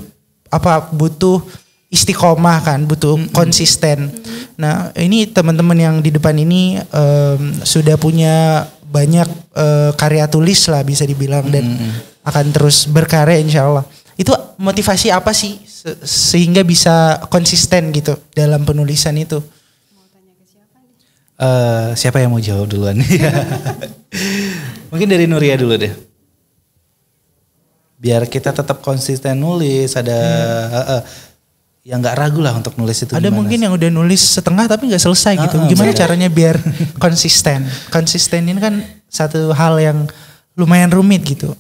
apa 0.55 0.87
butuh 0.95 1.43
istiqomah 1.89 2.61
kan, 2.61 2.84
butuh 2.84 3.16
konsisten. 3.32 4.12
Nah, 4.61 4.93
ini 4.97 5.24
teman-teman 5.24 5.76
yang 5.76 5.95
di 6.05 6.12
depan 6.12 6.36
ini 6.36 6.76
em, 6.76 7.41
sudah 7.64 7.97
punya 7.97 8.68
banyak 8.89 9.28
eh, 9.57 9.91
karya 9.97 10.28
tulis 10.28 10.68
lah 10.68 10.84
bisa 10.84 11.05
dibilang 11.05 11.49
dan 11.49 11.64
akan 12.24 12.47
terus 12.53 12.84
berkarya 12.84 13.41
insya 13.41 13.64
Allah. 13.64 13.84
Itu 14.18 14.34
motivasi 14.59 15.09
apa 15.09 15.32
sih 15.32 15.62
se- 15.64 15.97
sehingga 16.05 16.61
bisa 16.66 17.24
konsisten 17.32 17.89
gitu 17.95 18.16
dalam 18.36 18.64
penulisan 18.68 19.16
itu? 19.16 19.41
Eh, 21.39 21.89
siapa 21.95 22.18
yang 22.18 22.34
mau 22.34 22.43
jawab 22.43 22.66
duluan? 22.66 22.99
Mungkin 24.91 25.09
dari 25.09 25.30
Nuria 25.30 25.55
dulu 25.55 25.78
deh. 25.78 25.95
Biar 27.99 28.26
kita 28.26 28.51
tetap 28.51 28.78
konsisten 28.82 29.39
nulis, 29.39 29.95
ada 29.95 30.18
eh, 30.70 30.86
eh, 30.99 31.03
yang 31.89 32.05
nggak 32.05 32.20
ragu 32.20 32.45
lah 32.45 32.53
untuk 32.53 32.76
nulis 32.76 33.01
itu. 33.01 33.16
Ada 33.16 33.32
gimana 33.32 33.36
mungkin 33.41 33.59
yang 33.64 33.72
udah 33.72 33.89
nulis 33.89 34.20
setengah 34.20 34.68
tapi 34.68 34.93
nggak 34.93 35.01
selesai 35.01 35.41
gitu. 35.41 35.57
Ah, 35.57 35.64
ah, 35.64 35.70
Gimana 35.72 35.91
betul. 35.97 36.01
caranya 36.05 36.28
biar 36.28 36.61
konsisten? 37.05 37.64
Konsisten 37.89 38.45
ini 38.45 38.61
kan 38.61 38.84
satu 39.09 39.57
hal 39.57 39.80
yang 39.80 40.05
lumayan 40.53 40.93
rumit 40.93 41.24
gitu. 41.24 41.57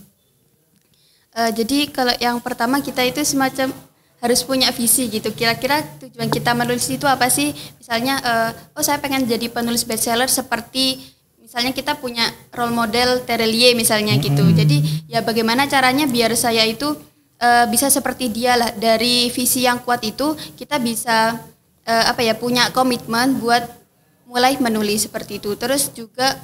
Eh, 1.32 1.50
jadi 1.56 1.88
kalau 1.88 2.12
yang 2.20 2.36
pertama 2.44 2.84
kita 2.84 3.00
itu 3.08 3.24
semacam 3.24 3.72
harus 4.20 4.44
punya 4.44 4.68
visi 4.68 5.08
gitu. 5.08 5.32
Kira-kira 5.32 5.80
tujuan 5.96 6.28
kita 6.28 6.52
menulis 6.52 6.84
itu 6.92 7.08
apa 7.08 7.32
sih? 7.32 7.56
Misalnya, 7.80 8.20
eh, 8.20 8.50
oh 8.76 8.84
saya 8.84 9.00
pengen 9.00 9.24
jadi 9.24 9.48
penulis 9.48 9.88
bestseller 9.88 10.28
seperti 10.28 11.16
misalnya 11.40 11.72
kita 11.72 11.96
punya 11.96 12.28
role 12.52 12.76
model 12.76 13.24
Terelie 13.24 13.72
misalnya 13.72 14.12
gitu. 14.20 14.44
Jadi 14.52 15.08
ya 15.08 15.24
bagaimana 15.24 15.64
caranya 15.64 16.04
biar 16.04 16.36
saya 16.36 16.68
itu 16.68 16.92
eh, 17.40 17.66
bisa 17.70 17.88
seperti 17.88 18.30
dia 18.30 18.54
lah. 18.58 18.70
Dari 18.74 19.30
visi 19.32 19.64
yang 19.66 19.82
kuat 19.82 20.02
itu 20.04 20.34
kita 20.58 20.78
bisa 20.82 21.38
eh, 21.86 22.04
apa 22.10 22.20
ya 22.22 22.34
punya 22.36 22.70
komitmen 22.74 23.38
buat 23.40 23.64
mulai 24.28 24.60
menulis 24.60 25.08
seperti 25.08 25.40
itu. 25.40 25.56
Terus 25.56 25.90
juga 25.94 26.36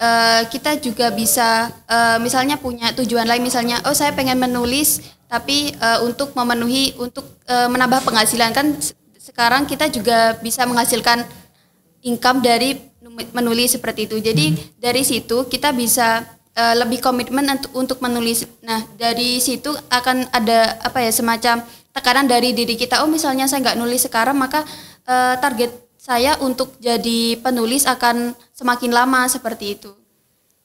eh, 0.00 0.42
kita 0.50 0.80
juga 0.80 1.12
bisa 1.12 1.70
eh, 1.88 2.18
misalnya 2.20 2.56
punya 2.58 2.92
tujuan 2.96 3.26
lain 3.28 3.44
misalnya 3.44 3.80
oh 3.86 3.94
saya 3.94 4.12
pengen 4.16 4.38
menulis 4.40 5.02
tapi 5.28 5.72
eh, 5.76 5.98
untuk 6.04 6.32
memenuhi 6.32 6.96
untuk 6.98 7.24
eh, 7.46 7.68
menambah 7.68 8.02
penghasilan 8.08 8.50
kan 8.56 8.66
se- 8.80 8.96
sekarang 9.20 9.68
kita 9.68 9.92
juga 9.92 10.40
bisa 10.40 10.64
menghasilkan 10.64 11.20
income 12.00 12.40
dari 12.40 12.80
menulis 13.32 13.76
seperti 13.76 14.08
itu. 14.08 14.16
Jadi 14.20 14.56
dari 14.78 15.02
situ 15.04 15.46
kita 15.48 15.72
bisa 15.74 16.24
eh, 16.58 16.74
lebih 16.74 16.98
komitmen 16.98 17.46
untuk 17.46 17.70
untuk 17.78 17.98
menulis. 18.02 18.42
Nah, 18.66 18.82
dari 18.98 19.38
situ 19.38 19.70
akan 19.70 20.26
ada 20.34 20.74
apa 20.82 20.98
ya 20.98 21.14
semacam 21.14 21.62
tekanan 21.94 22.26
dari 22.26 22.50
diri 22.50 22.74
kita. 22.74 23.06
Oh, 23.06 23.10
misalnya 23.10 23.46
saya 23.46 23.62
nggak 23.62 23.78
nulis 23.78 24.02
sekarang 24.02 24.34
maka 24.34 24.66
eh, 25.06 25.34
target 25.38 25.70
saya 25.98 26.34
untuk 26.42 26.74
jadi 26.82 27.38
penulis 27.38 27.86
akan 27.86 28.34
semakin 28.56 28.90
lama 28.90 29.30
seperti 29.30 29.78
itu. 29.78 29.94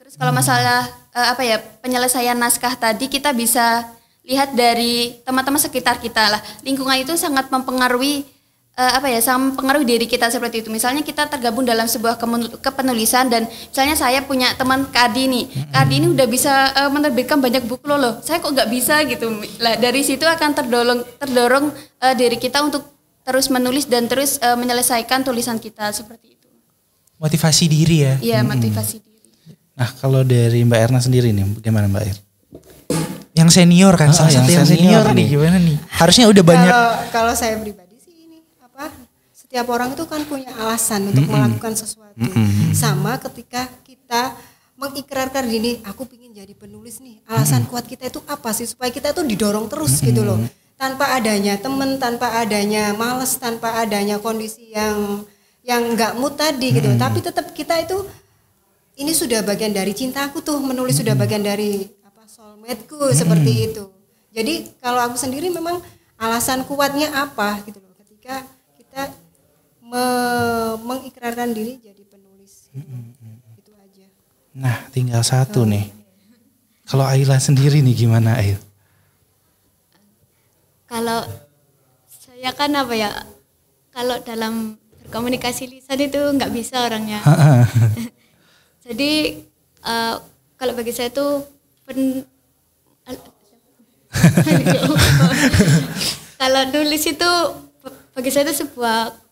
Terus 0.01 0.17
kalau 0.17 0.33
masalah 0.33 0.89
eh, 1.13 1.27
apa 1.29 1.41
ya 1.45 1.61
penyelesaian 1.81 2.37
naskah 2.37 2.73
tadi 2.73 3.05
kita 3.05 3.29
bisa 3.37 3.85
lihat 4.23 4.55
dari 4.55 5.19
teman-teman 5.27 5.59
sekitar 5.59 5.99
kita 5.99 6.31
lah. 6.31 6.41
Lingkungan 6.63 6.95
itu 6.95 7.13
sangat 7.19 7.51
mempengaruhi 7.51 8.32
eh, 8.73 8.91
apa 8.97 9.05
ya 9.05 9.21
sangat 9.21 9.53
mempengaruhi 9.53 9.85
diri 9.85 10.05
kita 10.05 10.29
seperti 10.29 10.65
itu. 10.65 10.69
Misalnya 10.73 11.05
kita 11.05 11.29
tergabung 11.29 11.61
dalam 11.61 11.85
sebuah 11.85 12.17
kepenulisan 12.59 13.29
dan 13.29 13.45
misalnya 13.45 13.93
saya 13.93 14.19
punya 14.25 14.53
teman 14.57 14.89
Kadi 14.89 15.29
nih. 15.29 15.45
Kadi 15.69 15.93
ini 16.01 16.07
udah 16.09 16.27
bisa 16.27 16.53
eh, 16.73 16.89
menerbitkan 16.89 17.37
banyak 17.37 17.63
buku 17.65 17.85
loh, 17.85 17.97
loh. 17.97 18.13
Saya 18.21 18.41
kok 18.41 18.49
nggak 18.49 18.69
bisa 18.69 19.01
gitu. 19.05 19.29
Lah 19.61 19.77
dari 19.77 20.01
situ 20.01 20.25
akan 20.25 20.49
terdorong 20.53 20.99
terdorong 21.17 21.65
eh, 22.01 22.13
diri 22.17 22.37
kita 22.37 22.61
untuk 22.61 22.89
terus 23.23 23.47
menulis 23.47 23.85
dan 23.85 24.09
terus 24.09 24.41
eh, 24.41 24.57
menyelesaikan 24.57 25.21
tulisan 25.21 25.61
kita 25.61 25.93
seperti 25.93 26.35
itu. 26.35 26.49
Motivasi 27.21 27.71
diri 27.71 27.97
ya. 28.03 28.13
Iya, 28.19 28.39
motivasi 28.43 28.99
diri. 28.99 29.13
Nah, 29.73 29.89
kalau 29.97 30.21
dari 30.21 30.61
Mbak 30.61 30.79
Erna 30.85 30.99
sendiri 30.99 31.33
nih, 31.33 31.49
bagaimana 31.57 31.87
Mbak 31.89 32.03
Er? 32.05 32.17
Yang 33.33 33.49
senior 33.57 33.97
kan, 33.97 34.11
Ah, 34.11 34.13
salah 34.13 34.29
yang 34.29 34.45
satu 34.45 34.53
yang 34.53 34.67
senior 34.69 35.01
senior, 35.01 35.05
nih 35.09 35.25
nih. 35.25 35.27
gimana 35.33 35.57
nih? 35.57 35.77
Harusnya 35.89 36.25
udah 36.29 36.43
banyak. 36.45 36.69
Kalau 36.69 36.91
kalau 37.09 37.33
saya 37.33 37.57
pribadi? 37.57 37.82
Setiap 39.53 39.69
orang 39.69 39.93
itu 39.93 40.09
kan 40.09 40.25
punya 40.25 40.49
alasan 40.57 41.13
untuk 41.13 41.29
melakukan 41.29 41.77
sesuatu. 41.77 42.25
Sama 42.73 43.21
ketika 43.21 43.69
kita 43.85 44.33
mengikrarkan 44.81 45.45
diri, 45.45 45.77
aku 45.85 46.09
ingin 46.09 46.41
jadi 46.41 46.57
penulis 46.57 46.97
nih. 46.97 47.21
Alasan 47.29 47.69
kuat 47.69 47.85
kita 47.85 48.09
itu 48.09 48.17
apa 48.25 48.49
sih? 48.49 48.65
Supaya 48.65 48.89
kita 48.89 49.13
tuh 49.13 49.21
didorong 49.21 49.69
terus 49.69 50.01
gitu 50.01 50.25
loh. 50.25 50.41
Tanpa 50.73 51.13
adanya 51.13 51.53
temen, 51.61 52.01
tanpa 52.01 52.33
adanya 52.41 52.97
males, 52.97 53.37
tanpa 53.37 53.77
adanya 53.77 54.17
kondisi 54.17 54.73
yang 54.73 55.21
yang 55.61 55.85
nggak 55.93 56.17
mood 56.17 56.33
tadi 56.33 56.73
gitu. 56.73 56.89
Tapi 56.97 57.21
tetap 57.21 57.53
kita 57.53 57.77
itu 57.77 58.09
ini 58.97 59.13
sudah 59.13 59.45
bagian 59.45 59.69
dari 59.69 59.93
cintaku 59.93 60.41
tuh 60.41 60.57
menulis 60.65 60.97
sudah 60.97 61.13
bagian 61.13 61.45
dari 61.45 61.93
apa 62.01 62.25
soulmateku 62.25 63.05
seperti 63.13 63.69
itu. 63.69 63.85
Jadi 64.33 64.81
kalau 64.81 64.97
aku 64.97 65.13
sendiri 65.13 65.53
memang 65.53 65.77
alasan 66.17 66.65
kuatnya 66.65 67.13
apa 67.13 67.61
gitu 67.69 67.77
loh. 67.77 67.93
Ketika 68.01 68.49
kita 68.81 69.21
me- 69.93 70.77
mengikrarkan 70.81 71.53
diri 71.53 71.77
jadi 71.77 72.03
penulis 72.09 72.73
itu 73.53 73.71
aja 73.77 74.05
Nah, 74.53 74.89
tinggal 74.89 75.21
satu 75.21 75.65
nih. 75.65 75.89
Kalau 76.85 77.05
Ayla 77.05 77.37
sendiri 77.37 77.81
nih 77.81 78.05
gimana 78.05 78.37
Ail? 78.37 78.57
Kalau 80.85 81.25
saya 82.05 82.53
kan 82.53 82.69
apa 82.77 82.93
ya, 82.93 83.09
kalau 83.89 84.21
dalam 84.21 84.77
berkomunikasi 85.01 85.73
lisan 85.73 85.97
itu 85.97 86.21
nggak 86.21 86.53
bisa 86.53 86.85
orangnya. 86.85 87.17
Jadi 88.85 89.41
eh, 89.81 90.15
kalau 90.53 90.73
bagi 90.77 90.93
saya 90.93 91.09
itu 91.09 91.25
pen, 91.85 92.21
al- 93.09 93.33
kalau 96.41 96.61
nulis 96.69 97.03
itu 97.09 97.31
bagi 98.13 98.29
saya 98.29 98.45
itu 98.45 98.61
sebuah 98.61 99.22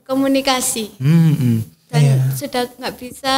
berkomunikasi 0.00 0.96
Hmm, 0.96 1.32
hmm. 1.32 1.58
dan 1.86 2.00
Iya. 2.00 2.16
sudah 2.32 2.62
nggak 2.72 2.94
bisa 2.96 3.36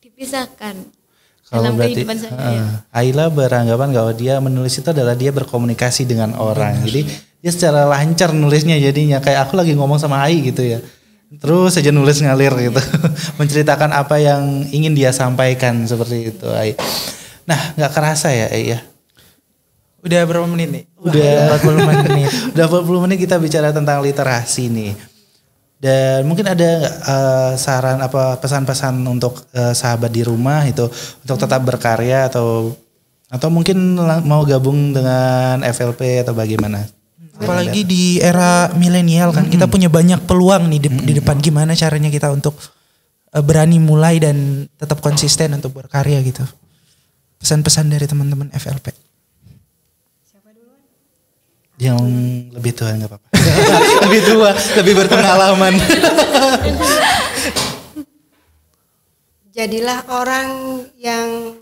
dipisahkan 0.00 0.74
Kalau 1.44 1.62
dalam 1.66 1.76
berarti 1.76 1.92
kehidupan 1.98 2.16
saya. 2.16 2.30
eh, 2.32 2.62
Ayla 2.90 3.26
beranggapan 3.26 3.90
kalau 3.90 4.12
dia 4.12 4.38
menulis 4.38 4.70
itu 4.72 4.86
adalah 4.86 5.12
dia 5.12 5.28
berkomunikasi 5.30 6.06
dengan 6.06 6.32
orang. 6.34 6.78
Jadi 6.80 7.10
dia 7.36 7.50
secara 7.50 7.84
lancar 7.84 8.30
nulisnya 8.30 8.78
jadinya 8.78 9.18
kayak 9.18 9.44
aku 9.44 9.58
lagi 9.58 9.74
ngomong 9.74 9.98
sama 9.98 10.22
Ai 10.22 10.38
gitu 10.40 10.62
ya. 10.62 10.78
Terus 11.32 11.74
saja 11.74 11.90
nulis 11.90 12.18
ngalir 12.18 12.54
gitu. 12.60 12.78
Menceritakan 13.38 13.90
apa 13.92 14.16
yang 14.16 14.62
ingin 14.68 14.94
dia 14.94 15.10
sampaikan 15.10 15.82
seperti 15.84 16.30
itu 16.30 16.46
Ai. 16.48 16.78
Nah, 17.44 17.74
nggak 17.74 17.92
kerasa 17.92 18.30
ya 18.30 18.46
Ai 18.46 18.70
ya. 18.70 18.78
Udah 20.00 20.22
berapa 20.24 20.46
menit 20.46 20.70
nih? 20.70 20.84
Udah 20.96 21.58
40 21.58 21.82
menit. 21.82 22.30
Udah 22.54 22.64
40 22.70 23.04
menit 23.04 23.18
kita 23.18 23.36
bicara 23.36 23.68
tentang 23.68 23.98
literasi 24.00 24.70
nih. 24.70 24.94
Dan 25.80 26.28
mungkin 26.28 26.44
ada 26.44 26.70
eh, 26.84 27.52
saran 27.56 28.04
apa 28.04 28.36
pesan-pesan 28.36 29.00
untuk 29.08 29.48
eh, 29.56 29.72
sahabat 29.72 30.12
di 30.12 30.20
rumah 30.20 30.68
itu 30.68 30.84
untuk 31.24 31.40
tetap 31.40 31.64
berkarya 31.64 32.28
atau 32.28 32.76
atau 33.32 33.48
mungkin 33.48 33.96
mau 34.28 34.44
gabung 34.44 34.92
dengan 34.92 35.64
FLP 35.64 36.20
atau 36.20 36.36
bagaimana? 36.36 36.84
Apalagi 37.40 37.88
di 37.88 38.20
era 38.20 38.68
milenial 38.76 39.32
kan 39.32 39.48
kita 39.48 39.64
punya 39.64 39.88
banyak 39.88 40.28
peluang 40.28 40.68
nih 40.68 40.80
di, 40.84 40.88
di 40.92 41.12
depan 41.16 41.40
gimana 41.40 41.72
caranya 41.72 42.12
kita 42.12 42.28
untuk 42.28 42.60
eh, 43.32 43.40
berani 43.40 43.80
mulai 43.80 44.20
dan 44.20 44.68
tetap 44.76 45.00
konsisten 45.00 45.56
untuk 45.56 45.72
berkarya 45.72 46.20
gitu. 46.20 46.44
Pesan-pesan 47.40 47.88
dari 47.88 48.04
teman-teman 48.04 48.52
FLP. 48.52 49.09
Yang 51.80 52.00
lebih 52.52 52.72
tua 52.76 52.92
nggak 52.92 53.08
apa-apa. 53.08 53.28
lebih 54.04 54.20
tua, 54.22 54.50
lebih 54.76 54.94
berpengalaman. 55.00 55.74
Jadilah 59.50 60.06
orang 60.08 60.48
yang 60.94 61.56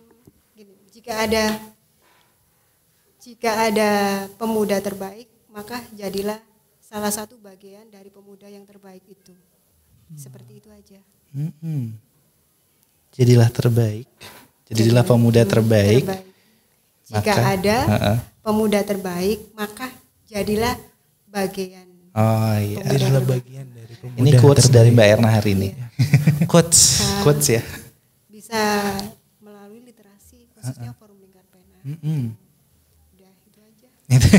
gini, 0.53 0.75
jika 0.93 1.25
ada 1.25 1.45
jika 3.19 3.51
ada 3.65 3.91
pemuda 4.37 4.77
terbaik, 4.79 5.27
maka 5.49 5.81
jadilah 5.93 6.37
salah 6.79 7.09
satu 7.09 7.37
bagian 7.39 7.89
dari 7.89 8.09
pemuda 8.09 8.45
yang 8.47 8.65
terbaik 8.65 9.03
itu. 9.05 9.33
Seperti 10.15 10.61
itu 10.61 10.69
aja. 10.69 11.01
Mm-mm. 11.33 11.93
Jadilah 13.13 13.49
terbaik. 13.49 14.09
Jadilah 14.69 15.05
pemuda 15.05 15.43
terbaik. 15.45 16.05
Jika 17.09 17.21
Maka- 17.25 17.45
ada 17.57 17.79
Ha-ha. 17.89 18.15
pemuda 18.41 18.81
terbaik, 18.85 19.49
maka 19.53 19.89
jadilah 20.29 20.77
bagian. 21.33 21.89
Oh 22.13 22.57
iya. 22.61 22.85
Jadilah 22.85 23.25
bagian 23.25 23.67
dari 23.73 23.95
pemuda. 23.97 24.19
Ini 24.21 24.31
quotes 24.37 24.67
dari 24.69 24.91
Mbak 24.93 25.09
Erna 25.09 25.29
hari 25.33 25.51
ini. 25.57 25.69
Quotes. 26.51 27.05
quotes 27.25 27.47
ya. 27.49 27.63
Bisa 28.29 28.61
melalui 29.43 29.85
literasi, 29.85 30.49
khususnya 30.55 30.93
forum 30.97 31.19
lingkar 31.21 31.45
pena. 31.49 31.79
Mm-mm. 31.85 32.33
Udah 33.17 33.33
itu 33.49 33.61
aja. 33.61 33.89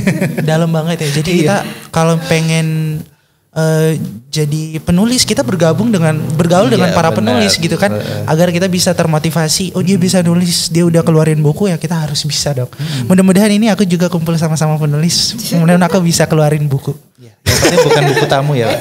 Dalam 0.50 0.70
banget 0.74 1.06
ya. 1.06 1.10
Jadi 1.22 1.46
kita 1.46 1.58
kalau 1.94 2.18
pengen 2.30 3.00
eh, 3.52 3.98
jadi 4.28 4.78
penulis 4.80 5.24
kita 5.24 5.42
bergabung 5.42 5.90
dengan 5.90 6.14
bergaul 6.36 6.68
Iya, 6.68 6.76
dengan 6.78 6.90
para 6.94 7.10
benar. 7.10 7.18
penulis 7.40 7.56
gitu 7.56 7.76
kan 7.76 7.90
Heeh. 7.92 8.24
agar 8.26 8.50
kita 8.50 8.66
bisa 8.66 8.94
termotivasi 8.94 9.74
oh 9.74 9.82
dia 9.82 9.98
bisa 9.98 10.22
nulis 10.22 10.70
dia 10.70 10.86
udah 10.86 11.02
keluarin 11.02 11.40
buku 11.40 11.68
ya 11.68 11.76
kita 11.76 11.98
harus 11.98 12.22
bisa 12.24 12.54
dong 12.54 12.70
mudah-mudahan 13.06 13.50
ini 13.50 13.68
aku 13.68 13.84
juga 13.84 14.06
kumpul 14.06 14.36
sama-sama 14.36 14.78
penulis 14.78 15.34
kemudian 15.50 15.82
aku 15.82 15.98
bisa 16.00 16.26
keluarin 16.26 16.66
buku 16.66 16.94
Ya, 17.20 17.36
bukan 17.84 18.04
buku 18.10 18.26
tamu 18.26 18.54
ya. 18.56 18.72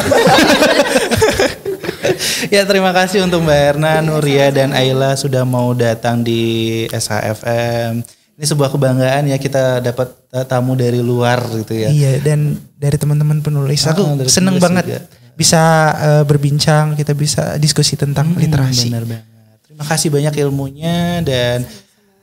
Ya 2.48 2.64
terima 2.64 2.94
kasih 2.94 3.20
untuk 3.20 3.44
Mbak 3.44 3.60
Erna, 3.76 4.00
Nuria 4.00 4.48
dan 4.48 4.72
Ayla 4.72 5.12
sudah 5.14 5.44
mau 5.44 5.74
datang 5.74 6.22
di 6.22 6.40
SHFM. 6.88 8.00
Ini 8.38 8.44
sebuah 8.46 8.70
kebanggaan 8.70 9.28
ya 9.28 9.36
kita 9.36 9.82
dapat 9.82 10.14
tamu 10.44 10.72
dari 10.74 11.00
luar 11.00 11.40
gitu 11.56 11.72
ya. 11.72 11.88
iya 11.88 12.12
dan 12.18 12.54
dari 12.74 12.94
teman-teman 12.94 13.40
penulis 13.40 13.80
Ah, 13.82 13.92
aku 13.92 14.04
seneng 14.26 14.56
penulis 14.56 14.62
banget 14.62 14.84
juga. 14.86 15.00
bisa 15.34 15.62
eh, 15.96 16.24
berbincang 16.24 16.92
kita 16.92 17.12
bisa 17.12 17.56
diskusi 17.56 17.94
tentang 17.94 18.28
Hmm, 18.28 18.38
literasi 18.38 18.88
Benar 18.88 19.04
banget. 19.04 19.24
Terima 19.62 19.84
kasih 19.86 20.08
banyak 20.10 20.34
ilmunya 20.38 20.98
dan 21.22 21.64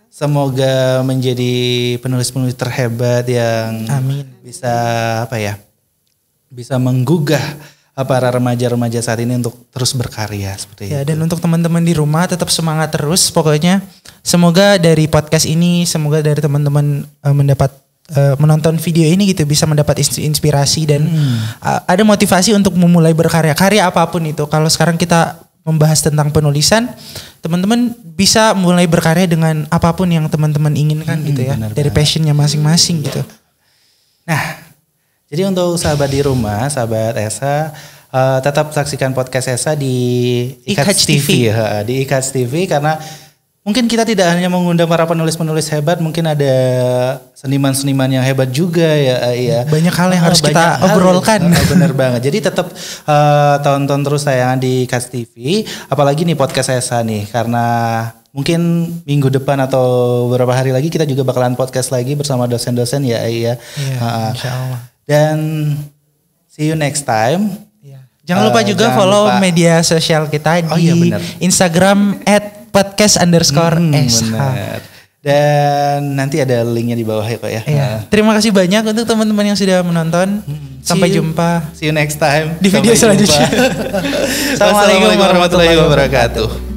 semoga 0.08 0.76
menjadi 1.02 1.54
penulis-penulis 1.98 2.54
terhebat 2.54 3.26
yang 3.26 3.84
Amin. 3.90 4.24
bisa 4.40 4.74
apa 5.22 5.36
ya? 5.38 5.58
Bisa 6.48 6.78
menggugah 6.78 7.42
para 7.98 8.28
remaja-remaja 8.30 9.00
saat 9.00 9.20
ini 9.20 9.36
untuk 9.36 9.56
terus 9.70 9.92
berkarya 9.92 10.52
seperti 10.54 10.88
Ya 10.90 11.00
itu. 11.00 11.08
dan 11.10 11.18
untuk 11.22 11.40
teman-teman 11.40 11.80
di 11.80 11.92
rumah 11.92 12.28
tetap 12.28 12.48
semangat 12.50 12.92
terus 12.92 13.28
pokoknya. 13.30 13.80
Semoga 14.20 14.76
dari 14.76 15.06
podcast 15.06 15.46
ini, 15.46 15.86
semoga 15.86 16.20
dari 16.20 16.38
teman-teman 16.38 17.04
eh, 17.06 17.32
mendapat 17.32 17.72
eh, 18.12 18.36
menonton 18.38 18.78
video 18.78 19.08
ini 19.08 19.34
gitu 19.34 19.42
bisa 19.44 19.66
mendapat 19.66 20.02
ins- 20.02 20.22
inspirasi 20.22 20.86
dan 20.86 21.02
eh, 21.06 21.80
ada 21.86 22.04
motivasi 22.04 22.54
untuk 22.54 22.78
memulai 22.78 23.16
berkarya. 23.16 23.58
Karya 23.58 23.90
apa 23.90 24.06
pun 24.10 24.22
itu. 24.22 24.46
Kalau 24.46 24.70
sekarang 24.70 25.00
kita 25.00 25.42
membahas 25.66 25.98
tentang 25.98 26.30
penulisan, 26.30 26.94
teman-teman 27.42 27.90
bisa 28.14 28.54
mulai 28.54 28.86
berkarya 28.86 29.26
dengan 29.26 29.66
apa 29.74 29.90
pun 29.98 30.06
yang 30.06 30.30
teman-teman 30.30 30.70
inginkan 30.78 31.18
gitu 31.26 31.42
ya. 31.42 31.58
benar 31.58 31.74
Dari 31.74 31.90
banget. 31.90 31.98
passionnya 31.98 32.34
masing-masing 32.38 33.02
gitu. 33.02 33.26
Nah, 34.26 34.62
jadi 35.26 35.50
untuk 35.50 35.74
sahabat 35.78 36.10
di 36.10 36.22
rumah, 36.22 36.70
sahabat 36.70 37.18
Esa, 37.18 37.74
eh, 38.14 38.40
tetap 38.46 38.70
saksikan 38.70 39.18
podcast 39.18 39.50
Esa 39.50 39.74
di 39.74 39.94
Ikats 40.70 41.02
Ikats 41.02 41.04
TV, 41.10 41.28
ya, 41.50 41.82
di 41.82 42.06
Ikats 42.06 42.30
TV 42.30 42.70
karena 42.70 43.02
mungkin 43.66 43.90
kita 43.90 44.06
tidak 44.06 44.30
hanya 44.30 44.46
mengundang 44.46 44.86
para 44.86 45.04
penulis-penulis 45.04 45.66
hebat, 45.68 45.98
mungkin 45.98 46.22
ada 46.24 46.54
seniman-seniman 47.34 48.08
yang 48.08 48.22
hebat 48.22 48.48
juga 48.48 48.86
ya, 48.86 49.34
ya. 49.34 49.60
Banyak 49.66 49.90
hal 49.92 50.10
yang 50.12 50.22
Ah, 50.22 50.28
harus 50.30 50.40
banyak 50.40 50.54
kita 50.54 50.66
hal. 50.78 50.86
obrolkan. 50.94 51.40
Ah, 51.44 51.66
bener 51.68 51.92
banget. 51.92 52.22
Jadi 52.24 52.38
tetap 52.46 52.70
eh, 53.04 53.56
tonton 53.60 54.00
terus 54.00 54.22
tayangan 54.22 54.56
di 54.56 54.86
Ikats 54.86 55.10
TV, 55.10 55.66
apalagi 55.86 56.24
nih 56.24 56.34
podcast 56.34 56.70
Esa 56.70 57.02
nih 57.02 57.26
karena 57.26 57.66
mungkin 58.30 58.62
minggu 59.02 59.32
depan 59.32 59.58
atau 59.60 59.86
beberapa 60.28 60.52
hari 60.52 60.70
lagi 60.70 60.88
kita 60.88 61.04
juga 61.04 61.24
bakalan 61.24 61.56
podcast 61.56 61.90
lagi 61.90 62.14
bersama 62.14 62.46
dosen-dosen 62.46 63.02
ya, 63.02 63.26
ya. 63.26 63.58
Iya, 63.58 63.96
Ah, 63.98 64.30
insya 64.30 64.50
Allah. 64.52 64.80
dan 65.04 65.38
see 66.46 66.66
you 66.66 66.76
next 66.76 67.02
time. 67.02 67.50
Iya. 67.80 68.00
Jangan 68.24 68.42
lupa 68.46 68.62
Eh, 68.62 68.68
juga 68.68 68.86
jangan 68.86 68.98
follow 68.98 69.24
lupa. 69.26 69.40
media 69.40 69.74
sosial 69.82 70.28
kita 70.28 70.62
Oh 70.66 70.76
di 70.76 70.84
iya, 70.84 70.94
benar. 70.94 71.22
Instagram 71.40 72.00
at 72.24 72.55
podcast 72.76 73.16
underscore 73.18 73.80
Hmm, 73.80 73.96
SH. 73.96 74.28
benar. 74.28 74.80
Dan 75.24 76.14
nanti 76.14 76.38
ada 76.38 76.62
linknya 76.62 76.94
di 76.94 77.02
bawah 77.02 77.24
ya 77.24 77.38
kok 77.40 77.50
ya. 77.50 77.62
Iya. 77.66 77.82
Nah, 77.82 78.00
Terima 78.12 78.36
kasih 78.36 78.52
banyak 78.52 78.84
untuk 78.86 79.08
teman-teman 79.08 79.46
yang 79.48 79.58
sudah 79.58 79.82
menonton. 79.82 80.44
Sampai 80.86 81.10
see 81.10 81.18
jumpa. 81.18 81.50
See 81.74 81.86
you 81.90 81.96
next 81.96 82.22
time. 82.22 82.62
Di 82.62 82.70
video 82.70 82.94
Sampai 82.94 83.18
jumpa. 83.18 83.34
selanjutnya. 83.34 83.48
Assalamualaikum 84.54 85.18
warahmatullahi 85.18 85.74
wabarakatuh. 85.82 86.75